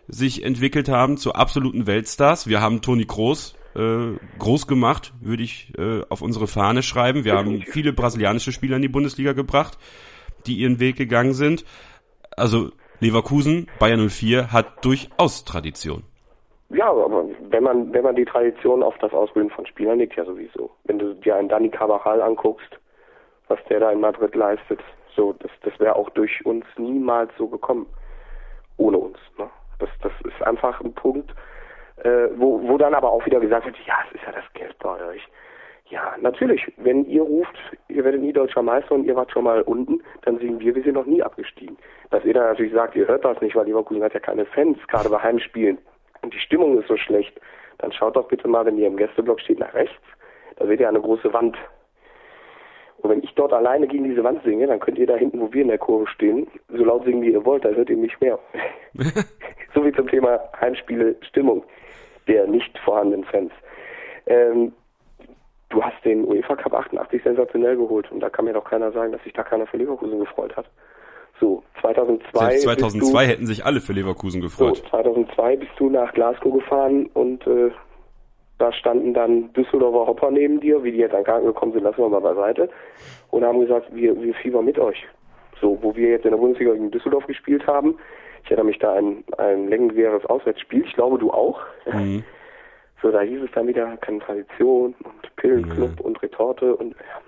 sich 0.07 0.45
entwickelt 0.45 0.89
haben 0.89 1.17
zu 1.17 1.35
absoluten 1.35 1.87
Weltstars. 1.87 2.47
Wir 2.47 2.61
haben 2.61 2.83
Toni 2.83 3.05
Kroos 3.05 3.55
äh, 3.81 4.19
groß 4.39 4.67
gemacht, 4.67 5.13
würde 5.21 5.43
ich 5.43 5.73
äh, 5.79 6.03
auf 6.09 6.21
unsere 6.23 6.47
Fahne 6.47 6.83
schreiben. 6.83 7.25
Wir 7.25 7.37
haben 7.37 7.63
viele 7.63 7.93
brasilianische 7.93 8.53
Spieler 8.53 8.77
in 8.77 8.83
die 8.83 8.89
Bundesliga 8.89 9.33
gebracht, 9.33 9.79
die 10.47 10.57
ihren 10.57 10.81
Weg 10.81 10.97
gegangen 10.97 11.33
sind. 11.33 11.65
Also 12.37 12.71
Leverkusen, 13.01 13.69
Bayern 13.79 14.09
04 14.09 14.53
hat 14.53 14.85
durchaus 14.85 15.45
Tradition. 15.45 16.03
Ja, 16.69 16.91
aber 16.91 17.25
wenn 17.49 17.65
man, 17.65 17.93
wenn 17.93 18.05
man 18.05 18.15
die 18.15 18.25
Tradition 18.25 18.83
auf 18.83 18.97
das 18.99 19.13
Ausbilden 19.13 19.51
von 19.51 19.67
Spielern 19.67 19.99
legt, 19.99 20.15
ja 20.17 20.25
sowieso. 20.25 20.71
Wenn 20.85 20.99
du 20.99 21.15
dir 21.15 21.37
einen 21.37 21.49
Dani 21.49 21.71
Carvajal 21.71 22.23
anguckst, 22.23 22.79
was 23.49 23.59
der 23.69 23.81
da 23.81 23.91
in 23.91 24.01
Madrid 24.01 24.35
leistet, 24.35 24.81
so, 25.17 25.33
das, 25.33 25.51
das 25.63 25.79
wäre 25.81 25.97
auch 25.97 26.11
durch 26.11 26.45
uns 26.45 26.65
niemals 26.77 27.33
so 27.37 27.49
gekommen. 27.49 27.87
Ohne 28.77 28.99
uns. 28.99 29.19
Ne? 29.37 29.51
Das, 29.79 29.89
das 30.03 30.13
ist 30.25 30.41
einfach 30.47 30.81
ein 30.81 30.93
Punkt, 30.93 31.35
äh, 32.05 32.29
wo, 32.37 32.61
wo 32.69 32.79
dann 32.79 32.95
aber 32.95 33.11
auch 33.11 33.25
wieder 33.27 33.41
gesagt 33.41 33.67
wird, 33.67 33.77
ja, 33.87 33.95
es 34.09 34.15
ist 34.15 34.25
ja 34.25 34.33
das 34.33 34.45
Geld 34.55 34.77
bei 34.79 35.05
euch. 35.07 35.27
Ja, 35.91 36.15
natürlich, 36.21 36.73
wenn 36.77 37.05
ihr 37.07 37.23
ruft, 37.23 37.57
ihr 37.89 38.05
werdet 38.05 38.21
nie 38.21 38.33
deutscher 38.33 38.63
Meister 38.63 38.95
und 38.95 39.05
ihr 39.05 39.17
wart 39.17 39.33
schon 39.33 39.43
mal 39.43 39.63
unten, 39.63 40.01
dann 40.23 40.39
sehen 40.39 40.61
wir, 40.61 40.75
wir 40.75 40.83
sind 40.85 40.95
noch 40.95 41.07
nie 41.07 41.21
abgestiegen. 41.21 41.77
Dass 42.11 42.25
ihr 42.25 42.33
dann 42.33 42.45
natürlich 42.45 42.73
sagt, 42.73 42.95
ihr 42.95 43.09
hört 43.09 43.25
das 43.25 43.41
nicht, 43.41 43.57
weil 43.57 43.67
Leverkusen 43.67 44.03
hat 44.03 44.15
ja 44.15 44.21
keine 44.21 44.47
Fans, 44.47 44.79
gerade 44.87 45.09
bei 45.09 45.19
Heimspielen 45.19 45.79
und 46.23 46.33
die 46.33 46.39
Stimmung 46.39 46.79
ist 46.79 46.87
so 46.87 46.97
schlecht, 46.97 47.41
dann 47.79 47.93
schaut 47.93 48.15
doch 48.15 48.29
bitte 48.29 48.47
mal, 48.47 48.65
wenn 48.67 48.79
ihr 48.79 48.87
im 48.87 48.97
Gästeblock 48.97 49.41
steht, 49.41 49.59
nach 49.59 49.75
rechts. 49.75 49.97
Da 50.57 50.67
seht 50.67 50.79
ihr 50.79 50.89
eine 50.89 51.01
große 51.01 51.33
Wand. 51.33 51.57
Und 52.99 53.11
wenn 53.11 53.23
ich 53.23 53.35
dort 53.35 53.53
alleine 53.53 53.89
gegen 53.89 54.05
diese 54.05 54.23
Wand 54.23 54.43
singe, 54.45 54.67
dann 54.67 54.79
könnt 54.79 54.99
ihr 54.99 55.07
da 55.07 55.17
hinten, 55.17 55.41
wo 55.41 55.53
wir 55.53 55.63
in 55.63 55.69
der 55.69 55.79
Kurve 55.79 56.07
stehen, 56.07 56.47
so 56.69 56.85
laut 56.85 57.05
singen, 57.05 57.23
wie 57.23 57.33
ihr 57.33 57.45
wollt, 57.45 57.65
da 57.65 57.71
hört 57.71 57.89
ihr 57.89 57.97
mich 57.97 58.21
mehr. 58.21 58.39
so 59.81 59.87
wie 59.87 59.93
zum 59.93 60.09
Thema 60.09 60.41
Heimspiele 60.61 61.17
Stimmung 61.23 61.65
der 62.29 62.47
nicht 62.47 62.79
vorhandenen 62.79 63.25
Fans. 63.25 63.53
Ähm, 64.27 64.73
du 65.71 65.83
hast 65.83 66.05
den 66.05 66.25
UEFA 66.25 66.57
Cup 66.57 66.75
88 66.75 67.23
sensationell 67.23 67.77
geholt 67.77 68.11
und 68.13 68.21
da 68.21 68.29
kann 68.29 68.45
mir 68.45 68.53
doch 68.53 68.65
keiner 68.65 68.93
sagen, 68.93 69.13
dass 69.13 69.23
sich 69.25 69.33
da 69.33 69.43
keiner 69.43 69.67
für 69.67 69.79
Leverkusen 69.79 70.21
gefreut 70.21 70.57
hat. 70.57 70.67
So, 71.41 71.63
2002. 71.81 72.39
Selbst 72.39 72.63
2002 72.65 73.25
du, 73.25 73.31
hätten 73.31 73.47
sich 73.47 73.65
alle 73.65 73.81
für 73.81 73.95
Leverkusen 73.95 74.43
so, 74.43 74.49
gefreut. 74.49 74.83
2002 74.91 75.57
bist 75.57 75.73
du 75.79 75.89
nach 75.89 76.13
Glasgow 76.13 76.53
gefahren 76.53 77.07
und 77.15 77.47
äh, 77.47 77.71
da 78.59 78.73
standen 78.75 79.15
dann 79.15 79.53
Düsseldorfer 79.55 80.07
Hopper 80.07 80.31
neben 80.31 80.61
dir, 80.61 80.85
wie 80.85 80.93
die 80.93 80.99
jetzt 80.99 81.15
an 81.15 81.25
Karten 81.25 81.47
gekommen 81.47 81.73
sind, 81.73 81.83
lassen 81.83 81.99
wir 81.99 82.11
mal 82.11 82.21
beiseite, 82.21 82.69
und 83.31 83.43
haben 83.43 83.61
gesagt, 83.61 83.87
wir, 83.95 84.21
wir 84.21 84.35
fiebern 84.35 84.67
mit 84.67 84.79
euch. 84.79 85.03
So, 85.61 85.79
wo 85.81 85.97
wir 85.97 86.11
jetzt 86.11 86.27
in 86.27 86.33
der 86.33 86.39
Bundesliga 86.39 86.73
gegen 86.73 86.91
Düsseldorf 86.91 87.27
gespielt 87.27 87.67
haben, 87.67 87.97
ich 88.45 88.51
erinnere 88.51 88.67
mich 88.67 88.79
da 88.79 88.95
an 88.95 89.25
ein 89.39 89.69
legendäres 89.69 90.25
Auswärtsspiel, 90.27 90.85
ich 90.85 90.95
glaube 90.95 91.19
du 91.19 91.31
auch. 91.31 91.61
Mhm. 91.87 92.25
So, 93.03 93.11
da 93.11 93.21
hieß 93.21 93.43
es 93.43 93.51
dann 93.53 93.67
wieder, 93.67 93.97
keine 93.99 94.19
Tradition 94.19 94.95
und 95.05 95.37
Pillenclub 95.37 96.01
und 96.01 96.23
Retorte 96.23 96.77
und 96.77 96.93
ja. 96.93 97.21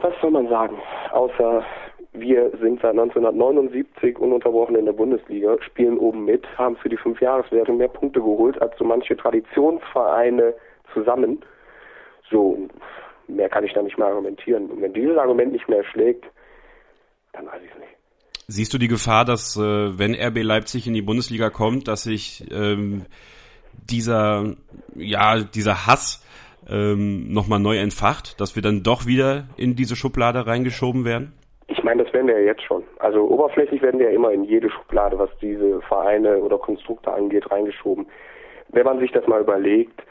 Was 0.00 0.12
soll 0.20 0.30
man 0.30 0.48
sagen? 0.48 0.78
Außer 1.10 1.64
wir 2.12 2.50
sind 2.60 2.80
seit 2.80 2.92
1979 2.92 4.18
ununterbrochen 4.18 4.76
in 4.76 4.86
der 4.86 4.92
Bundesliga, 4.92 5.56
spielen 5.62 5.98
oben 5.98 6.24
mit, 6.24 6.46
haben 6.56 6.76
für 6.76 6.88
die 6.88 6.96
Fünfjahreswertung 6.96 7.76
mehr 7.76 7.88
Punkte 7.88 8.20
geholt 8.20 8.60
als 8.62 8.76
so 8.78 8.84
manche 8.84 9.16
Traditionsvereine 9.16 10.54
zusammen. 10.92 11.44
So, 12.30 12.68
mehr 13.26 13.48
kann 13.48 13.64
ich 13.64 13.72
da 13.72 13.82
nicht 13.82 13.98
mehr 13.98 14.08
argumentieren. 14.08 14.70
Und 14.70 14.82
wenn 14.82 14.92
dieses 14.92 15.16
Argument 15.16 15.52
nicht 15.52 15.68
mehr 15.68 15.84
schlägt, 15.84 16.24
dann 17.32 17.46
weiß 17.46 17.60
ich 17.62 17.70
es 17.70 17.78
nicht. 17.78 17.97
Siehst 18.50 18.72
du 18.72 18.78
die 18.78 18.88
Gefahr, 18.88 19.26
dass 19.26 19.58
äh, 19.58 19.60
wenn 19.98 20.14
RB 20.14 20.42
Leipzig 20.42 20.86
in 20.86 20.94
die 20.94 21.02
Bundesliga 21.02 21.50
kommt, 21.50 21.86
dass 21.86 22.04
sich 22.04 22.46
ähm, 22.50 23.04
dieser 23.74 24.54
ja 24.96 25.40
dieser 25.40 25.86
Hass 25.86 26.24
ähm, 26.66 27.30
nochmal 27.30 27.60
neu 27.60 27.76
entfacht, 27.76 28.40
dass 28.40 28.56
wir 28.56 28.62
dann 28.62 28.82
doch 28.82 29.04
wieder 29.04 29.44
in 29.58 29.76
diese 29.76 29.96
Schublade 29.96 30.46
reingeschoben 30.46 31.04
werden? 31.04 31.34
Ich 31.66 31.84
meine, 31.84 32.04
das 32.04 32.12
werden 32.14 32.26
wir 32.26 32.40
ja 32.40 32.46
jetzt 32.46 32.62
schon. 32.62 32.84
Also 33.00 33.20
oberflächlich 33.28 33.82
werden 33.82 34.00
wir 34.00 34.08
ja 34.08 34.16
immer 34.16 34.32
in 34.32 34.44
jede 34.44 34.70
Schublade, 34.70 35.18
was 35.18 35.28
diese 35.42 35.82
Vereine 35.82 36.38
oder 36.38 36.56
Konstrukte 36.56 37.12
angeht, 37.12 37.50
reingeschoben. 37.50 38.06
Wenn 38.70 38.86
man 38.86 38.98
sich 38.98 39.12
das 39.12 39.26
mal 39.26 39.42
überlegt, 39.42 40.02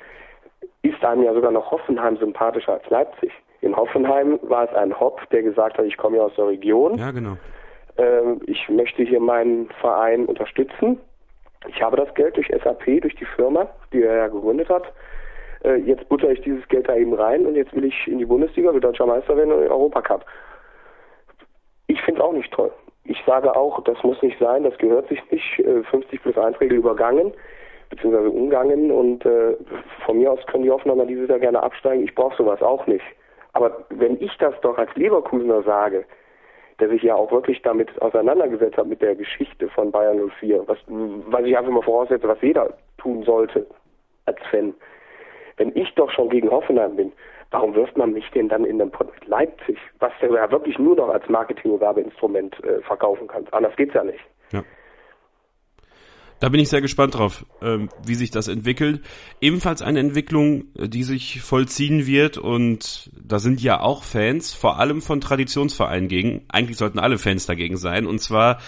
ist 0.83 1.03
einem 1.03 1.23
ja 1.23 1.33
sogar 1.33 1.51
noch 1.51 1.71
Hoffenheim 1.71 2.17
sympathischer 2.17 2.73
als 2.73 2.87
Leipzig. 2.91 3.31
In 3.61 3.75
Hoffenheim 3.75 4.37
war 4.43 4.69
es 4.69 4.75
ein 4.75 4.99
Hop, 4.99 5.27
der 5.31 5.41
gesagt 5.41 5.79
hat, 5.79 5.85
ich 5.85 5.97
komme 5.97 6.17
ja 6.17 6.23
aus 6.23 6.35
der 6.37 6.45
Region. 6.45 6.99
Ja, 6.99 7.09
genau. 7.09 7.37
Ähm, 7.97 8.41
ich 8.45 8.69
möchte 8.69 9.03
hier 9.03 9.19
meinen 9.19 9.69
Verein 9.81 10.25
unterstützen. 10.25 10.99
Ich 11.67 11.81
habe 11.81 11.97
das 11.97 12.13
Geld 12.13 12.37
durch 12.37 12.47
SAP, 12.47 13.01
durch 13.01 13.15
die 13.15 13.25
Firma, 13.25 13.67
die 13.91 14.03
er 14.03 14.15
ja 14.15 14.27
gegründet 14.27 14.69
hat. 14.69 14.93
Äh, 15.63 15.77
jetzt 15.77 16.07
butter 16.09 16.29
ich 16.29 16.41
dieses 16.41 16.67
Geld 16.67 16.87
da 16.87 16.95
eben 16.95 17.13
rein 17.13 17.45
und 17.45 17.55
jetzt 17.55 17.75
will 17.75 17.85
ich 17.85 18.07
in 18.07 18.19
die 18.19 18.25
Bundesliga, 18.25 18.73
will 18.73 18.79
deutscher 18.79 19.05
Meister 19.05 19.35
werden 19.35 19.51
und 19.51 19.59
in 19.59 19.63
den 19.63 19.71
Europacup. 19.71 20.25
Ich 21.87 22.01
finde 22.01 22.21
es 22.21 22.27
auch 22.27 22.33
nicht 22.33 22.51
toll. 22.53 22.71
Ich 23.05 23.21
sage 23.25 23.55
auch, 23.55 23.81
das 23.85 24.01
muss 24.03 24.21
nicht 24.21 24.37
sein, 24.39 24.63
das 24.63 24.77
gehört 24.77 25.07
sich 25.07 25.19
nicht. 25.31 25.63
50 25.89 26.13
äh, 26.13 26.17
plus 26.17 26.37
1 26.37 26.59
Regel 26.59 26.77
übergangen, 26.77 27.33
beziehungsweise 27.89 28.29
umgangen 28.29 28.91
und 28.91 29.25
äh, 29.25 29.55
von 30.05 30.19
mir 30.19 30.31
aus 30.31 30.45
können 30.47 30.63
die 30.63 30.71
Hoffenheimer 30.71 31.05
dieses 31.05 31.29
Jahr 31.29 31.39
gerne 31.39 31.63
absteigen. 31.63 32.03
Ich 32.03 32.13
brauche 32.13 32.35
sowas 32.35 32.61
auch 32.61 32.85
nicht. 32.85 33.05
Aber 33.53 33.85
wenn 33.89 34.21
ich 34.21 34.37
das 34.37 34.53
doch 34.61 34.77
als 34.77 34.93
Leverkusener 34.95 35.63
sage, 35.63 36.05
der 36.79 36.89
sich 36.89 37.01
ja 37.03 37.15
auch 37.15 37.31
wirklich 37.31 37.61
damit 37.61 37.89
auseinandergesetzt 38.01 38.77
hat 38.77 38.87
mit 38.87 39.01
der 39.01 39.15
Geschichte 39.15 39.67
von 39.69 39.91
Bayern 39.91 40.31
04, 40.39 40.67
was, 40.67 40.77
was 40.87 41.45
ich 41.45 41.57
einfach 41.57 41.71
mal 41.71 41.81
voraussetze, 41.81 42.27
was 42.27 42.41
jeder 42.41 42.73
tun 42.97 43.23
sollte 43.23 43.65
als 44.25 44.39
Fan. 44.51 44.73
Wenn 45.57 45.75
ich 45.75 45.93
doch 45.95 46.11
schon 46.11 46.29
gegen 46.29 46.51
Hoffenheim 46.51 46.95
bin, 46.95 47.11
warum 47.51 47.73
wirft 47.73 47.97
man 47.97 48.13
mich 48.13 48.29
denn 48.31 48.49
dann 48.49 48.65
in 48.65 48.77
den 48.77 48.91
Pott 48.91 49.11
mit 49.13 49.27
Leipzig, 49.27 49.77
was 49.99 50.11
du 50.19 50.35
ja 50.35 50.51
wirklich 50.51 50.77
nur 50.77 50.95
noch 50.95 51.09
als 51.09 51.27
Marketing- 51.29 51.71
und 51.71 51.81
Werbeinstrument 51.81 52.63
äh, 52.63 52.81
verkaufen 52.81 53.27
kannst? 53.27 53.51
Anders 53.53 53.75
geht's 53.75 53.93
ja 53.93 54.03
nicht. 54.03 54.19
Da 56.39 56.49
bin 56.49 56.59
ich 56.59 56.69
sehr 56.69 56.81
gespannt 56.81 57.15
drauf, 57.15 57.45
ähm, 57.61 57.89
wie 58.05 58.13
sich 58.13 58.29
das 58.29 58.47
entwickelt. 58.47 59.01
Ebenfalls 59.41 59.81
eine 59.81 59.99
Entwicklung, 59.99 60.65
äh, 60.77 60.87
die 60.87 61.03
sich 61.03 61.41
vollziehen 61.41 62.05
wird 62.05 62.37
und 62.37 63.09
da 63.19 63.39
sind 63.39 63.61
ja 63.61 63.79
auch 63.79 64.03
Fans, 64.03 64.53
vor 64.53 64.79
allem 64.79 65.01
von 65.01 65.19
Traditionsvereinen 65.19 66.07
gegen. 66.07 66.43
Eigentlich 66.49 66.77
sollten 66.77 66.99
alle 66.99 67.17
Fans 67.17 67.47
dagegen 67.47 67.77
sein 67.77 68.05
und 68.05 68.19
zwar 68.19 68.59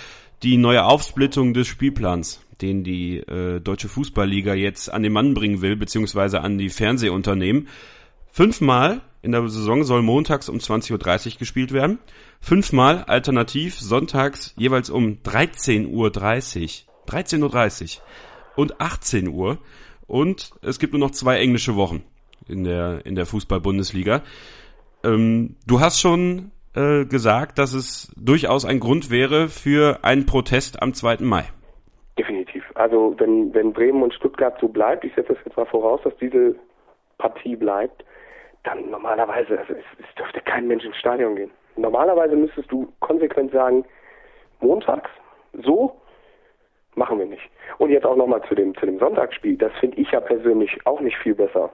die 0.41 0.57
neue 0.57 0.86
Aufsplittung 0.86 1.53
des 1.53 1.67
Spielplans, 1.67 2.41
den 2.61 2.84
die 2.84 3.17
äh, 3.17 3.59
Deutsche 3.59 3.89
Fußballliga 3.89 4.53
jetzt 4.55 4.91
an 4.91 5.03
den 5.03 5.13
Mann 5.13 5.34
bringen 5.34 5.61
will, 5.61 5.76
beziehungsweise 5.76 6.41
an 6.41 6.57
die 6.57 6.70
Fernsehunternehmen. 6.70 7.67
Fünfmal 8.32 9.01
in 9.22 9.34
der 9.34 9.47
Saison 9.49 9.84
soll 9.84 10.01
montags 10.01 10.49
um 10.49 10.57
20.30 10.57 11.34
Uhr 11.34 11.39
gespielt 11.39 11.72
werden. 11.74 11.99
Fünfmal 12.39 13.03
alternativ 13.03 13.78
sonntags 13.78 14.53
jeweils 14.57 14.89
um 14.89 15.17
13.30 15.24 15.88
Uhr. 15.88 16.88
13.30 17.10 17.97
Uhr 17.97 18.03
und 18.55 18.82
18 18.82 19.28
Uhr. 19.28 19.57
Und 20.07 20.51
es 20.62 20.80
gibt 20.80 20.93
nur 20.93 20.99
noch 20.99 21.12
zwei 21.12 21.39
englische 21.39 21.76
Wochen 21.76 22.03
in 22.47 22.64
der, 22.64 23.05
in 23.05 23.16
der 23.16 23.26
Fußball-Bundesliga. 23.26 24.22
Ähm, 25.03 25.55
du 25.68 25.80
hast 25.80 25.99
schon 25.99 26.51
äh, 26.76 27.05
gesagt, 27.05 27.57
dass 27.57 27.74
es 27.74 28.12
durchaus 28.18 28.66
ein 28.66 28.80
Grund 28.80 29.12
wäre 29.12 29.47
für 29.47 29.99
einen 30.03 30.26
Protest 30.26 30.82
am 30.82 30.93
2. 30.93 31.18
Mai. 31.22 31.45
Definitiv. 32.18 32.64
Also 32.76 33.16
wenn, 33.18 33.53
wenn 33.53 33.72
Bremen 33.72 34.03
und 34.03 34.14
Stuttgart 34.14 34.57
so 34.60 34.68
bleibt, 34.68 35.03
ich 35.05 35.14
setze 35.16 35.34
das 35.34 35.45
jetzt 35.45 35.57
mal 35.57 35.66
voraus, 35.66 36.01
dass 36.03 36.16
diese 36.18 36.55
Partie 37.18 37.55
bleibt, 37.55 38.03
dann 38.64 38.89
normalerweise, 38.89 39.60
also 39.60 39.74
es, 39.74 39.86
es 39.99 40.16
dürfte 40.16 40.41
kein 40.41 40.68
Mensch 40.68 40.84
ins 40.84 40.97
Stadion 40.97 41.36
gehen. 41.36 41.51
Normalerweise 41.78 42.36
müsstest 42.36 42.72
du 42.72 42.91
konsequent 42.99 43.51
sagen, 43.51 43.86
montags 44.60 45.10
so 45.64 45.95
machen 47.00 47.18
wir 47.18 47.26
nicht. 47.26 47.50
Und 47.80 47.89
jetzt 47.89 48.06
auch 48.06 48.16
nochmal 48.16 48.43
zu 48.47 48.54
dem, 48.54 48.76
zu 48.76 48.86
dem 48.86 49.00
Sonntagsspiel. 49.00 49.58
Das 49.58 49.72
finde 49.80 49.97
ich 49.97 50.12
ja 50.12 50.20
persönlich 50.20 50.78
auch 50.86 51.00
nicht 51.00 51.18
viel 51.18 51.34
besser. 51.34 51.72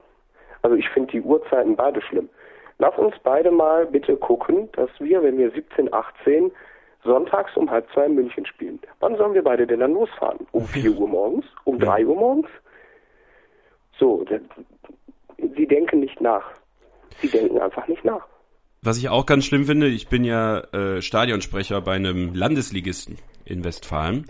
Also 0.62 0.78
ich 0.78 0.88
finde 0.90 1.12
die 1.12 1.22
Uhrzeiten 1.22 1.76
beide 1.76 2.02
schlimm. 2.02 2.30
Lass 2.78 2.98
uns 2.98 3.16
beide 3.24 3.52
mal 3.52 3.86
bitte 3.86 4.16
gucken, 4.16 4.70
dass 4.74 4.90
wir, 5.00 5.22
wenn 5.24 5.38
wir 5.38 5.52
17, 5.52 5.94
18 5.94 6.52
sonntags 7.04 7.56
um 7.56 7.70
halb 7.70 7.88
zwei 7.94 8.06
in 8.06 8.16
München 8.16 8.46
spielen, 8.46 8.80
wann 9.00 9.16
sollen 9.18 9.34
wir 9.34 9.44
beide 9.44 9.68
denn 9.68 9.80
dann 9.80 9.94
losfahren? 9.94 10.40
Um 10.52 10.66
4 10.66 10.92
Uhr 10.92 11.08
morgens? 11.08 11.46
Um 11.66 11.80
3 11.80 12.06
Uhr 12.06 12.16
morgens? 12.16 12.50
So, 13.98 14.26
sie 15.38 15.68
denken 15.68 16.00
nicht 16.00 16.20
nach. 16.20 16.44
Sie 17.22 17.30
denken 17.30 17.60
einfach 17.60 17.88
nicht 17.88 18.04
nach. 18.04 18.26
Was 18.82 18.98
ich 18.98 19.10
auch 19.10 19.26
ganz 19.26 19.46
schlimm 19.46 19.66
finde, 19.66 19.88
ich 19.88 20.10
bin 20.10 20.24
ja 20.24 20.60
äh, 20.74 21.02
Stadionsprecher 21.02 21.82
bei 21.82 21.94
einem 21.94 22.34
Landesligisten 22.34 23.18
in 23.46 23.64
Westfalen. 23.64 24.26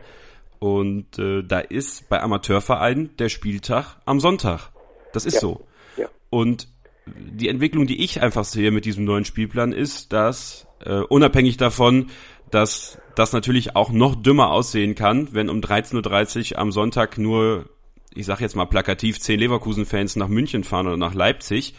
Und 0.59 1.19
äh, 1.19 1.43
da 1.43 1.59
ist 1.59 2.09
bei 2.09 2.21
Amateurvereinen 2.21 3.15
der 3.17 3.29
Spieltag 3.29 3.97
am 4.05 4.19
Sonntag. 4.19 4.71
Das 5.13 5.25
ist 5.25 5.35
ja. 5.35 5.39
so. 5.41 5.67
Ja. 5.97 6.07
Und 6.29 6.67
die 7.05 7.49
Entwicklung, 7.49 7.87
die 7.87 8.03
ich 8.03 8.21
einfach 8.21 8.45
sehe 8.45 8.71
mit 8.71 8.85
diesem 8.85 9.05
neuen 9.05 9.25
Spielplan, 9.25 9.73
ist, 9.73 10.13
dass 10.13 10.67
äh, 10.83 10.99
unabhängig 10.99 11.57
davon, 11.57 12.07
dass 12.51 12.99
das 13.15 13.33
natürlich 13.33 13.75
auch 13.75 13.91
noch 13.91 14.15
dümmer 14.15 14.51
aussehen 14.51 14.95
kann, 14.95 15.33
wenn 15.33 15.49
um 15.49 15.59
13.30 15.59 16.53
Uhr 16.53 16.59
am 16.59 16.71
Sonntag 16.71 17.17
nur, 17.17 17.69
ich 18.13 18.25
sag 18.25 18.41
jetzt 18.41 18.55
mal 18.55 18.65
plakativ, 18.65 19.19
zehn 19.19 19.39
Leverkusen-Fans 19.39 20.15
nach 20.15 20.27
München 20.27 20.63
fahren 20.63 20.87
oder 20.87 20.97
nach 20.97 21.13
Leipzig. 21.13 21.75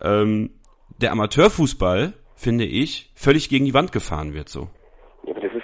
Ähm, 0.00 0.50
der 1.00 1.12
Amateurfußball, 1.12 2.14
finde 2.36 2.64
ich, 2.64 3.10
völlig 3.14 3.48
gegen 3.48 3.64
die 3.64 3.74
Wand 3.74 3.92
gefahren 3.92 4.34
wird 4.34 4.48
so 4.48 4.70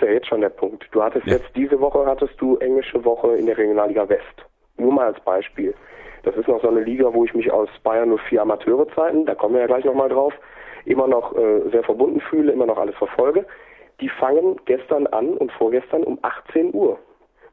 ja 0.00 0.08
jetzt 0.08 0.26
schon 0.26 0.40
der 0.40 0.48
Punkt. 0.48 0.86
Du 0.92 1.02
hattest 1.02 1.26
ja. 1.26 1.34
jetzt 1.34 1.50
diese 1.54 1.80
Woche 1.80 2.04
hattest 2.06 2.40
du 2.40 2.56
englische 2.56 3.04
Woche 3.04 3.36
in 3.36 3.46
der 3.46 3.56
Regionalliga 3.56 4.08
West. 4.08 4.44
Nur 4.76 4.92
mal 4.92 5.06
als 5.06 5.20
Beispiel. 5.20 5.74
Das 6.22 6.36
ist 6.36 6.48
noch 6.48 6.60
so 6.60 6.68
eine 6.68 6.80
Liga, 6.80 7.12
wo 7.12 7.24
ich 7.24 7.34
mich 7.34 7.50
aus 7.50 7.68
Bayern 7.82 8.10
nur 8.10 8.18
vier 8.18 8.42
Amateurzeiten, 8.42 9.26
da 9.26 9.34
kommen 9.34 9.54
wir 9.54 9.62
ja 9.62 9.66
gleich 9.66 9.84
nochmal 9.84 10.08
drauf, 10.08 10.34
immer 10.84 11.06
noch 11.06 11.36
äh, 11.36 11.68
sehr 11.70 11.82
verbunden 11.82 12.20
fühle, 12.20 12.52
immer 12.52 12.66
noch 12.66 12.78
alles 12.78 12.96
verfolge. 12.96 13.46
Die 14.00 14.08
fangen 14.08 14.56
gestern 14.64 15.06
an 15.08 15.36
und 15.36 15.50
vorgestern 15.52 16.04
um 16.04 16.18
18 16.22 16.74
Uhr. 16.74 16.98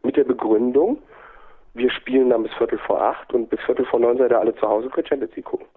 Mit 0.04 0.18
der 0.18 0.24
Begründung, 0.24 1.00
wir 1.74 1.90
spielen 1.90 2.30
dann 2.30 2.44
bis 2.44 2.54
Viertel 2.54 2.78
vor 2.80 3.02
acht 3.02 3.34
und 3.34 3.50
bis 3.50 3.60
Viertel 3.62 3.86
vor 3.86 4.00
neun 4.00 4.18
seid 4.18 4.32
ihr 4.32 4.40
alle 4.40 4.56
zu 4.56 4.68
Hause 4.68 4.90
für 4.90 5.06
Champions 5.06 5.36
League 5.36 5.46
gucken. 5.46 5.68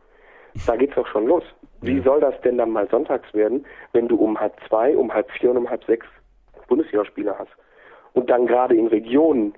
Da 0.66 0.77
geht's 0.77 0.95
doch 0.95 1.07
schon 1.07 1.27
los. 1.27 1.45
Wie 1.81 2.01
soll 2.01 2.21
das 2.21 2.39
denn 2.41 2.59
dann 2.59 2.71
mal 2.71 2.89
sonntags 2.89 3.33
werden, 3.33 3.64
wenn 3.93 4.09
du 4.09 4.16
um 4.16 4.39
halb 4.39 4.55
zwei, 4.69 4.97
um 4.97 5.12
halb 5.12 5.31
vier 5.31 5.51
und 5.51 5.59
um 5.59 5.71
halb 5.71 5.85
sechs 5.85 6.07
Bundesligaspieler 6.69 7.39
hast. 7.39 7.51
Und 8.12 8.31
dann 8.31 8.47
gerade 8.47 8.75
in 8.75 8.87
Regionen, 8.87 9.55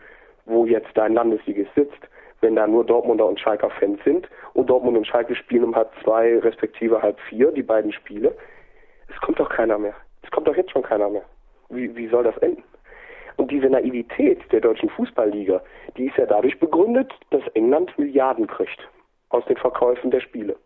wo 0.47 0.65
jetzt 0.65 0.91
dein 0.95 1.15
Landesligist 1.15 1.75
sitzt, 1.75 2.09
wenn 2.41 2.57
da 2.57 2.67
nur 2.67 2.85
Dortmunder 2.85 3.27
und 3.27 3.39
Schalker 3.39 3.71
Fans 3.71 4.03
sind 4.05 4.29
und 4.55 4.71
Dortmund 4.71 4.97
und 4.97 5.07
Schalke 5.07 5.35
spielen 5.35 5.65
um 5.65 5.77
halb 5.77 5.91
zwei 6.03 6.39
respektive 6.39 7.03
halb 7.03 7.19
vier, 7.29 7.53
die 7.53 7.63
beiden 7.63 7.93
Spiele, 7.93 8.35
es 9.09 9.21
kommt 9.21 9.39
doch 9.39 9.51
keiner 9.51 9.79
mehr. 9.79 9.95
Es 10.23 10.31
kommt 10.31 10.49
doch 10.49 10.57
jetzt 10.57 10.71
schon 10.71 10.83
keiner 10.83 11.09
mehr. 11.09 11.25
Wie, 11.69 11.95
wie 11.95 12.09
soll 12.09 12.25
das 12.25 12.37
enden? 12.39 12.63
Und 13.37 13.51
diese 13.51 13.69
Naivität 13.69 14.41
der 14.53 14.61
deutschen 14.61 14.91
Fußballliga, 14.91 15.63
die 15.97 16.07
ist 16.07 16.17
ja 16.17 16.27
dadurch 16.27 16.59
begründet, 16.59 17.13
dass 17.31 17.47
England 17.55 17.97
Milliarden 17.99 18.47
kriegt 18.47 18.89
aus 19.31 19.45
den 19.47 19.57
Verkäufen 19.57 20.11
der 20.11 20.21
Spiele. 20.21 20.57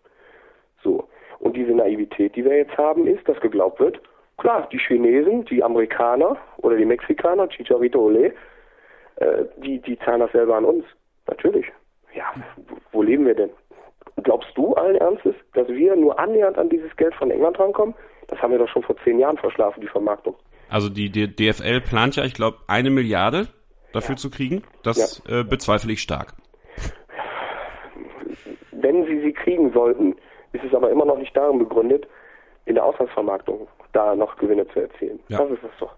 So. 0.82 1.09
Und 1.38 1.57
diese 1.57 1.72
Naivität, 1.72 2.34
die 2.36 2.45
wir 2.45 2.57
jetzt 2.57 2.76
haben, 2.76 3.07
ist, 3.07 3.28
dass 3.28 3.40
geglaubt 3.40 3.80
wird, 3.80 4.01
Klar, 4.39 4.68
die 4.72 4.78
Chinesen, 4.78 5.45
die 5.45 5.62
Amerikaner 5.62 6.37
oder 6.59 6.76
die 6.76 6.85
Mexikaner, 6.85 7.49
Chicharito 7.49 8.01
Ole, 8.01 8.35
äh, 9.16 9.45
die, 9.59 9.80
die 9.80 9.99
zahlen 10.01 10.20
das 10.20 10.32
selber 10.32 10.57
an 10.57 10.64
uns. 10.64 10.85
Natürlich. 11.26 11.66
Ja, 12.14 12.32
wo 12.93 13.03
leben 13.03 13.26
wir 13.26 13.35
denn? 13.35 13.51
Glaubst 14.22 14.51
du 14.57 14.74
allen 14.74 14.97
Ernstes, 14.97 15.35
dass 15.55 15.68
wir 15.68 15.97
nur 15.97 16.18
annähernd 16.18 16.59
an 16.59 16.68
dieses 16.68 16.95
Geld 16.97 17.14
von 17.14 17.30
England 17.30 17.59
rankommen? 17.59 17.95
Das 18.28 18.41
haben 18.41 18.53
wir 18.53 18.59
doch 18.59 18.68
schon 18.68 18.82
vor 18.82 18.97
zehn 19.05 19.18
Jahren 19.18 19.37
verschlafen, 19.37 19.80
die 19.80 19.89
Vermarktung. 19.89 20.37
Also 20.68 20.89
die, 20.89 21.11
die 21.11 21.28
DFL 21.28 21.80
plant 21.80 22.16
ja, 22.16 22.24
ich 22.24 22.35
glaube, 22.35 22.59
eine 22.66 22.91
Milliarde 22.91 23.49
dafür 23.93 24.14
ja. 24.14 24.18
zu 24.18 24.30
kriegen. 24.30 24.62
Das 24.82 25.22
ja. 25.26 25.41
äh, 25.41 25.45
bezweifle 25.45 25.93
ich 25.93 26.03
stark. 26.03 26.35
Wenn 28.72 29.05
sie 29.07 29.20
sie 29.20 29.32
kriegen 29.32 29.72
sollten, 29.72 30.16
ist 30.53 30.64
es 30.64 30.74
aber 30.74 30.91
immer 30.91 31.05
noch 31.05 31.18
nicht 31.18 31.37
darin 31.37 31.59
begründet, 31.59 32.07
in 32.66 32.74
der 32.74 32.85
Auslandsvermarktung 32.85 33.68
da 33.95 34.14
noch 34.14 34.36
Gewinne 34.36 34.66
zu 34.68 34.80
erzielen. 34.80 35.20
Ja. 35.28 35.38
Das 35.38 35.51
ist 35.51 35.64
es 35.64 35.78
doch. 35.78 35.95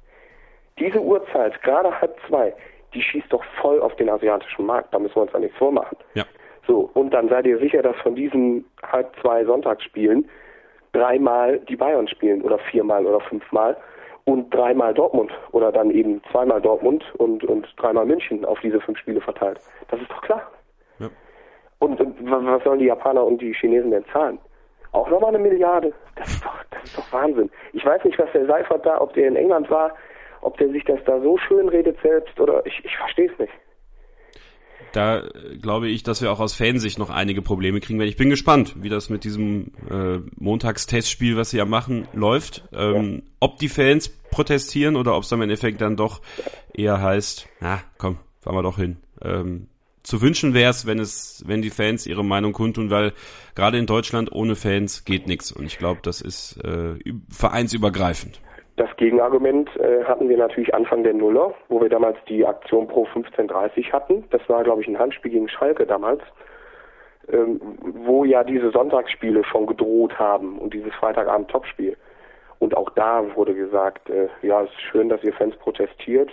Diese 0.78 1.00
Uhrzeit, 1.00 1.60
gerade 1.62 2.00
halb 2.00 2.16
zwei, 2.28 2.54
die 2.94 3.02
schießt 3.02 3.32
doch 3.32 3.42
voll 3.60 3.80
auf 3.80 3.94
den 3.96 4.08
asiatischen 4.08 4.66
Markt. 4.66 4.92
Da 4.92 4.98
müssen 4.98 5.16
wir 5.16 5.22
uns 5.22 5.32
ja 5.32 5.38
nichts 5.38 5.56
vormachen. 5.56 5.96
Ja. 6.14 6.24
So, 6.66 6.90
und 6.94 7.10
dann 7.10 7.28
seid 7.28 7.46
ihr 7.46 7.58
sicher, 7.58 7.82
dass 7.82 7.96
von 7.96 8.14
diesen 8.14 8.64
halb 8.82 9.14
zwei 9.20 9.44
Sonntagsspielen 9.44 10.28
dreimal 10.92 11.58
die 11.60 11.76
Bayern 11.76 12.08
spielen 12.08 12.42
oder 12.42 12.58
viermal 12.58 13.06
oder 13.06 13.20
fünfmal 13.20 13.76
und 14.24 14.52
dreimal 14.52 14.92
Dortmund 14.92 15.32
oder 15.52 15.70
dann 15.70 15.90
eben 15.90 16.20
zweimal 16.32 16.60
Dortmund 16.60 17.04
und, 17.18 17.44
und 17.44 17.68
dreimal 17.76 18.06
München 18.06 18.44
auf 18.44 18.58
diese 18.60 18.80
fünf 18.80 18.98
Spiele 18.98 19.20
verteilt. 19.20 19.60
Das 19.88 20.00
ist 20.00 20.10
doch 20.10 20.20
klar. 20.22 20.50
Ja. 20.98 21.08
Und, 21.78 22.00
und 22.00 22.16
was 22.20 22.64
sollen 22.64 22.80
die 22.80 22.86
Japaner 22.86 23.24
und 23.24 23.40
die 23.40 23.54
Chinesen 23.54 23.92
denn 23.92 24.04
zahlen? 24.12 24.38
Auch 24.96 25.10
nochmal 25.10 25.34
eine 25.34 25.38
Milliarde. 25.38 25.92
Das 26.14 26.26
ist, 26.26 26.42
doch, 26.42 26.56
das 26.70 26.84
ist 26.84 26.96
doch 26.96 27.12
Wahnsinn. 27.12 27.50
Ich 27.74 27.84
weiß 27.84 28.02
nicht, 28.04 28.18
was 28.18 28.32
der 28.32 28.46
Seifert 28.46 28.86
da, 28.86 28.98
ob 28.98 29.12
der 29.12 29.28
in 29.28 29.36
England 29.36 29.68
war, 29.68 29.94
ob 30.40 30.56
der 30.56 30.70
sich 30.70 30.84
das 30.84 30.98
da 31.04 31.20
so 31.20 31.36
schön 31.36 31.68
redet 31.68 31.98
selbst 32.02 32.40
oder 32.40 32.64
ich, 32.64 32.82
ich 32.82 32.96
verstehe 32.96 33.30
es 33.30 33.38
nicht. 33.38 33.52
Da 34.92 35.18
äh, 35.18 35.58
glaube 35.60 35.88
ich, 35.88 36.02
dass 36.02 36.22
wir 36.22 36.32
auch 36.32 36.40
aus 36.40 36.56
Fansicht 36.56 36.98
noch 36.98 37.10
einige 37.10 37.42
Probleme 37.42 37.80
kriegen 37.80 37.98
werden. 37.98 38.08
Ich 38.08 38.16
bin 38.16 38.30
gespannt, 38.30 38.74
wie 38.82 38.88
das 38.88 39.10
mit 39.10 39.24
diesem 39.24 39.72
äh, 39.90 40.20
Montagstestspiel, 40.36 41.36
was 41.36 41.50
sie 41.50 41.58
ja 41.58 41.66
machen, 41.66 42.08
läuft. 42.14 42.66
Ähm, 42.72 43.16
ja. 43.16 43.32
Ob 43.40 43.58
die 43.58 43.68
Fans 43.68 44.08
protestieren 44.08 44.96
oder 44.96 45.14
ob 45.14 45.24
es 45.24 45.28
dann 45.28 45.40
im 45.40 45.42
Endeffekt 45.42 45.82
dann 45.82 45.96
doch 45.96 46.22
eher 46.72 47.02
heißt, 47.02 47.46
na 47.60 47.82
komm, 47.98 48.16
fahren 48.40 48.56
wir 48.56 48.62
doch 48.62 48.78
hin. 48.78 48.96
Ähm, 49.22 49.68
zu 50.06 50.22
wünschen 50.22 50.54
wäre 50.54 50.70
es, 50.70 50.86
wenn 50.86 51.00
es, 51.00 51.42
wenn 51.46 51.62
die 51.62 51.70
Fans 51.70 52.06
ihre 52.06 52.24
Meinung 52.24 52.52
kundtun, 52.52 52.90
weil 52.90 53.12
gerade 53.56 53.76
in 53.76 53.86
Deutschland 53.86 54.30
ohne 54.32 54.54
Fans 54.54 55.04
geht 55.04 55.26
nichts. 55.26 55.50
Und 55.50 55.66
ich 55.66 55.78
glaube, 55.78 55.98
das 56.02 56.20
ist 56.20 56.58
äh, 56.64 56.94
vereinsübergreifend. 57.28 58.40
Das 58.76 58.94
Gegenargument 58.98 59.68
äh, 59.76 60.04
hatten 60.04 60.28
wir 60.28 60.36
natürlich 60.36 60.72
Anfang 60.74 61.02
der 61.02 61.14
Nuller, 61.14 61.54
wo 61.68 61.80
wir 61.80 61.88
damals 61.88 62.18
die 62.28 62.46
Aktion 62.46 62.86
Pro 62.86 63.04
1530 63.06 63.92
hatten. 63.92 64.24
Das 64.30 64.48
war, 64.48 64.62
glaube 64.62 64.82
ich, 64.82 64.88
ein 64.88 64.98
Handspiel 64.98 65.32
gegen 65.32 65.48
Schalke 65.48 65.86
damals, 65.86 66.22
ähm, 67.32 67.60
wo 67.80 68.24
ja 68.24 68.44
diese 68.44 68.70
Sonntagsspiele 68.70 69.42
schon 69.44 69.66
gedroht 69.66 70.16
haben 70.20 70.58
und 70.58 70.72
dieses 70.72 70.94
Freitagabend-Topspiel. 70.94 71.96
Und 72.60 72.76
auch 72.76 72.90
da 72.90 73.24
wurde 73.34 73.54
gesagt, 73.54 74.08
äh, 74.08 74.28
ja, 74.42 74.62
es 74.62 74.70
ist 74.70 74.82
schön, 74.82 75.08
dass 75.08 75.24
ihr 75.24 75.32
Fans 75.32 75.56
protestiert. 75.56 76.30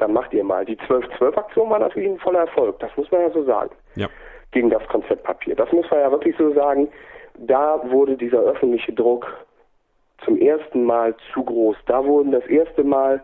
Dann 0.00 0.12
macht 0.12 0.32
ihr 0.32 0.42
mal. 0.42 0.64
Die 0.64 0.76
12-12-Aktion 0.76 1.70
war 1.70 1.78
natürlich 1.78 2.08
ein 2.08 2.18
voller 2.18 2.40
Erfolg, 2.40 2.78
das 2.80 2.90
muss 2.96 3.10
man 3.10 3.20
ja 3.20 3.30
so 3.30 3.44
sagen. 3.44 3.70
Ja. 3.94 4.08
Gegen 4.50 4.70
das 4.70 4.84
Konzeptpapier. 4.88 5.54
Das 5.54 5.70
muss 5.70 5.88
man 5.90 6.00
ja 6.00 6.10
wirklich 6.10 6.36
so 6.36 6.52
sagen. 6.52 6.88
Da 7.38 7.80
wurde 7.90 8.16
dieser 8.16 8.38
öffentliche 8.40 8.92
Druck 8.92 9.26
zum 10.24 10.36
ersten 10.38 10.84
Mal 10.84 11.14
zu 11.32 11.44
groß. 11.44 11.76
Da 11.86 12.04
wurden 12.04 12.32
das 12.32 12.44
erste 12.46 12.82
Mal 12.82 13.22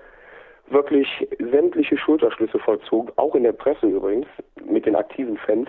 wirklich 0.69 1.27
sämtliche 1.39 1.97
Schulterschlüsse 1.97 2.59
vollzogen, 2.59 3.13
auch 3.17 3.35
in 3.35 3.45
der 3.45 3.53
Presse 3.53 3.87
übrigens, 3.87 4.27
mit 4.65 4.87
den 4.87 4.97
aktiven 4.97 5.37
Fans, 5.39 5.69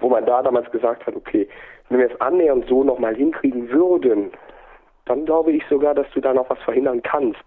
wo 0.00 0.08
man 0.08 0.26
da 0.26 0.42
damals 0.42 0.70
gesagt 0.70 1.06
hat, 1.06 1.14
okay, 1.14 1.48
wenn 1.88 1.98
wir 1.98 2.10
es 2.10 2.20
annähernd 2.20 2.66
so 2.68 2.84
nochmal 2.84 3.14
hinkriegen 3.14 3.70
würden, 3.70 4.32
dann 5.06 5.24
glaube 5.24 5.52
ich 5.52 5.62
sogar, 5.68 5.94
dass 5.94 6.06
du 6.12 6.20
da 6.20 6.34
noch 6.34 6.50
was 6.50 6.58
verhindern 6.60 7.02
kannst. 7.02 7.42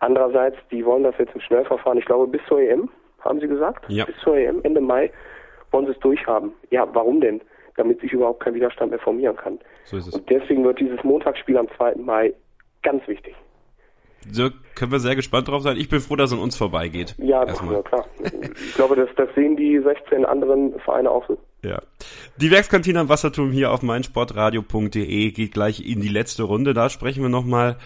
Andererseits, 0.00 0.56
die 0.70 0.84
wollen 0.84 1.04
das 1.04 1.14
jetzt 1.18 1.34
im 1.34 1.40
Schnellverfahren, 1.40 1.98
ich 1.98 2.04
glaube 2.04 2.26
bis 2.26 2.40
zur 2.48 2.60
EM, 2.60 2.88
haben 3.20 3.40
sie 3.40 3.48
gesagt? 3.48 3.84
Ja. 3.88 4.04
Bis 4.04 4.16
zur 4.18 4.36
EM, 4.36 4.60
Ende 4.62 4.80
Mai, 4.80 5.10
wollen 5.70 5.86
sie 5.86 5.92
es 5.92 5.98
durchhaben. 6.00 6.52
Ja, 6.70 6.88
warum 6.92 7.20
denn? 7.20 7.40
damit 7.80 8.00
sich 8.00 8.12
überhaupt 8.12 8.40
kein 8.40 8.54
Widerstand 8.54 8.90
mehr 8.90 9.00
formieren 9.00 9.36
kann. 9.36 9.58
So 9.84 9.96
ist 9.96 10.08
es. 10.08 10.14
Und 10.14 10.28
deswegen 10.28 10.64
wird 10.64 10.78
dieses 10.78 11.02
Montagsspiel 11.02 11.56
am 11.56 11.68
2. 11.76 11.96
Mai 11.96 12.34
ganz 12.82 13.06
wichtig. 13.08 13.34
So 14.30 14.50
können 14.74 14.92
wir 14.92 15.00
sehr 15.00 15.16
gespannt 15.16 15.48
drauf 15.48 15.62
sein. 15.62 15.76
Ich 15.76 15.88
bin 15.88 16.00
froh, 16.00 16.16
dass 16.16 16.30
es 16.30 16.36
an 16.36 16.42
uns 16.42 16.56
vorbeigeht. 16.56 17.14
Ja, 17.18 17.44
Erstmal. 17.44 17.74
ja 17.74 17.82
klar. 17.82 18.06
Ich 18.66 18.74
glaube, 18.74 18.96
das, 18.96 19.08
das 19.16 19.28
sehen 19.34 19.56
die 19.56 19.80
16 19.82 20.24
anderen 20.24 20.78
Vereine 20.80 21.10
auch 21.10 21.26
so. 21.26 21.38
Ja. 21.64 21.80
Die 22.36 22.50
Werkskantine 22.50 23.00
am 23.00 23.08
Wasserturm 23.08 23.52
hier 23.52 23.72
auf 23.72 23.82
meinsportradio.de 23.82 25.30
geht 25.30 25.52
gleich 25.52 25.86
in 25.86 26.00
die 26.00 26.08
letzte 26.08 26.42
Runde. 26.42 26.74
Da 26.74 26.88
sprechen 26.88 27.22
wir 27.22 27.28
nochmal 27.28 27.76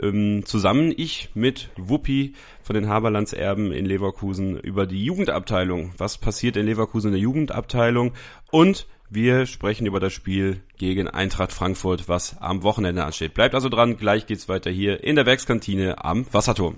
ähm, 0.00 0.42
zusammen, 0.44 0.92
ich 0.96 1.30
mit 1.34 1.70
Wuppi 1.76 2.34
von 2.62 2.74
den 2.74 2.88
Haberlandserben 2.88 3.72
in 3.72 3.84
Leverkusen 3.86 4.58
über 4.58 4.86
die 4.86 5.04
Jugendabteilung. 5.04 5.92
Was 5.98 6.18
passiert 6.18 6.56
in 6.56 6.66
Leverkusen 6.66 7.08
in 7.08 7.14
der 7.14 7.22
Jugendabteilung? 7.22 8.12
Und 8.50 8.86
wir 9.10 9.46
sprechen 9.46 9.86
über 9.86 10.00
das 10.00 10.12
Spiel 10.12 10.60
gegen 10.78 11.08
Eintracht 11.08 11.52
Frankfurt, 11.52 12.08
was 12.08 12.36
am 12.40 12.62
Wochenende 12.62 13.04
ansteht. 13.04 13.34
Bleibt 13.34 13.54
also 13.54 13.68
dran, 13.68 13.96
gleich 13.96 14.26
geht's 14.26 14.48
weiter 14.48 14.70
hier 14.70 15.02
in 15.02 15.16
der 15.16 15.26
Werkskantine 15.26 16.04
am 16.04 16.26
Wasserturm. 16.32 16.76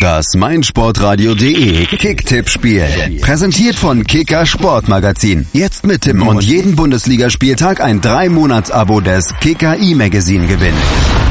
Das 0.00 0.34
meinsportradio.de 0.34 1.86
Kicktipp-Spiel. 1.86 3.20
Präsentiert 3.20 3.76
von 3.76 4.04
Kicker 4.04 4.46
Sportmagazin. 4.46 5.46
Jetzt 5.52 5.86
mit 5.86 6.02
Tim 6.02 6.26
und 6.26 6.42
jeden 6.42 6.74
Bundesligaspieltag 6.74 7.80
ein 7.80 8.00
3-Monats-Abo 8.00 9.00
des 9.00 9.32
Kicker 9.40 9.78
E-Magazin 9.78 10.46
gewinnen. 10.46 10.78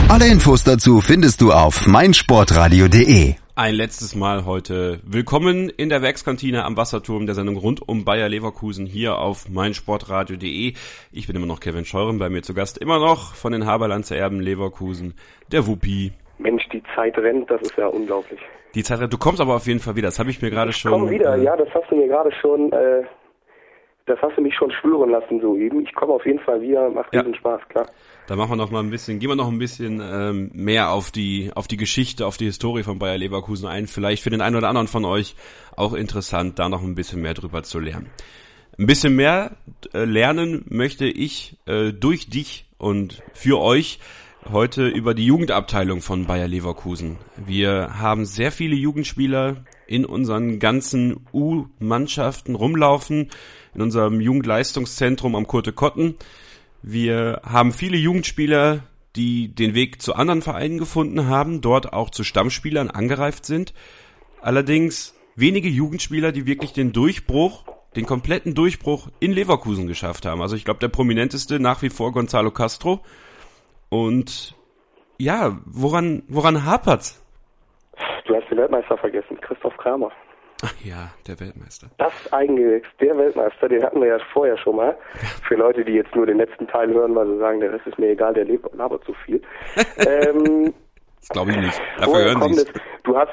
Alle 0.07 0.27
Infos 0.27 0.63
dazu 0.63 1.01
findest 1.01 1.41
du 1.41 1.51
auf 1.51 1.85
meinsportradio.de. 1.85 3.35
Ein 3.61 3.73
letztes 3.73 4.15
Mal 4.15 4.45
heute. 4.45 5.01
Willkommen 5.03 5.67
in 5.67 5.89
der 5.89 6.01
Werkskantine 6.01 6.63
am 6.63 6.77
Wasserturm 6.77 7.25
der 7.25 7.35
Sendung 7.35 7.57
rund 7.57 7.85
um 7.89 8.05
Bayer 8.05 8.29
Leverkusen 8.29 8.85
hier 8.85 9.17
auf 9.17 9.49
meinsportradio.de. 9.49 10.75
Ich 11.11 11.27
bin 11.27 11.35
immer 11.35 11.45
noch 11.45 11.59
Kevin 11.59 11.83
Scheuren, 11.83 12.19
bei 12.19 12.29
mir 12.29 12.41
zu 12.41 12.53
Gast 12.53 12.77
immer 12.77 12.99
noch 12.99 13.33
von 13.35 13.51
den 13.51 13.65
Haberlandser 13.65 14.15
Erben 14.15 14.39
Leverkusen, 14.39 15.13
der 15.51 15.67
Wuppi. 15.67 16.13
Mensch, 16.37 16.69
die 16.69 16.81
Zeit 16.95 17.17
rennt, 17.17 17.51
das 17.51 17.61
ist 17.61 17.75
ja 17.75 17.87
unglaublich. 17.87 18.39
Die 18.75 18.83
Zeit, 18.83 19.01
du 19.11 19.17
kommst 19.17 19.41
aber 19.41 19.55
auf 19.55 19.67
jeden 19.67 19.81
Fall 19.81 19.97
wieder, 19.97 20.07
das 20.07 20.19
habe 20.19 20.29
ich 20.29 20.41
mir 20.41 20.51
gerade 20.51 20.71
schon... 20.71 20.93
Komm 20.93 21.09
wieder, 21.09 21.35
äh, 21.35 21.43
ja, 21.43 21.57
das 21.57 21.67
hast 21.73 21.91
du 21.91 21.97
mir 21.97 22.07
gerade 22.07 22.31
schon, 22.39 22.71
äh, 22.71 23.03
das 24.05 24.21
hast 24.21 24.37
du 24.37 24.41
mich 24.41 24.55
schon 24.55 24.71
schwören 24.71 25.09
lassen 25.09 25.41
soeben. 25.41 25.81
Ich 25.81 25.93
komme 25.95 26.13
auf 26.13 26.25
jeden 26.25 26.39
Fall 26.39 26.61
wieder, 26.61 26.89
macht 26.91 27.13
Ja. 27.13 27.19
riesen 27.19 27.35
Spaß, 27.35 27.59
klar. 27.67 27.87
Da 28.29 28.35
machen 28.35 28.51
wir 28.51 28.57
noch 28.57 28.69
mal 28.69 28.83
ein 28.83 28.91
bisschen, 28.91 29.17
gehen 29.17 29.29
wir 29.29 29.35
noch 29.35 29.47
ein 29.47 29.57
bisschen 29.57 30.03
ähm, 30.03 30.51
mehr 30.53 30.91
auf 30.91 31.09
die 31.09 31.49
auf 31.55 31.67
die 31.67 31.77
Geschichte, 31.77 32.27
auf 32.27 32.37
die 32.37 32.45
Historie 32.45 32.83
von 32.83 32.99
Bayer 32.99 33.17
Leverkusen 33.17 33.67
ein. 33.67 33.87
Vielleicht 33.87 34.21
für 34.21 34.29
den 34.29 34.41
einen 34.41 34.55
oder 34.55 34.69
anderen 34.69 34.87
von 34.87 35.03
euch 35.03 35.33
auch 35.75 35.93
interessant, 35.93 36.59
da 36.59 36.69
noch 36.69 36.83
ein 36.83 36.93
bisschen 36.93 37.23
mehr 37.23 37.33
drüber 37.33 37.63
zu 37.63 37.79
lernen. 37.79 38.11
Ein 38.77 38.85
bisschen 38.85 39.15
mehr 39.15 39.57
äh, 39.95 40.05
lernen 40.05 40.63
möchte 40.69 41.07
ich 41.07 41.57
äh, 41.65 41.91
durch 41.91 42.29
dich 42.29 42.67
und 42.77 43.23
für 43.33 43.59
euch 43.59 43.97
heute 44.47 44.87
über 44.87 45.15
die 45.15 45.25
Jugendabteilung 45.25 46.03
von 46.03 46.27
Bayer 46.27 46.47
Leverkusen. 46.47 47.17
Wir 47.35 47.97
haben 47.97 48.25
sehr 48.25 48.51
viele 48.51 48.75
Jugendspieler 48.75 49.65
in 49.87 50.05
unseren 50.05 50.59
ganzen 50.59 51.25
U-Mannschaften 51.33 52.53
rumlaufen, 52.53 53.31
in 53.73 53.81
unserem 53.81 54.21
Jugendleistungszentrum 54.21 55.35
am 55.35 55.47
Kurte 55.47 55.73
Kotten. 55.73 56.13
Wir 56.81 57.41
haben 57.43 57.71
viele 57.71 57.97
Jugendspieler, 57.97 58.81
die 59.15 59.53
den 59.53 59.73
Weg 59.73 60.01
zu 60.01 60.15
anderen 60.15 60.41
Vereinen 60.41 60.77
gefunden 60.77 61.27
haben, 61.27 61.61
dort 61.61 61.93
auch 61.93 62.09
zu 62.09 62.23
Stammspielern 62.23 62.89
angereift 62.89 63.45
sind. 63.45 63.73
Allerdings 64.41 65.15
wenige 65.35 65.67
Jugendspieler, 65.67 66.31
die 66.31 66.45
wirklich 66.45 66.73
den 66.73 66.93
Durchbruch, 66.93 67.65
den 67.95 68.05
kompletten 68.05 68.53
Durchbruch 68.53 69.09
in 69.19 69.31
Leverkusen 69.31 69.87
geschafft 69.87 70.25
haben. 70.25 70.41
Also 70.41 70.55
ich 70.55 70.63
glaube, 70.63 70.79
der 70.79 70.89
prominenteste 70.89 71.59
nach 71.59 71.81
wie 71.81 71.89
vor 71.89 72.11
Gonzalo 72.11 72.51
Castro. 72.51 73.01
Und 73.89 74.55
ja, 75.17 75.57
woran, 75.65 76.23
woran 76.27 76.65
hapert's? 76.65 77.25
Du 78.25 78.35
hast 78.35 78.49
den 78.49 78.57
Weltmeister 78.57 78.97
vergessen, 78.97 79.39
Christoph 79.41 79.75
Kramer. 79.77 80.11
Ach 80.63 80.73
ja, 80.83 81.09
der 81.27 81.39
Weltmeister. 81.39 81.87
Das 81.97 82.11
Eigengewächs, 82.33 82.87
der 82.99 83.17
Weltmeister, 83.17 83.69
den 83.69 83.81
hatten 83.83 84.01
wir 84.01 84.07
ja 84.09 84.19
vorher 84.33 84.57
schon 84.57 84.75
mal. 84.75 84.97
Für 85.47 85.55
Leute, 85.55 85.85
die 85.85 85.93
jetzt 85.93 86.13
nur 86.15 86.25
den 86.25 86.37
letzten 86.37 86.67
Teil 86.67 86.93
hören, 86.93 87.15
weil 87.15 87.27
sie 87.27 87.37
sagen, 87.39 87.59
der 87.61 87.71
Rest 87.73 87.87
ist 87.87 87.97
mir 87.97 88.09
egal, 88.09 88.33
der 88.33 88.45
lebt- 88.45 88.73
labert 88.75 89.03
zu 89.05 89.13
viel. 89.25 89.41
ähm, 90.05 90.73
Das 91.19 91.29
glaube 91.29 91.51
ich 91.51 91.57
nicht. 91.57 91.81
Dafür 91.97 92.23
hören 92.25 92.53
sie's. 92.53 92.63
es? 92.63 92.73
Du 93.03 93.17
hast, 93.17 93.31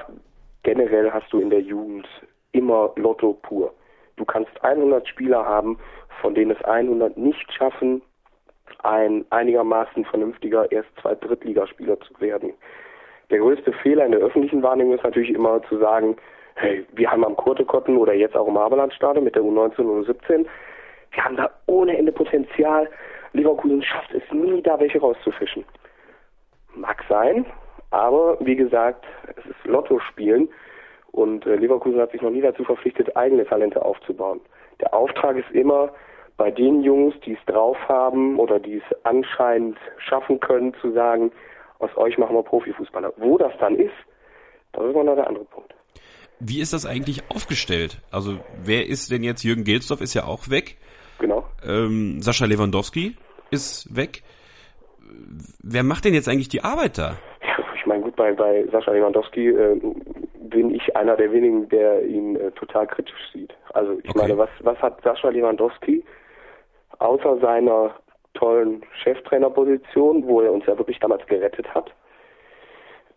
generell 0.63 1.11
hast 1.11 1.33
du 1.33 1.41
in 1.41 1.51
der 1.51 1.61
Jugend 1.61 2.07
immer 2.53 2.93
Lotto 2.97 3.33
pur. 3.43 3.75
Du 4.17 4.25
kannst 4.25 4.53
100 4.63 5.07
Spieler 5.09 5.45
haben, 5.45 5.79
von 6.23 6.35
denen 6.35 6.53
es 6.53 6.63
100 6.65 7.17
nicht 7.19 7.53
schaffen, 7.53 8.03
ein 8.83 9.25
einigermaßen 9.31 10.05
vernünftiger 10.05 10.71
Erst-, 10.71 10.89
Zweit-, 11.03 11.23
Drittligaspieler 11.25 11.99
zu 12.01 12.19
werden. 12.21 12.53
Der 13.31 13.39
größte 13.41 13.73
Fehler 13.73 14.07
in 14.07 14.13
der 14.13 14.21
öffentlichen 14.21 14.63
Wahrnehmung 14.63 14.95
ist 14.95 15.03
natürlich 15.05 15.31
immer 15.31 15.61
zu 15.69 15.79
sagen, 15.79 16.17
hey, 16.57 16.87
wir 16.93 17.11
haben 17.11 17.25
am 17.25 17.37
Kurtekotten 17.37 17.97
oder 17.97 18.15
jetzt 18.15 18.37
auch 18.37 18.49
im 18.49 18.59
Haberlandstadion 18.59 19.25
mit 19.25 19.35
der 19.35 19.43
U19 19.43 19.81
und 19.81 20.07
U17, 20.07 20.47
wir 21.13 21.25
haben 21.25 21.37
da 21.37 21.51
ohne 21.67 21.97
Ende 21.97 22.13
Potenzial. 22.13 22.89
Leverkusen 23.33 23.83
schafft 23.83 24.13
es 24.13 24.23
nie, 24.33 24.63
da 24.63 24.79
welche 24.81 25.01
rauszufischen. 25.01 25.65
Mag 26.75 27.03
sein, 27.09 27.47
aber 27.91 28.39
wie 28.41 28.57
gesagt, 28.57 29.05
es 29.37 29.47
ist 29.47 29.65
Lotto 29.65 29.99
spielen 30.01 30.49
und 31.13 31.47
äh, 31.47 31.57
Leverkusen 31.57 32.01
hat 32.01 32.13
sich 32.13 32.23
noch 32.23 32.31
nie 32.31 32.43
dazu 32.43 32.65
verpflichtet, 32.65 33.17
eigene 33.17 33.47
Talente 33.47 33.83
aufzubauen. 33.83 34.41
Der 34.81 34.93
Auftrag 34.93 35.37
ist 35.37 35.51
immer, 35.53 35.93
bei 36.37 36.51
den 36.51 36.83
Jungs, 36.83 37.15
die 37.25 37.33
es 37.33 37.45
drauf 37.47 37.79
haben 37.89 38.39
oder 38.39 38.61
die 38.61 38.77
es 38.77 39.05
anscheinend 39.05 39.79
schaffen 39.99 40.39
können, 40.41 40.75
zu 40.75 40.93
sagen, 40.93 41.33
aus 41.79 41.95
euch 41.97 42.19
machen 42.19 42.37
wir 42.37 42.43
Profifußballer. 42.43 43.13
Wo 43.17 43.39
das 43.39 43.53
dann 43.59 43.77
ist, 43.77 43.95
das 44.73 44.85
ist 44.85 44.95
noch 44.95 45.15
der 45.15 45.27
andere 45.27 45.45
Punkt. 45.47 45.75
Wie 46.39 46.61
ist 46.61 46.73
das 46.73 46.85
eigentlich 46.87 47.23
aufgestellt? 47.31 47.99
Also 48.11 48.39
wer 48.63 48.87
ist 48.87 49.11
denn 49.11 49.23
jetzt? 49.23 49.43
Jürgen 49.43 49.65
Gelsdorf 49.65 50.01
ist 50.01 50.15
ja 50.15 50.25
auch 50.25 50.51
weg. 50.51 50.77
Genau. 51.19 51.45
Ähm, 51.67 52.21
Sascha 52.21 52.45
Lewandowski 52.45 53.17
ist 53.51 53.95
weg. 53.97 54.23
Wer 55.63 55.83
macht 55.83 56.05
denn 56.05 56.15
jetzt 56.15 56.29
eigentlich 56.29 56.49
die 56.49 56.63
Arbeit 56.63 56.99
da? 56.99 57.17
Ja, 57.43 57.57
ich 57.75 57.87
meine, 57.87 58.03
gut, 58.03 58.17
bei, 58.17 58.33
bei 58.33 58.67
Sascha 58.71 58.93
Lewandowski 58.93 59.49
äh, 59.49 59.81
bin 60.51 60.75
ich 60.75 60.95
einer 60.97 61.17
der 61.17 61.33
wenigen, 61.33 61.69
der 61.69 62.05
ihn 62.05 62.37
äh, 62.37 62.51
total 62.53 62.87
kritisch 62.87 63.15
sieht. 63.33 63.55
Also 63.73 63.99
ich 64.03 64.11
Okay. 64.11 64.19
meine, 64.19 64.37
was, 64.39 64.51
was 64.61 64.79
hat 64.79 65.01
Sascha 65.03 65.31
Lewandowski 65.31 66.05
außer 66.99 67.39
seiner 67.41 67.95
tollen 68.35 68.83
Cheftrainerposition, 69.03 70.27
wo 70.27 70.41
er 70.43 70.53
uns 70.53 70.67
ja 70.67 70.77
wirklich 70.77 70.99
damals 70.99 71.27
gerettet 71.27 71.67
hat, 71.75 71.91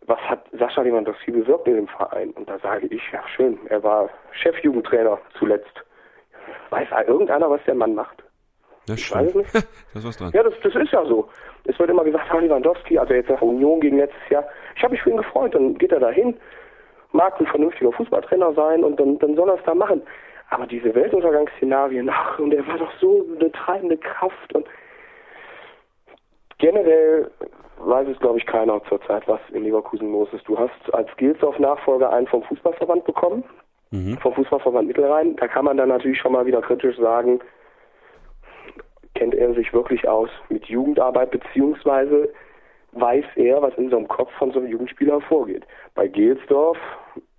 was 0.10 0.20
hat 0.22 0.44
Sascha 0.58 0.82
Lewandowski 0.82 1.32
bewirkt 1.32 1.68
in 1.68 1.76
dem 1.76 1.88
Verein? 1.88 2.32
Und 2.32 2.50
da 2.50 2.58
sage 2.60 2.88
ich, 2.88 3.02
ja 3.12 3.22
schön, 3.36 3.60
er 3.68 3.84
war 3.84 4.10
Chefjugendtrainer 4.32 5.20
zuletzt. 5.38 5.84
Weiß 6.72 6.88
irgendeiner, 7.08 7.50
was 7.50 7.62
der 7.66 7.76
Mann 7.76 7.94
macht? 7.94 8.24
Das 8.88 9.00
Ich 9.00 9.14
weiß 9.14 9.36
nicht. 9.36 9.54
da 9.54 9.60
ist 10.00 10.08
was 10.08 10.18
dran. 10.18 10.32
Ja, 10.34 10.42
das, 10.42 10.54
das 10.64 10.74
ist 10.74 10.92
ja 10.92 11.06
so. 11.06 11.30
Es 11.66 11.78
wird 11.78 11.92
immer 11.92 12.04
gesagt, 12.04 12.26
ah, 12.32 12.40
Lewandowski, 12.40 12.98
also 12.98 13.14
jetzt 13.14 13.30
nach 13.30 13.42
Union 13.42 13.80
gegen 13.82 13.98
letztes 13.98 14.30
Jahr. 14.30 14.46
Ich 14.76 14.82
habe 14.82 14.94
mich 14.94 15.02
für 15.02 15.12
ihn 15.12 15.18
gefreut. 15.18 15.54
Dann 15.54 15.78
geht 15.78 15.92
er 15.92 16.00
dahin, 16.00 16.36
mag 17.12 17.40
ein 17.40 17.46
vernünftiger 17.46 17.92
Fußballtrainer 17.92 18.54
sein 18.54 18.84
und 18.84 19.00
dann, 19.00 19.20
dann 19.20 19.36
soll 19.36 19.50
er 19.50 19.56
es 19.56 19.64
da 19.66 19.76
machen. 19.76 20.02
Aber 20.50 20.66
diese 20.66 20.96
Weltuntergangsszenarien, 20.96 22.10
ach, 22.10 22.40
und 22.40 22.52
er 22.52 22.66
war 22.66 22.80
doch 22.80 22.92
so 23.00 23.24
eine 23.40 23.52
treibende 23.52 23.98
Kraft 23.98 24.56
und 24.56 24.66
generell 26.60 27.32
weiß 27.80 28.08
es, 28.10 28.20
glaube 28.20 28.38
ich, 28.38 28.46
keiner 28.46 28.82
zurzeit, 28.84 29.28
was 29.28 29.40
in 29.52 29.64
Leverkusen 29.64 30.12
los 30.12 30.30
ist. 30.34 30.48
Du 30.48 30.58
hast 30.58 30.94
als 30.94 31.10
Gilsdorf-Nachfolger 31.18 32.12
einen 32.12 32.28
vom 32.28 32.44
Fußballverband 32.44 33.06
bekommen, 33.06 33.44
mhm. 33.92 34.18
vom 34.18 34.34
Fußballverband 34.34 34.88
Mittelrhein. 34.88 35.36
Da 35.38 35.48
kann 35.48 35.66
man 35.66 35.78
dann 35.78 35.90
natürlich 35.90 36.20
schon 36.20 36.34
mal 36.34 36.46
wieder 36.46 36.62
kritisch 36.62 36.98
sagen, 36.98 37.40
kennt 39.16 39.34
er 39.34 39.54
sich 39.54 39.74
wirklich 39.74 40.08
aus 40.08 40.30
mit 40.50 40.66
Jugendarbeit, 40.66 41.32
beziehungsweise 41.32 42.32
weiß 42.94 43.26
er, 43.36 43.62
was 43.62 43.74
in 43.76 43.90
so 43.90 43.98
einem 43.98 44.08
Kopf 44.08 44.32
von 44.38 44.52
so 44.52 44.60
einem 44.60 44.70
Jugendspieler 44.70 45.22
vorgeht. 45.22 45.66
Bei 45.96 46.08
Gelsdorf 46.08 46.78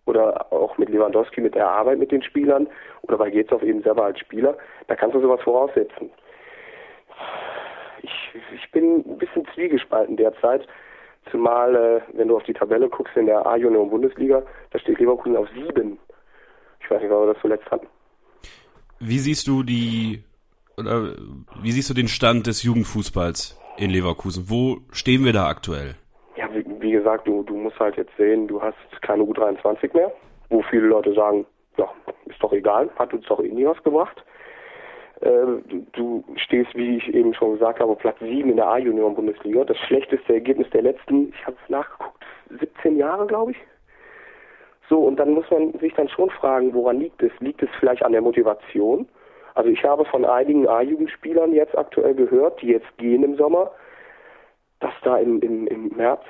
oder 0.06 0.52
auch 0.52 0.78
mit 0.78 0.88
Lewandowski 0.88 1.40
mit 1.40 1.54
der 1.54 1.68
Arbeit 1.68 1.98
mit 1.98 2.12
den 2.12 2.22
Spielern 2.22 2.68
oder 3.02 3.18
bei 3.18 3.30
Gelsdorf 3.30 3.62
eben 3.62 3.82
selber 3.82 4.04
als 4.04 4.18
Spieler, 4.18 4.56
da 4.88 4.94
kannst 4.94 5.14
du 5.14 5.20
sowas 5.20 5.40
voraussetzen. 5.42 6.10
Ich, 8.02 8.34
ich 8.54 8.70
bin 8.70 9.04
ein 9.06 9.18
bisschen 9.18 9.46
zwiegespalten 9.54 10.16
derzeit, 10.16 10.66
zumal 11.30 11.74
äh, 11.74 12.00
wenn 12.16 12.28
du 12.28 12.36
auf 12.36 12.44
die 12.44 12.54
Tabelle 12.54 12.88
guckst 12.88 13.16
in 13.16 13.26
der 13.26 13.46
A-Junior 13.46 13.88
Bundesliga, 13.88 14.42
da 14.70 14.78
steht 14.78 14.98
Leverkusen 14.98 15.36
auf 15.36 15.48
sieben. 15.54 15.98
Ich 16.80 16.90
weiß 16.90 17.00
nicht, 17.02 17.10
wann 17.10 17.26
wir 17.26 17.32
das 17.34 17.42
zuletzt 17.42 17.70
hatten. 17.70 17.86
Wie 18.98 19.18
siehst 19.18 19.46
du 19.46 19.62
die 19.62 20.24
oder 20.76 21.14
wie 21.62 21.72
siehst 21.72 21.90
du 21.90 21.94
den 21.94 22.08
Stand 22.08 22.46
des 22.46 22.62
Jugendfußballs 22.62 23.58
in 23.76 23.90
Leverkusen? 23.90 24.44
Wo 24.48 24.78
stehen 24.92 25.24
wir 25.24 25.32
da 25.32 25.46
aktuell? 25.46 25.94
Ja, 26.36 26.48
wie, 26.54 26.64
wie 26.80 26.92
gesagt, 26.92 27.28
du, 27.28 27.42
du 27.42 27.54
musst 27.54 27.78
halt 27.78 27.96
jetzt 27.96 28.16
sehen, 28.16 28.48
du 28.48 28.60
hast 28.62 28.76
keine 29.02 29.22
U23 29.22 29.94
mehr, 29.94 30.10
wo 30.48 30.62
viele 30.62 30.86
Leute 30.86 31.12
sagen, 31.14 31.44
ja, 31.76 31.88
ist 32.26 32.42
doch 32.42 32.52
egal, 32.52 32.88
hat 32.98 33.12
uns 33.12 33.26
doch 33.26 33.40
eh 33.40 33.48
nie 33.48 33.66
was 33.66 33.82
gebracht. 33.82 34.24
Äh, 35.20 35.82
du 35.92 36.24
stehst, 36.36 36.74
wie 36.74 36.96
ich 36.96 37.14
eben 37.14 37.34
schon 37.34 37.54
gesagt 37.54 37.80
habe, 37.80 37.94
Platz 37.96 38.18
7 38.20 38.48
in 38.48 38.56
der 38.56 38.68
A-Junioren-Bundesliga. 38.68 39.64
Das 39.64 39.76
schlechteste 39.78 40.34
Ergebnis 40.34 40.70
der 40.70 40.82
letzten, 40.82 41.28
ich 41.28 41.46
habe 41.46 41.56
es 41.62 41.70
nachgeguckt, 41.70 42.24
17 42.58 42.96
Jahre, 42.96 43.26
glaube 43.26 43.52
ich. 43.52 43.58
So, 44.88 45.00
und 45.00 45.16
dann 45.16 45.30
muss 45.30 45.48
man 45.50 45.72
sich 45.78 45.94
dann 45.94 46.08
schon 46.08 46.30
fragen, 46.30 46.74
woran 46.74 46.98
liegt 46.98 47.22
es? 47.22 47.32
Liegt 47.40 47.62
es 47.62 47.68
vielleicht 47.78 48.02
an 48.02 48.12
der 48.12 48.22
Motivation? 48.22 49.08
Also 49.54 49.68
ich 49.68 49.84
habe 49.84 50.04
von 50.04 50.24
einigen 50.24 50.66
A-Jugendspielern 50.66 51.52
jetzt 51.52 51.76
aktuell 51.76 52.14
gehört, 52.14 52.60
die 52.62 52.68
jetzt 52.68 52.96
gehen 52.96 53.22
im 53.22 53.36
Sommer, 53.36 53.70
dass 54.80 54.92
da 55.02 55.18
im, 55.18 55.40
im, 55.42 55.66
im 55.66 55.88
März 55.96 56.22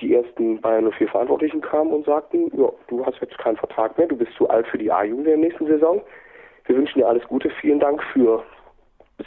die 0.00 0.14
ersten 0.14 0.60
Bayern 0.60 0.90
04 0.90 1.08
Verantwortlichen 1.08 1.60
kamen 1.60 1.92
und 1.92 2.04
sagten, 2.04 2.50
ja, 2.58 2.68
du 2.88 3.06
hast 3.06 3.20
jetzt 3.20 3.38
keinen 3.38 3.56
Vertrag 3.56 3.96
mehr, 3.96 4.08
du 4.08 4.16
bist 4.16 4.32
zu 4.36 4.48
alt 4.50 4.66
für 4.66 4.78
die 4.78 4.90
A-Jugend 4.90 5.26
in 5.26 5.40
der 5.40 5.48
nächsten 5.48 5.66
Saison. 5.66 6.02
Wir 6.66 6.76
wünschen 6.76 6.98
dir 6.98 7.08
alles 7.08 7.24
Gute, 7.24 7.50
vielen 7.60 7.80
Dank 7.80 8.02
für 8.12 8.42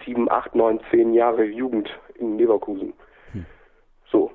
sieben, 0.06 0.30
acht, 0.30 0.56
neun, 0.56 0.80
zehn 0.90 1.14
Jahre 1.14 1.44
Jugend 1.44 1.90
in 2.16 2.38
Leverkusen. 2.38 2.94
Hm. 3.32 3.46
So. 4.12 4.32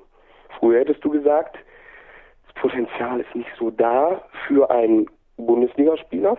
Früher 0.59 0.79
hättest 0.79 1.03
du 1.03 1.09
gesagt, 1.09 1.57
das 2.45 2.61
Potenzial 2.61 3.19
ist 3.19 3.35
nicht 3.35 3.49
so 3.57 3.71
da 3.71 4.23
für 4.47 4.69
einen 4.69 5.07
Bundesligaspieler. 5.37 6.37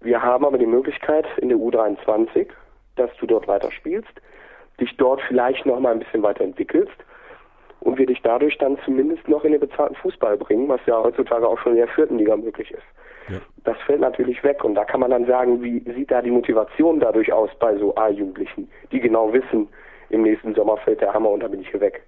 Wir 0.00 0.22
haben 0.22 0.44
aber 0.44 0.58
die 0.58 0.66
Möglichkeit 0.66 1.26
in 1.38 1.48
der 1.48 1.58
U23, 1.58 2.48
dass 2.96 3.10
du 3.18 3.26
dort 3.26 3.48
weiterspielst, 3.48 4.08
dich 4.80 4.96
dort 4.96 5.20
vielleicht 5.22 5.66
noch 5.66 5.80
mal 5.80 5.92
ein 5.92 5.98
bisschen 5.98 6.22
weiterentwickelst 6.22 6.96
und 7.80 7.98
wir 7.98 8.06
dich 8.06 8.22
dadurch 8.22 8.56
dann 8.58 8.78
zumindest 8.84 9.28
noch 9.28 9.44
in 9.44 9.52
den 9.52 9.60
bezahlten 9.60 9.96
Fußball 9.96 10.36
bringen, 10.38 10.68
was 10.68 10.80
ja 10.86 11.02
heutzutage 11.02 11.46
auch 11.46 11.58
schon 11.58 11.72
in 11.72 11.78
der 11.78 11.88
vierten 11.88 12.18
Liga 12.18 12.36
möglich 12.36 12.70
ist. 12.70 12.84
Ja. 13.28 13.38
Das 13.64 13.76
fällt 13.86 14.00
natürlich 14.00 14.42
weg 14.44 14.64
und 14.64 14.74
da 14.74 14.84
kann 14.84 15.00
man 15.00 15.10
dann 15.10 15.26
sagen, 15.26 15.62
wie 15.62 15.80
sieht 15.94 16.10
da 16.10 16.20
die 16.20 16.30
Motivation 16.30 17.00
dadurch 17.00 17.32
aus 17.32 17.50
bei 17.58 17.76
so 17.78 17.94
A-Jugendlichen, 17.96 18.68
die 18.92 19.00
genau 19.00 19.32
wissen, 19.32 19.68
im 20.10 20.22
nächsten 20.22 20.54
Sommer 20.54 20.76
fällt 20.78 21.00
der 21.00 21.12
Hammer 21.12 21.30
und 21.30 21.40
dann 21.40 21.50
bin 21.50 21.60
ich 21.60 21.70
hier 21.70 21.80
weg. 21.80 22.02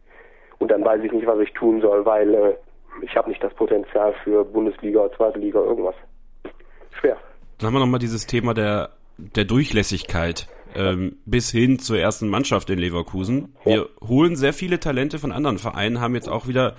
Und 0.58 0.70
dann 0.70 0.84
weiß 0.84 1.02
ich 1.02 1.12
nicht, 1.12 1.26
was 1.26 1.38
ich 1.40 1.52
tun 1.52 1.80
soll, 1.80 2.04
weil 2.04 2.34
äh, 2.34 2.54
ich 3.02 3.16
habe 3.16 3.28
nicht 3.28 3.42
das 3.42 3.52
Potenzial 3.54 4.14
für 4.24 4.44
Bundesliga, 4.44 5.00
oder 5.00 5.16
zweite 5.16 5.38
Liga, 5.38 5.60
irgendwas. 5.60 5.94
Schwer. 6.92 7.16
Dann 7.58 7.68
haben 7.68 7.74
wir 7.74 7.80
nochmal 7.80 8.00
dieses 8.00 8.26
Thema 8.26 8.54
der, 8.54 8.90
der 9.18 9.44
Durchlässigkeit 9.44 10.48
ähm, 10.74 11.16
bis 11.24 11.50
hin 11.50 11.78
zur 11.78 11.98
ersten 11.98 12.28
Mannschaft 12.28 12.70
in 12.70 12.78
Leverkusen. 12.78 13.54
Wir 13.64 13.88
holen 14.06 14.36
sehr 14.36 14.52
viele 14.52 14.80
Talente 14.80 15.18
von 15.18 15.32
anderen 15.32 15.58
Vereinen, 15.58 16.00
haben 16.00 16.14
jetzt 16.14 16.28
auch 16.28 16.46
wieder, 16.46 16.74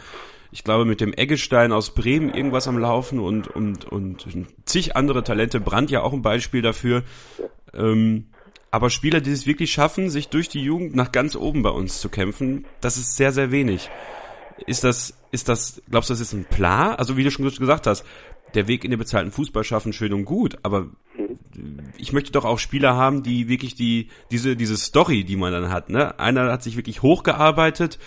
ich 0.51 0.63
glaube, 0.63 0.85
mit 0.85 1.01
dem 1.01 1.13
Eggestein 1.13 1.71
aus 1.71 1.93
Bremen 1.93 2.33
irgendwas 2.33 2.67
am 2.67 2.77
Laufen 2.77 3.19
und, 3.19 3.47
und, 3.47 3.85
und 3.85 4.27
zig 4.65 4.95
andere 4.95 5.23
Talente. 5.23 5.59
Brand 5.59 5.91
ja 5.91 6.01
auch 6.01 6.13
ein 6.13 6.21
Beispiel 6.21 6.61
dafür. 6.61 7.03
Ähm, 7.73 8.27
aber 8.71 8.89
Spieler, 8.89 9.21
die 9.21 9.31
es 9.31 9.47
wirklich 9.47 9.71
schaffen, 9.71 10.09
sich 10.09 10.29
durch 10.29 10.49
die 10.49 10.61
Jugend 10.61 10.95
nach 10.95 11.11
ganz 11.11 11.35
oben 11.35 11.63
bei 11.63 11.69
uns 11.69 11.99
zu 11.99 12.09
kämpfen, 12.09 12.65
das 12.81 12.97
ist 12.97 13.15
sehr, 13.15 13.31
sehr 13.31 13.51
wenig. 13.51 13.89
Ist 14.65 14.83
das, 14.83 15.17
ist 15.31 15.49
das, 15.49 15.81
glaubst 15.89 16.09
du, 16.09 16.13
das 16.13 16.21
ist 16.21 16.33
ein 16.33 16.45
Plan? 16.45 16.95
Also 16.95 17.15
wie 17.15 17.23
du 17.23 17.31
schon 17.31 17.47
gesagt 17.47 17.87
hast, 17.87 18.05
der 18.53 18.67
Weg 18.67 18.83
in 18.83 18.91
den 18.91 18.99
bezahlten 18.99 19.31
Fußball 19.31 19.63
schaffen 19.63 19.93
schön 19.93 20.13
und 20.13 20.25
gut, 20.25 20.57
aber 20.63 20.87
ich 21.97 22.13
möchte 22.13 22.31
doch 22.31 22.45
auch 22.45 22.59
Spieler 22.59 22.95
haben, 22.95 23.23
die 23.23 23.49
wirklich 23.49 23.75
die 23.75 24.09
diese 24.31 24.55
diese 24.55 24.77
Story, 24.77 25.23
die 25.23 25.35
man 25.35 25.51
dann 25.51 25.69
hat, 25.69 25.89
ne? 25.89 26.17
Einer 26.19 26.51
hat 26.51 26.63
sich 26.63 26.77
wirklich 26.77 27.01
hochgearbeitet 27.01 27.99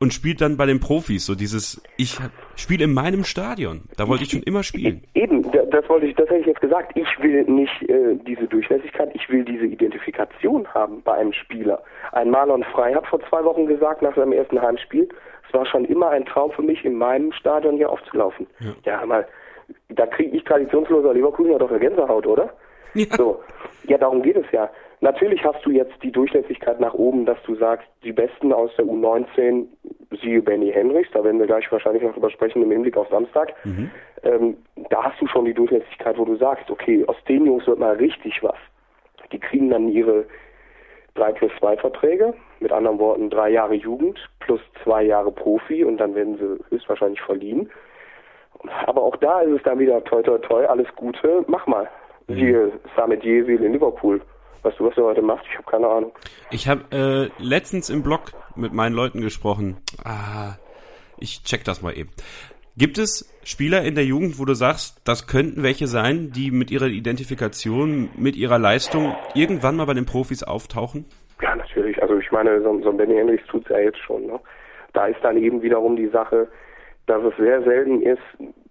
und 0.00 0.14
spielt 0.14 0.40
dann 0.40 0.56
bei 0.56 0.66
den 0.66 0.80
Profis 0.80 1.26
so 1.26 1.34
dieses 1.34 1.82
ich 1.96 2.18
spiele 2.56 2.84
in 2.84 2.94
meinem 2.94 3.24
Stadion. 3.24 3.82
Da 3.96 4.08
wollte 4.08 4.24
ich 4.24 4.30
schon 4.30 4.42
immer 4.42 4.62
spielen. 4.62 5.02
Eben, 5.14 5.42
das 5.42 5.88
wollte 5.88 6.06
ich, 6.06 6.14
das 6.14 6.28
hätte 6.28 6.40
ich 6.40 6.46
jetzt 6.46 6.60
gesagt. 6.60 6.96
Ich 6.96 7.08
will 7.22 7.42
nicht 7.44 7.82
äh, 7.88 8.16
diese 8.26 8.46
Durchlässigkeit, 8.46 9.10
ich 9.14 9.28
will 9.28 9.44
diese 9.44 9.66
Identifikation 9.66 10.66
haben 10.68 11.02
bei 11.02 11.14
einem 11.14 11.32
Spieler. 11.32 11.82
Ein 12.12 12.30
Marlon 12.30 12.64
Frey 12.72 12.94
hat 12.94 13.06
vor 13.06 13.20
zwei 13.28 13.44
Wochen 13.44 13.66
gesagt 13.66 14.02
nach 14.02 14.14
seinem 14.14 14.32
ersten 14.32 14.60
Heimspiel, 14.60 15.08
es 15.46 15.54
war 15.54 15.66
schon 15.66 15.86
immer 15.86 16.10
ein 16.10 16.26
Traum 16.26 16.52
für 16.52 16.62
mich, 16.62 16.84
in 16.84 16.94
meinem 16.94 17.32
Stadion 17.32 17.76
hier 17.76 17.90
aufzulaufen. 17.90 18.46
Ja, 18.60 18.74
ja 18.84 19.06
mal 19.06 19.26
da 19.88 20.06
kriege 20.06 20.36
ich 20.36 20.44
traditionsloser 20.44 21.14
Leverkusen 21.14 21.52
ja 21.52 21.58
doch 21.58 21.70
eine 21.70 21.78
Gänsehaut, 21.78 22.26
oder? 22.26 22.50
Ja. 22.94 23.06
So. 23.16 23.42
Ja, 23.84 23.98
darum 23.98 24.22
geht 24.22 24.36
es 24.36 24.46
ja. 24.52 24.70
Natürlich 25.00 25.44
hast 25.44 25.64
du 25.64 25.70
jetzt 25.70 25.94
die 26.02 26.10
Durchlässigkeit 26.10 26.80
nach 26.80 26.94
oben, 26.94 27.24
dass 27.24 27.38
du 27.44 27.54
sagst, 27.54 27.86
die 28.02 28.12
Besten 28.12 28.52
aus 28.52 28.70
der 28.76 28.84
U19, 28.84 29.66
siehe 30.20 30.42
Benny 30.42 30.72
Henrichs, 30.72 31.10
da 31.12 31.22
werden 31.22 31.38
wir 31.38 31.46
gleich 31.46 31.70
wahrscheinlich 31.70 32.02
noch 32.02 32.14
drüber 32.14 32.30
sprechen 32.30 32.62
im 32.62 32.70
Hinblick 32.70 32.96
auf 32.96 33.08
Samstag, 33.08 33.54
mhm. 33.64 33.90
ähm, 34.24 34.56
da 34.90 35.04
hast 35.04 35.20
du 35.20 35.26
schon 35.28 35.44
die 35.44 35.54
Durchlässigkeit, 35.54 36.18
wo 36.18 36.24
du 36.24 36.36
sagst, 36.36 36.70
okay, 36.70 37.04
aus 37.06 37.16
den 37.28 37.46
Jungs 37.46 37.66
wird 37.66 37.78
mal 37.78 37.94
richtig 37.96 38.42
was. 38.42 38.56
Die 39.30 39.38
kriegen 39.38 39.70
dann 39.70 39.88
ihre 39.88 40.24
3 41.14 41.32
plus 41.32 41.52
2 41.60 41.76
Verträge, 41.76 42.34
mit 42.60 42.72
anderen 42.72 42.98
Worten 42.98 43.30
drei 43.30 43.50
Jahre 43.50 43.74
Jugend 43.74 44.18
plus 44.40 44.60
zwei 44.82 45.02
Jahre 45.02 45.30
Profi 45.30 45.84
und 45.84 45.98
dann 45.98 46.14
werden 46.14 46.38
sie 46.38 46.74
höchstwahrscheinlich 46.74 47.20
verliehen. 47.20 47.70
Aber 48.86 49.02
auch 49.02 49.16
da 49.16 49.40
ist 49.40 49.52
es 49.52 49.62
dann 49.62 49.78
wieder 49.78 50.02
toi 50.04 50.22
toi 50.22 50.38
toi, 50.38 50.64
alles 50.64 50.88
Gute, 50.96 51.44
mach 51.46 51.66
mal. 51.66 51.88
Mhm. 52.26 52.34
Siehe 52.34 52.72
Samet 52.96 53.24
Yesil 53.24 53.62
in 53.62 53.72
Liverpool. 53.72 54.20
Weißt 54.62 54.78
du, 54.78 54.86
was 54.86 54.94
du 54.94 55.04
heute 55.04 55.22
machst? 55.22 55.44
Ich 55.50 55.56
habe 55.56 55.70
keine 55.70 55.88
Ahnung. 55.88 56.12
Ich 56.50 56.68
habe 56.68 57.30
äh, 57.38 57.42
letztens 57.42 57.90
im 57.90 58.02
Blog 58.02 58.32
mit 58.56 58.72
meinen 58.72 58.94
Leuten 58.94 59.20
gesprochen. 59.20 59.76
Ah, 60.04 60.56
ich 61.18 61.42
check 61.44 61.64
das 61.64 61.82
mal 61.82 61.96
eben. 61.96 62.10
Gibt 62.76 62.98
es 62.98 63.28
Spieler 63.42 63.82
in 63.82 63.96
der 63.96 64.04
Jugend, 64.04 64.38
wo 64.38 64.44
du 64.44 64.54
sagst, 64.54 65.02
das 65.04 65.26
könnten 65.26 65.64
welche 65.64 65.88
sein, 65.88 66.30
die 66.32 66.52
mit 66.52 66.70
ihrer 66.70 66.86
Identifikation, 66.86 68.10
mit 68.16 68.36
ihrer 68.36 68.58
Leistung 68.58 69.16
irgendwann 69.34 69.76
mal 69.76 69.86
bei 69.86 69.94
den 69.94 70.06
Profis 70.06 70.44
auftauchen? 70.44 71.04
Ja, 71.42 71.56
natürlich. 71.56 72.00
Also 72.00 72.16
ich 72.18 72.30
meine, 72.30 72.60
so, 72.62 72.80
so 72.82 72.90
ein 72.90 72.96
Benny 72.96 73.16
Hendricks 73.16 73.46
tut's 73.48 73.68
ja 73.68 73.78
jetzt 73.78 73.98
schon. 73.98 74.26
Ne? 74.26 74.38
Da 74.92 75.06
ist 75.06 75.18
dann 75.22 75.36
eben 75.36 75.62
wiederum 75.62 75.96
die 75.96 76.08
Sache, 76.08 76.48
dass 77.06 77.22
es 77.24 77.36
sehr 77.36 77.62
selten 77.62 78.02
ist, 78.02 78.22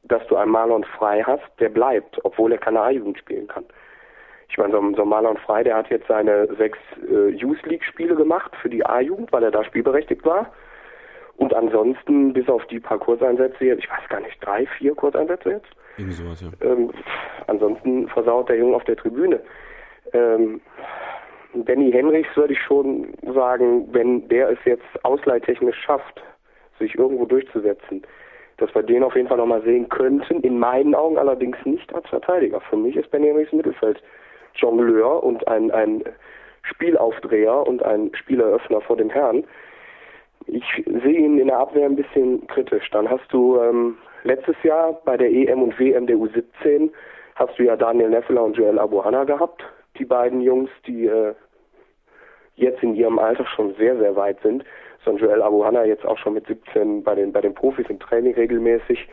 dass 0.03 0.25
du 0.27 0.38
einen 0.38 0.51
Marlon 0.51 0.85
Frei 0.97 1.21
hast, 1.25 1.43
der 1.59 1.69
bleibt, 1.69 2.23
obwohl 2.23 2.51
er 2.51 2.59
keine 2.59 2.81
A-Jugend 2.81 3.17
spielen 3.17 3.47
kann. 3.47 3.65
Ich 4.49 4.57
meine, 4.57 4.71
so, 4.71 4.95
so 4.95 5.05
Marlon 5.05 5.37
Frei, 5.37 5.63
der 5.63 5.75
hat 5.75 5.89
jetzt 5.89 6.07
seine 6.07 6.47
sechs 6.55 6.79
äh, 7.09 7.29
Youth 7.29 7.65
League 7.65 7.83
Spiele 7.83 8.15
gemacht 8.15 8.55
für 8.61 8.69
die 8.69 8.85
A-Jugend, 8.85 9.31
weil 9.31 9.43
er 9.43 9.51
da 9.51 9.63
spielberechtigt 9.63 10.25
war. 10.25 10.51
Und 11.35 11.53
ansonsten, 11.53 12.33
bis 12.33 12.49
auf 12.49 12.65
die 12.67 12.79
paar 12.79 12.97
Kurzeinsätze 12.97 13.65
jetzt, 13.65 13.83
ich 13.83 13.89
weiß 13.89 14.09
gar 14.09 14.21
nicht, 14.21 14.37
drei, 14.43 14.65
vier 14.77 14.95
Kurzeinsätze 14.95 15.51
jetzt. 15.51 15.67
Irgendwie 15.97 16.15
sowas, 16.15 16.41
ja. 16.41 16.49
Ähm, 16.61 16.91
ansonsten 17.47 18.07
versaut 18.07 18.49
der 18.49 18.57
Junge 18.57 18.75
auf 18.75 18.83
der 18.85 18.95
Tribüne. 18.95 19.39
Ähm, 20.13 20.61
Benny 21.53 21.91
Henrichs 21.91 22.35
würde 22.35 22.53
ich 22.53 22.61
schon 22.61 23.13
sagen, 23.33 23.87
wenn 23.91 24.27
der 24.29 24.49
es 24.49 24.59
jetzt 24.65 24.85
ausleihtechnisch 25.03 25.77
schafft, 25.77 26.23
sich 26.79 26.95
irgendwo 26.95 27.25
durchzusetzen, 27.25 28.03
dass 28.57 28.73
wir 28.73 28.83
den 28.83 29.03
auf 29.03 29.15
jeden 29.15 29.27
Fall 29.27 29.37
nochmal 29.37 29.61
sehen 29.63 29.89
könnten. 29.89 30.41
In 30.41 30.59
meinen 30.59 30.95
Augen 30.95 31.17
allerdings 31.17 31.57
nicht 31.65 31.93
als 31.93 32.07
Verteidiger. 32.07 32.61
Für 32.61 32.77
mich 32.77 32.95
ist 32.95 33.11
Benjamin 33.11 33.47
Mittelfeld 33.51 34.01
Jongleur 34.57 35.23
und 35.23 35.47
ein, 35.47 35.71
ein 35.71 36.03
Spielaufdreher 36.63 37.65
und 37.65 37.83
ein 37.83 38.11
Spieleröffner 38.13 38.81
vor 38.81 38.97
dem 38.97 39.09
Herrn. 39.09 39.45
Ich 40.47 40.65
sehe 40.85 41.19
ihn 41.19 41.39
in 41.39 41.47
der 41.47 41.59
Abwehr 41.59 41.85
ein 41.85 41.95
bisschen 41.95 42.45
kritisch. 42.47 42.89
Dann 42.91 43.09
hast 43.09 43.31
du 43.31 43.59
ähm, 43.59 43.97
letztes 44.23 44.55
Jahr 44.63 44.93
bei 45.05 45.17
der 45.17 45.31
EM 45.31 45.61
und 45.61 45.79
WM 45.79 46.07
der 46.07 46.17
U17 46.17 46.89
hast 47.35 47.57
du 47.57 47.63
ja 47.63 47.75
Daniel 47.75 48.09
Neffeler 48.09 48.43
und 48.43 48.57
Joel 48.57 48.79
Abuhanna 48.79 49.23
gehabt. 49.25 49.63
Die 49.97 50.05
beiden 50.05 50.41
Jungs, 50.41 50.69
die 50.85 51.05
äh, 51.05 51.33
jetzt 52.55 52.81
in 52.81 52.95
ihrem 52.95 53.19
Alter 53.19 53.45
schon 53.45 53.75
sehr, 53.75 53.97
sehr 53.97 54.15
weit 54.15 54.39
sind. 54.41 54.63
So 55.03 55.11
ein 55.11 55.17
Joel 55.17 55.41
Abuhanna 55.41 55.85
jetzt 55.85 56.05
auch 56.05 56.17
schon 56.17 56.33
mit 56.33 56.47
17 56.47 57.03
bei 57.03 57.15
den, 57.15 57.31
bei 57.31 57.41
den 57.41 57.53
Profis 57.53 57.87
im 57.89 57.99
Training 57.99 58.33
regelmäßig, 58.33 59.07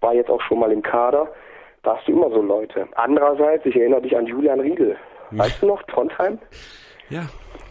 war 0.00 0.14
jetzt 0.14 0.30
auch 0.30 0.40
schon 0.42 0.58
mal 0.58 0.72
im 0.72 0.82
Kader. 0.82 1.28
Da 1.84 1.96
hast 1.96 2.08
du 2.08 2.12
immer 2.12 2.30
so 2.30 2.40
Leute. 2.40 2.88
Andererseits, 2.94 3.64
ich 3.66 3.76
erinnere 3.76 4.02
dich 4.02 4.16
an 4.16 4.26
Julian 4.26 4.60
Riedel. 4.60 4.96
Weißt 5.30 5.62
du 5.62 5.66
noch, 5.66 5.82
Trondheim? 5.84 6.38
Ja, 7.10 7.26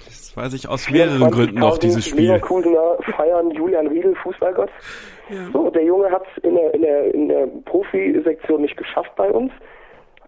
das 0.05 0.37
weiß 0.37 0.53
ich 0.53 0.67
aus 0.67 0.89
mehreren 0.89 1.31
Gründen 1.31 1.59
noch, 1.59 1.79
dieses 1.79 2.07
Spiel. 2.07 2.27
Leverkusener 2.27 2.97
feiern 3.15 3.49
Julian 3.51 3.87
Riedel, 3.87 4.15
Fußballgott. 4.15 4.69
Ja. 5.29 5.49
So, 5.51 5.69
der 5.69 5.83
Junge 5.83 6.11
hat 6.11 6.23
es 6.31 6.43
in 6.43 6.55
der, 6.55 6.73
in 6.73 6.81
der, 6.81 7.13
in 7.13 7.27
der 7.29 7.47
Profisektion 7.65 8.61
nicht 8.61 8.77
geschafft 8.77 9.15
bei 9.15 9.29
uns, 9.29 9.51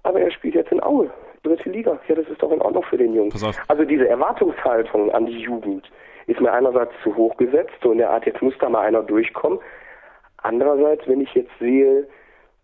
aber 0.04 0.20
er 0.22 0.32
spielt 0.32 0.56
jetzt 0.56 0.72
in 0.72 0.82
Aue, 0.82 1.12
dritte 1.44 1.70
Liga. 1.70 2.00
Ja, 2.08 2.16
das 2.16 2.28
ist 2.28 2.42
doch 2.42 2.52
in 2.52 2.62
Ordnung 2.62 2.84
für 2.84 2.98
den 2.98 3.14
Jungen. 3.14 3.32
Also 3.68 3.84
diese 3.84 4.08
Erwartungshaltung 4.08 5.12
an 5.12 5.28
die 5.28 5.40
Jugend 5.40 5.90
ist 6.28 6.42
mir 6.42 6.52
einerseits 6.52 6.94
zu 7.04 7.16
hoch 7.16 7.38
gesetzt, 7.38 7.74
so 7.84 7.92
in 7.92 8.00
der 8.00 8.10
Art, 8.10 8.26
jetzt 8.26 8.42
muss 8.42 8.56
da 8.60 8.70
mal 8.70 8.82
einer 8.82 9.04
durchkommen. 9.04 9.60
Andererseits, 10.38 11.08
wenn 11.08 11.22
ich 11.22 11.34
jetzt 11.36 11.52
sehe, 11.60 12.08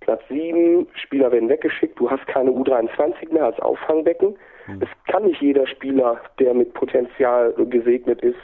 Platz 0.02 0.22
7, 0.30 0.88
Spieler 0.96 1.32
werden 1.32 1.48
weggeschickt, 1.48 2.00
du 2.00 2.10
hast 2.10 2.26
keine 2.28 2.52
U23 2.52 3.32
mehr 3.32 3.46
als 3.46 3.60
Auffangbecken. 3.60 4.38
Mhm. 4.68 4.82
Es 4.82 4.90
kann 5.12 5.24
nicht 5.24 5.42
jeder 5.42 5.68
Spieler, 5.68 6.20
der 6.40 6.54
mit 6.54 6.74
Potenzial 6.74 7.54
gesegnet 7.54 8.22
ist, 8.22 8.36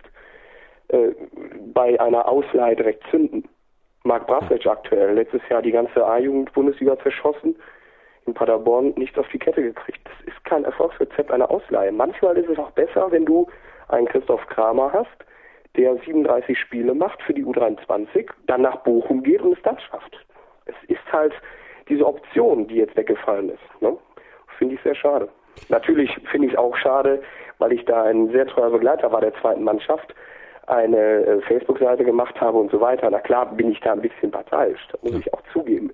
äh, 0.89 1.09
bei 1.73 1.99
einer 1.99 2.27
Ausleihe 2.27 2.75
direkt 2.75 3.03
zünden. 3.09 3.47
Marc 4.03 4.27
Braswitsch 4.27 4.67
aktuell, 4.67 5.15
letztes 5.15 5.41
Jahr 5.49 5.61
die 5.61 5.71
ganze 5.71 6.05
A-Jugend-Bundesliga 6.05 6.97
zerschossen, 6.99 7.55
in 8.25 8.33
Paderborn 8.33 8.93
nichts 8.95 9.17
auf 9.17 9.27
die 9.29 9.39
Kette 9.39 9.61
gekriegt. 9.61 9.99
Das 10.05 10.33
ist 10.33 10.45
kein 10.45 10.63
Erfolgsrezept 10.63 11.31
einer 11.31 11.49
Ausleihe. 11.49 11.91
Manchmal 11.91 12.37
ist 12.37 12.49
es 12.49 12.57
auch 12.57 12.71
besser, 12.71 13.11
wenn 13.11 13.25
du 13.25 13.47
einen 13.89 14.07
Christoph 14.07 14.45
Kramer 14.47 14.93
hast, 14.93 15.25
der 15.75 15.95
37 15.97 16.57
Spiele 16.57 16.93
macht 16.93 17.21
für 17.23 17.33
die 17.33 17.43
U23, 17.43 18.29
dann 18.45 18.61
nach 18.61 18.77
Bochum 18.77 19.23
geht 19.23 19.41
und 19.41 19.57
es 19.57 19.63
dann 19.63 19.79
schafft. 19.79 20.25
Es 20.67 20.89
ist 20.89 21.11
halt 21.11 21.33
diese 21.89 22.05
Option, 22.05 22.67
die 22.67 22.75
jetzt 22.75 22.95
weggefallen 22.95 23.49
ist. 23.49 23.81
Ne? 23.81 23.97
Finde 24.57 24.75
ich 24.75 24.81
sehr 24.81 24.95
schade. 24.95 25.29
Natürlich 25.69 26.15
finde 26.31 26.47
ich 26.47 26.53
es 26.53 26.59
auch 26.59 26.75
schade, 26.75 27.21
weil 27.59 27.73
ich 27.73 27.83
da 27.85 28.03
ein 28.03 28.29
sehr 28.31 28.47
treuer 28.47 28.69
Begleiter 28.69 29.11
war 29.11 29.21
der 29.21 29.33
zweiten 29.35 29.63
Mannschaft, 29.63 30.13
eine 30.67 30.97
äh, 30.97 31.41
Facebook-Seite 31.41 32.03
gemacht 32.03 32.39
habe 32.39 32.57
und 32.57 32.71
so 32.71 32.79
weiter. 32.81 33.09
Na 33.09 33.19
klar 33.19 33.45
bin 33.53 33.71
ich 33.71 33.79
da 33.79 33.93
ein 33.93 34.01
bisschen 34.01 34.31
parteiisch, 34.31 34.85
das 34.91 35.01
muss 35.01 35.19
ich 35.19 35.33
auch 35.33 35.41
zugeben. 35.53 35.91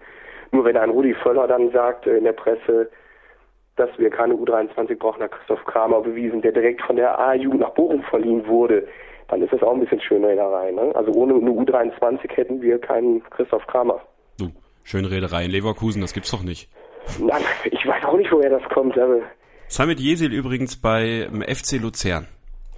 Nur 0.51 0.65
wenn 0.65 0.77
ein 0.77 0.89
Rudi 0.89 1.13
Völler 1.13 1.47
dann 1.47 1.71
sagt 1.71 2.07
äh, 2.07 2.17
in 2.17 2.23
der 2.23 2.33
Presse, 2.33 2.89
dass 3.75 3.89
wir 3.97 4.09
keine 4.09 4.35
U23 4.35 4.97
brauchen, 4.97 5.23
hat 5.23 5.31
Christoph 5.31 5.63
Kramer 5.65 6.01
bewiesen, 6.01 6.41
der 6.41 6.51
direkt 6.51 6.81
von 6.83 6.95
der 6.95 7.17
A-Jugend 7.17 7.61
nach 7.61 7.71
Bochum 7.71 8.03
verliehen 8.03 8.47
wurde, 8.47 8.87
dann 9.29 9.41
ist 9.41 9.51
das 9.51 9.63
auch 9.63 9.73
ein 9.73 9.79
bisschen 9.79 10.01
Schönrederei. 10.01 10.71
Ne? 10.71 10.91
Also 10.93 11.11
ohne 11.13 11.33
eine 11.33 11.49
U23 11.49 12.29
hätten 12.35 12.61
wir 12.61 12.79
keinen 12.79 13.23
Christoph 13.31 13.65
Kramer. 13.67 14.01
Schönrederei 14.83 15.45
in 15.45 15.51
Leverkusen, 15.51 16.01
das 16.01 16.13
gibt's 16.13 16.31
doch 16.31 16.43
nicht. 16.43 16.69
Nein, 17.19 17.43
ich 17.65 17.85
weiß 17.85 18.05
auch 18.05 18.17
nicht, 18.17 18.31
woher 18.31 18.49
das 18.49 18.63
kommt. 18.69 18.97
Also 18.97 19.21
Samit 19.67 19.99
Jesil 19.99 20.31
übrigens 20.31 20.75
bei 20.75 21.27
FC 21.47 21.81
Luzern. 21.81 22.27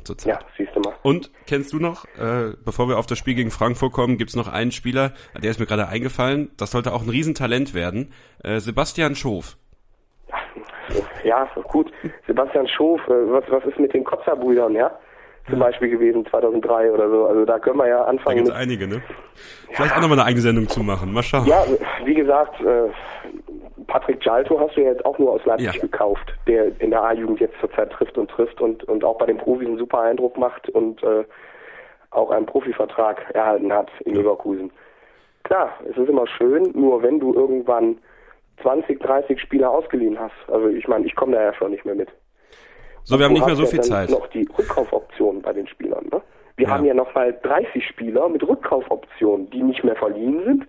Zurzeit. 0.03 0.34
Ja, 0.34 0.39
siehst 0.58 0.76
du 0.76 0.80
mal. 0.82 0.93
Und 1.01 1.32
kennst 1.47 1.74
du 1.74 1.80
noch, 1.80 2.06
äh, 2.18 2.53
bevor 2.64 2.88
wir 2.88 2.97
auf 2.97 3.08
das 3.08 3.18
Spiel 3.18 3.34
gegen 3.34 3.51
Frankfurt 3.51 3.91
kommen, 3.91 4.18
gibt's 4.18 4.36
noch 4.36 4.47
einen 4.47 4.72
Spieler, 4.72 5.14
der 5.41 5.49
ist 5.49 5.60
mir 5.60 5.66
gerade 5.66 5.88
eingefallen, 5.88 6.51
das 6.58 6.72
sollte 6.72 6.93
auch 6.93 7.01
ein 7.01 7.10
Riesentalent 7.10 7.74
werden, 7.74 8.14
äh, 8.43 8.60
Sebastian 8.60 9.16
Schof. 9.16 9.58
Ja, 11.24 11.49
gut. 11.70 11.91
Sebastian 12.28 12.68
Schof, 12.68 13.01
äh, 13.08 13.32
was, 13.32 13.43
was 13.49 13.66
ist 13.66 13.80
mit 13.80 13.93
den 13.93 14.03
Kotzer-Brüdern, 14.03 14.74
ja? 14.74 14.91
Zum 15.50 15.60
Beispiel 15.60 15.89
gewesen, 15.89 16.26
2003 16.26 16.91
oder 16.91 17.10
so. 17.10 17.26
Also 17.28 17.46
da 17.46 17.60
können 17.60 17.78
wir 17.78 17.88
ja 17.88 18.04
anfangen. 18.04 18.38
Da 18.38 18.43
gibt's 18.43 18.60
einige, 18.60 18.88
ne? 18.88 19.02
Vielleicht 19.68 19.91
ja. 19.91 19.98
auch 19.98 20.02
nochmal 20.02 20.20
eine 20.20 20.28
eigene 20.28 20.41
Sendung 20.41 20.68
zu 20.68 20.82
machen. 20.82 21.14
Mal 21.14 21.22
schauen. 21.22 21.46
Ja, 21.46 21.64
wie 22.04 22.16
gesagt, 22.16 22.60
äh, 22.62 22.89
Patrick 23.88 24.26
Jalto 24.26 24.60
hast 24.60 24.76
du 24.76 24.82
ja 24.82 24.91
jetzt 24.91 25.06
auch 25.06 25.20
nur 25.20 25.34
aus 25.34 25.46
Leipzig 25.46 25.76
ja. 25.76 25.82
gekauft, 25.82 26.34
der 26.48 26.80
in 26.82 26.89
der 26.89 27.04
A-Jugend 27.04 27.39
jetzt 27.39 27.56
zurzeit 27.60 27.91
trifft 27.91 28.18
und 28.18 28.30
trifft 28.32 28.60
und, 28.60 28.84
und 28.86 29.04
auch 29.04 29.18
bei 29.18 29.28
den 29.28 29.38
Profis 29.38 29.68
einen 29.68 29.78
super 29.78 30.02
Eindruck 30.02 30.38
macht 30.38 30.68
und 30.70 31.04
äh, 31.04 31.24
auch 32.10 32.32
einen 32.32 32.46
Profivertrag 32.46 33.22
erhalten 33.34 33.72
hat 33.72 33.89
in 34.06 34.16
ja. 34.16 34.22
Leverkusen. 34.22 34.72
Klar, 35.43 35.74
es 35.88 35.96
ist 35.96 36.10
immer 36.10 36.26
schön, 36.26 36.72
nur 36.74 37.04
wenn 37.04 37.20
du 37.20 37.34
irgendwann 37.34 37.98
20, 38.62 39.00
30 39.00 39.39
Spieler 39.39 39.70
ausgeliehen 39.70 40.20
hast. 40.20 40.34
Also 40.48 40.70
ich 40.70 40.88
meine, 40.88 41.06
ich 41.06 41.16
komme 41.16 41.34
da 41.34 41.43
ja 41.43 41.54
schon 41.54 41.72
nicht 41.72 41.86
mehr 41.86 41.96
mit. 41.96 42.10
So, 43.06 43.20
wir 43.20 43.26
haben 43.26 43.34
nicht 43.34 43.45
mehr 43.45 43.56
so 43.56 43.68
viel 43.68 43.82
Zeit. 43.82 44.10
noch 44.10 44.28
die 44.28 44.47
Rückkaufoptionen 44.58 45.41
bei 45.41 45.53
den 45.53 45.68
Spielern. 45.68 46.08
Ne? 46.12 46.22
Wir 46.58 46.68
ja. 46.68 46.74
haben 46.74 46.86
ja 46.86 46.93
noch 46.93 47.14
mal 47.14 47.38
30 47.43 47.86
Spieler 47.88 48.28
mit 48.30 48.41
Rückkaufoptionen, 48.41 49.49
die 49.51 49.62
nicht 49.62 49.84
mehr 49.84 49.95
verliehen 49.95 50.43
sind, 50.43 50.68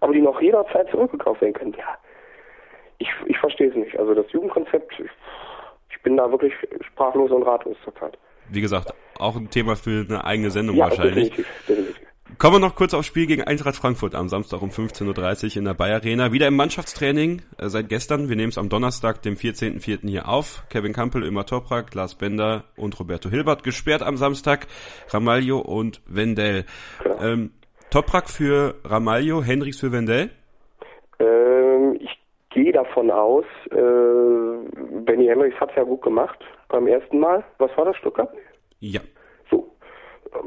aber 0.00 0.12
die 0.12 0.20
noch 0.20 0.40
jederzeit 0.40 0.88
zurückgekauft 0.90 1.40
werden 1.40 1.54
können. 1.54 1.74
Ja, 1.76 1.98
ich, 2.98 3.08
ich 3.26 3.36
verstehe 3.38 3.68
es 3.68 3.74
nicht. 3.74 3.98
Also 3.98 4.14
das 4.14 4.30
Jugendkonzept, 4.30 4.92
ich, 5.00 5.10
ich 5.90 6.02
bin 6.02 6.16
da 6.16 6.30
wirklich 6.30 6.52
sprachlos 6.86 7.32
und 7.32 7.42
ratlos 7.42 7.76
zurzeit. 7.84 8.16
Wie 8.48 8.60
gesagt, 8.60 8.94
auch 9.18 9.36
ein 9.36 9.50
Thema 9.50 9.74
für 9.74 10.06
eine 10.08 10.24
eigene 10.24 10.50
Sendung 10.50 10.76
ja, 10.76 10.84
wahrscheinlich. 10.84 11.30
Definitiv, 11.30 11.66
definitiv. 11.68 12.11
Kommen 12.38 12.56
wir 12.56 12.60
noch 12.60 12.74
kurz 12.74 12.94
aufs 12.94 13.06
Spiel 13.06 13.26
gegen 13.26 13.42
Eintracht 13.42 13.76
Frankfurt 13.76 14.14
am 14.14 14.28
Samstag 14.28 14.62
um 14.62 14.70
15.30 14.70 15.52
Uhr 15.52 15.56
in 15.58 15.64
der 15.64 15.74
Bayer 15.74 15.96
Arena. 15.96 16.32
Wieder 16.32 16.48
im 16.48 16.56
Mannschaftstraining 16.56 17.42
äh, 17.58 17.68
seit 17.68 17.88
gestern. 17.88 18.28
Wir 18.28 18.36
nehmen 18.36 18.48
es 18.48 18.58
am 18.58 18.68
Donnerstag, 18.68 19.22
dem 19.22 19.34
14.04. 19.34 20.08
hier 20.08 20.28
auf. 20.28 20.64
Kevin 20.68 20.92
Kampel, 20.92 21.22
Ömer 21.22 21.46
Toprak, 21.46 21.94
Lars 21.94 22.16
Bender 22.16 22.64
und 22.76 22.98
Roberto 22.98 23.28
Hilbert 23.28 23.62
gesperrt 23.62 24.02
am 24.02 24.16
Samstag. 24.16 24.66
Ramaglio 25.10 25.58
und 25.58 26.00
Wendell. 26.06 26.64
Ähm, 27.20 27.52
Toprak 27.90 28.28
für 28.28 28.76
Ramaglio, 28.84 29.42
Henrichs 29.42 29.80
für 29.80 29.92
Wendell? 29.92 30.30
Ähm, 31.18 31.98
ich 32.00 32.18
gehe 32.50 32.72
davon 32.72 33.10
aus, 33.10 33.44
äh, 33.70 35.00
Benny 35.04 35.26
Henrichs 35.26 35.60
hat 35.60 35.70
es 35.70 35.76
ja 35.76 35.82
gut 35.82 36.02
gemacht 36.02 36.38
beim 36.68 36.86
ersten 36.86 37.18
Mal. 37.18 37.44
Was 37.58 37.70
war 37.76 37.84
das, 37.84 37.96
Stuttgart? 37.96 38.30
Ja. 38.80 39.00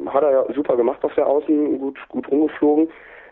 Hat 0.07 0.23
er 0.23 0.31
ja 0.31 0.53
super 0.53 0.75
gemacht 0.75 1.03
auf 1.03 1.13
der 1.15 1.27
Außen, 1.27 1.79
gut, 1.79 1.97
gut 2.09 2.29
rumgeflogen. 2.29 2.89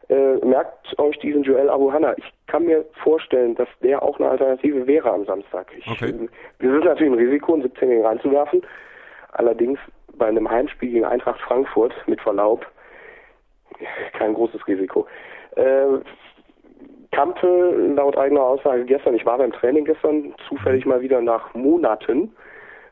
Äh, 0.10 0.36
merkt 0.46 1.00
euch 1.00 1.18
diesen 1.20 1.44
Joel 1.44 1.70
Abuhanna. 1.70 2.14
Ich 2.18 2.32
kann 2.48 2.66
mir 2.66 2.86
vorstellen, 3.04 3.56
dass 3.56 3.70
der 3.82 4.04
auch 4.04 4.20
eine 4.20 4.30
Alternative 4.30 4.86
wäre 4.86 5.12
am 5.12 5.26
Samstag. 5.26 5.72
Ich, 5.78 5.88
okay. 5.88 6.14
Das 6.60 6.70
ist 6.70 6.84
natürlich 6.84 7.14
ein 7.14 7.20
Risiko, 7.20 7.54
einen 7.54 7.64
17-Jährigen 7.64 8.06
reinzuwerfen. 8.06 8.62
Allerdings 9.32 9.80
bei 10.16 10.28
einem 10.28 10.50
Heimspiel 10.50 10.92
gegen 10.92 11.06
Eintracht 11.06 11.40
Frankfurt 11.42 11.94
mit 12.06 12.22
Verlaub 12.22 12.66
kein 14.14 14.34
großes 14.34 14.66
Risiko. 14.68 15.08
Äh, 15.56 16.00
Kampel 17.12 17.94
laut 17.96 18.18
eigener 18.18 18.42
Aussage 18.42 18.86
gestern, 18.86 19.14
ich 19.14 19.26
war 19.26 19.38
beim 19.38 19.52
Training 19.52 19.86
gestern, 19.86 20.34
zufällig 20.48 20.86
mal 20.86 21.02
wieder 21.02 21.22
nach 21.22 21.54
Monaten, 21.54 22.36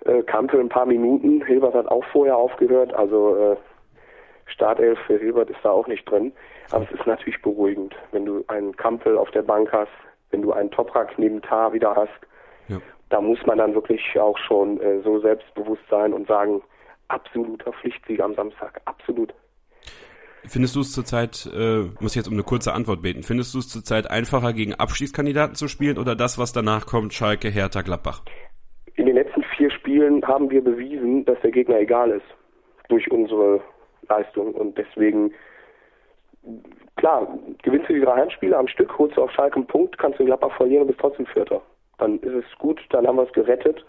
äh, 0.06 0.24
Kampel 0.24 0.60
ein 0.60 0.70
paar 0.70 0.86
Minuten, 0.86 1.43
Hilbert 1.45 1.74
hat 1.74 1.88
auch 1.88 2.04
vorher 2.12 2.38
aufgehört, 2.38 2.93
also 2.93 3.36
äh, 3.36 3.56
Startelf 4.47 4.99
für 5.08 5.18
Hilbert 5.18 5.49
ist 5.49 5.60
da 5.64 5.72
auch 5.72 5.88
nicht 5.88 6.10
drin. 6.10 6.34
Aber 6.72 6.86
es 6.86 6.99
ist 6.99 7.06
natürlich 7.06 7.41
beruhigend, 7.41 7.95
wenn 8.12 8.26
du 8.26 8.43
einen 8.47 8.76
Kampel 8.76 9.18
auf 9.18 9.32
der 9.32 9.41
Bank 9.41 9.72
hast, 9.72 9.91
wenn 10.32 10.41
du 10.41 10.54
einen 10.54 10.72
Toprak 10.72 11.18
neben 11.18 11.41
Tar 11.41 11.74
wieder 11.74 11.95
hast. 11.95 12.10
Ja. 12.68 12.78
Da 13.10 13.20
muss 13.20 13.39
man 13.45 13.58
dann 13.58 13.74
wirklich 13.76 14.02
auch 14.20 14.38
schon 14.38 14.80
äh, 14.80 15.02
so 15.02 15.20
selbstbewusst 15.20 15.84
sein 15.89 16.14
und 16.14 16.28
sagen, 16.28 16.62
absoluter 17.10 17.74
Pflichtsieg 17.74 18.22
am 18.22 18.34
Samstag, 18.36 18.82
absolut. 18.86 19.34
Findest 20.45 20.76
du 20.76 20.80
es 20.80 20.91
zurzeit, 20.91 21.47
äh, 21.54 21.82
muss 21.99 22.12
ich 22.12 22.16
jetzt 22.16 22.28
um 22.28 22.34
eine 22.34 22.43
kurze 22.43 22.74
Antwort 22.74 23.02
beten, 23.02 23.22
findest 23.22 23.54
du 23.54 23.60
es 23.60 23.70
zurzeit 23.70 24.10
einfacher 24.10 24.54
gegen 24.54 24.74
Abschiedskandidaten 24.74 25.56
zu 25.56 25.68
spielen 25.68 25.97
oder 25.97 26.16
das, 26.16 26.39
was 26.39 26.52
danach 26.54 26.88
kommt, 26.88 27.14
Schalke, 27.14 27.49
Hertha, 27.49 27.82
Gladbach? 27.82 28.24
In 28.95 29.06
den 29.06 29.16
letzten 29.16 29.43
vier 29.56 29.70
Spielen 29.92 30.26
haben 30.26 30.50
wir 30.50 30.64
bewiesen, 30.64 31.26
dass 31.26 31.38
der 31.42 31.52
Gegner 31.52 31.78
egal 31.78 32.12
ist 32.12 32.26
durch 32.88 33.12
unsere 33.12 33.60
Leistung 34.08 34.54
und 34.54 34.78
deswegen 34.78 35.34
klar, 36.96 37.28
gewinnst 37.62 37.89
du 37.89 37.94
die 37.94 38.00
drei 38.00 38.22
Heimspiele 38.22 38.58
am 38.58 38.70
Stück, 38.70 38.98
holst 38.98 39.18
du 39.18 39.24
auf 39.24 39.32
Schalke 39.32 39.58
einen 39.58 39.68
Punkt, 39.68 39.98
kannst 39.98 40.18
du 40.18 40.24
Gladbach 40.24 40.56
verlieren 40.56 40.84
und 40.84 40.88
bist 40.88 41.02
trotzdem 41.02 41.26
Vierter. 41.26 41.62
Dann 41.98 42.20
ist 42.20 42.46
es 42.46 42.58
gut, 42.58 42.80
dann 42.92 43.06
haben 43.06 43.18
wir 43.18 43.24
es 43.24 43.34
gerettet. 43.34 43.86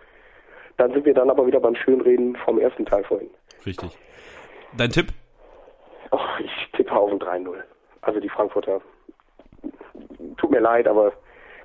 Dann 0.76 0.92
sind 0.92 1.04
wir 1.04 1.14
dann 1.14 1.30
aber 1.30 1.46
wieder 1.46 1.60
beim 1.60 1.76
Schönreden 1.76 2.34
vom 2.44 2.58
ersten 2.58 2.84
Teil 2.84 3.04
vorhin. 3.04 3.30
Richtig. 3.64 3.96
Dein 4.76 4.90
Tipp? 4.90 5.06
Ach, 6.10 6.40
ich 6.40 6.72
tippe 6.72 6.92
auf 6.96 7.12
ein 7.12 7.20
3-0. 7.20 7.54
Also 8.00 8.18
die 8.18 8.28
Frankfurter. 8.28 8.80
Tut 10.36 10.50
mir 10.50 10.60
leid, 10.60 10.88
aber 10.88 11.12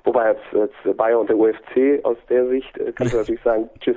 wobei 0.04 0.30
jetzt, 0.30 0.44
jetzt 0.52 0.96
Bayer 0.96 1.18
und 1.18 1.28
der 1.28 1.36
UFC 1.36 2.04
aus 2.04 2.16
der 2.28 2.46
Sicht 2.46 2.78
äh, 2.78 2.92
kannst 2.92 3.14
du 3.14 3.18
natürlich 3.18 3.42
sagen, 3.42 3.68
tschüss. 3.80 3.96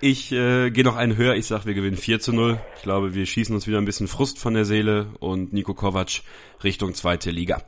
Ich 0.00 0.32
äh, 0.32 0.70
gehe 0.70 0.84
noch 0.84 0.96
einen 0.96 1.16
höher, 1.16 1.34
ich 1.34 1.46
sag, 1.46 1.66
wir 1.66 1.74
gewinnen 1.74 1.96
4 1.96 2.20
zu 2.20 2.32
0. 2.32 2.58
Ich 2.76 2.82
glaube, 2.82 3.14
wir 3.14 3.26
schießen 3.26 3.54
uns 3.54 3.66
wieder 3.66 3.78
ein 3.78 3.84
bisschen 3.84 4.06
Frust 4.06 4.38
von 4.38 4.54
der 4.54 4.64
Seele 4.64 5.06
und 5.20 5.52
Nico 5.52 5.74
Kovac 5.74 6.22
Richtung 6.62 6.94
zweite 6.94 7.30
Liga. 7.30 7.58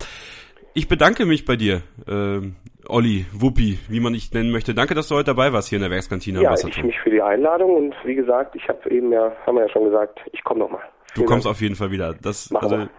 Ich 0.75 0.87
bedanke 0.87 1.27
mich 1.27 1.45
bei 1.45 1.57
dir, 1.57 1.83
äh, 2.07 2.41
Olli, 2.89 3.27
Wuppi, 3.33 3.79
wie 3.89 4.01
man 4.01 4.13
dich 4.13 4.33
nennen 4.33 4.51
möchte. 4.51 4.75
Danke, 4.75 4.95
dass 4.95 5.09
du 5.09 5.17
heute 5.17 5.27
dabei 5.27 5.53
warst 5.53 5.69
hier 5.69 5.77
in 5.77 5.83
der 5.83 5.91
Werkskantine. 5.91 6.41
Ja, 6.41 6.55
ich 6.55 6.83
mich 6.83 6.99
für 7.01 7.11
die 7.11 7.23
Einladung 7.23 7.75
und 7.75 7.95
wie 8.05 8.15
gesagt, 8.15 8.55
ich 8.55 8.69
habe 8.69 8.89
eben 8.91 9.13
ja, 9.13 9.33
haben 9.47 9.57
wir 9.57 9.63
ja 9.67 9.69
schon 9.69 9.85
gesagt, 9.85 10.21
ich 10.33 10.45
komme 10.45 10.61
nochmal. 10.61 10.83
Du 11.17 11.25
kommst 11.25 11.47
Dank. 11.47 11.57
auf 11.57 11.61
jeden 11.61 11.75
Fall 11.75 11.91
wieder. 11.91 12.15
Das, 12.15 12.51
Machen 12.51 12.65
also, 12.65 12.79
wir 12.79 12.91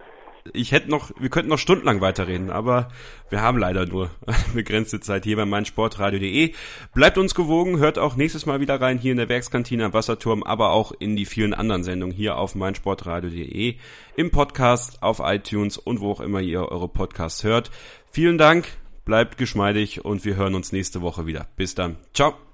ich 0.52 0.72
hätte 0.72 0.90
noch, 0.90 1.12
wir 1.18 1.28
könnten 1.28 1.50
noch 1.50 1.58
stundenlang 1.58 2.00
weiterreden, 2.00 2.50
aber 2.50 2.88
wir 3.30 3.42
haben 3.42 3.58
leider 3.58 3.86
nur 3.86 4.10
begrenzte 4.54 5.00
Zeit 5.00 5.24
hier 5.24 5.36
bei 5.36 5.44
meinsportradio.de. 5.44 6.52
Bleibt 6.94 7.18
uns 7.18 7.34
gewogen, 7.34 7.78
hört 7.78 7.98
auch 7.98 8.16
nächstes 8.16 8.46
Mal 8.46 8.60
wieder 8.60 8.80
rein 8.80 8.98
hier 8.98 9.12
in 9.12 9.18
der 9.18 9.28
Werkskantine 9.28 9.84
am 9.84 9.92
Wasserturm, 9.92 10.42
aber 10.42 10.70
auch 10.70 10.92
in 10.98 11.16
die 11.16 11.26
vielen 11.26 11.54
anderen 11.54 11.84
Sendungen 11.84 12.14
hier 12.14 12.36
auf 12.36 12.54
meinsportradio.de, 12.54 13.76
im 14.16 14.30
Podcast, 14.30 15.02
auf 15.02 15.20
iTunes 15.22 15.78
und 15.78 16.00
wo 16.00 16.12
auch 16.12 16.20
immer 16.20 16.40
ihr 16.40 16.68
eure 16.68 16.88
Podcasts 16.88 17.44
hört. 17.44 17.70
Vielen 18.10 18.38
Dank, 18.38 18.66
bleibt 19.04 19.38
geschmeidig 19.38 20.04
und 20.04 20.24
wir 20.24 20.36
hören 20.36 20.54
uns 20.54 20.72
nächste 20.72 21.02
Woche 21.02 21.26
wieder. 21.26 21.46
Bis 21.56 21.74
dann. 21.74 21.96
Ciao. 22.12 22.51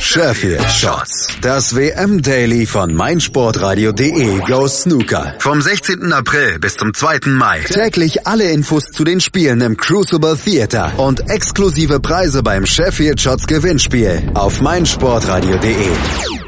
Sheffield 0.00 0.70
Shots. 0.70 1.28
Das 1.40 1.74
WM-Daily 1.74 2.66
von 2.66 2.94
meinsportradio.de 2.94 4.40
Go 4.46 4.66
Snooker. 4.66 5.34
Vom 5.38 5.60
16. 5.60 6.12
April 6.12 6.58
bis 6.58 6.74
zum 6.74 6.94
2. 6.94 7.20
Mai. 7.26 7.60
Täglich 7.60 8.26
alle 8.26 8.50
Infos 8.50 8.84
zu 8.84 9.04
den 9.04 9.20
Spielen 9.20 9.60
im 9.60 9.76
Crucible 9.76 10.36
Theater 10.36 10.92
und 10.98 11.30
exklusive 11.30 12.00
Preise 12.00 12.42
beim 12.42 12.66
Sheffield 12.66 13.20
Shots 13.20 13.46
Gewinnspiel 13.46 14.30
auf 14.34 14.60
meinsportradio.de. 14.60 16.47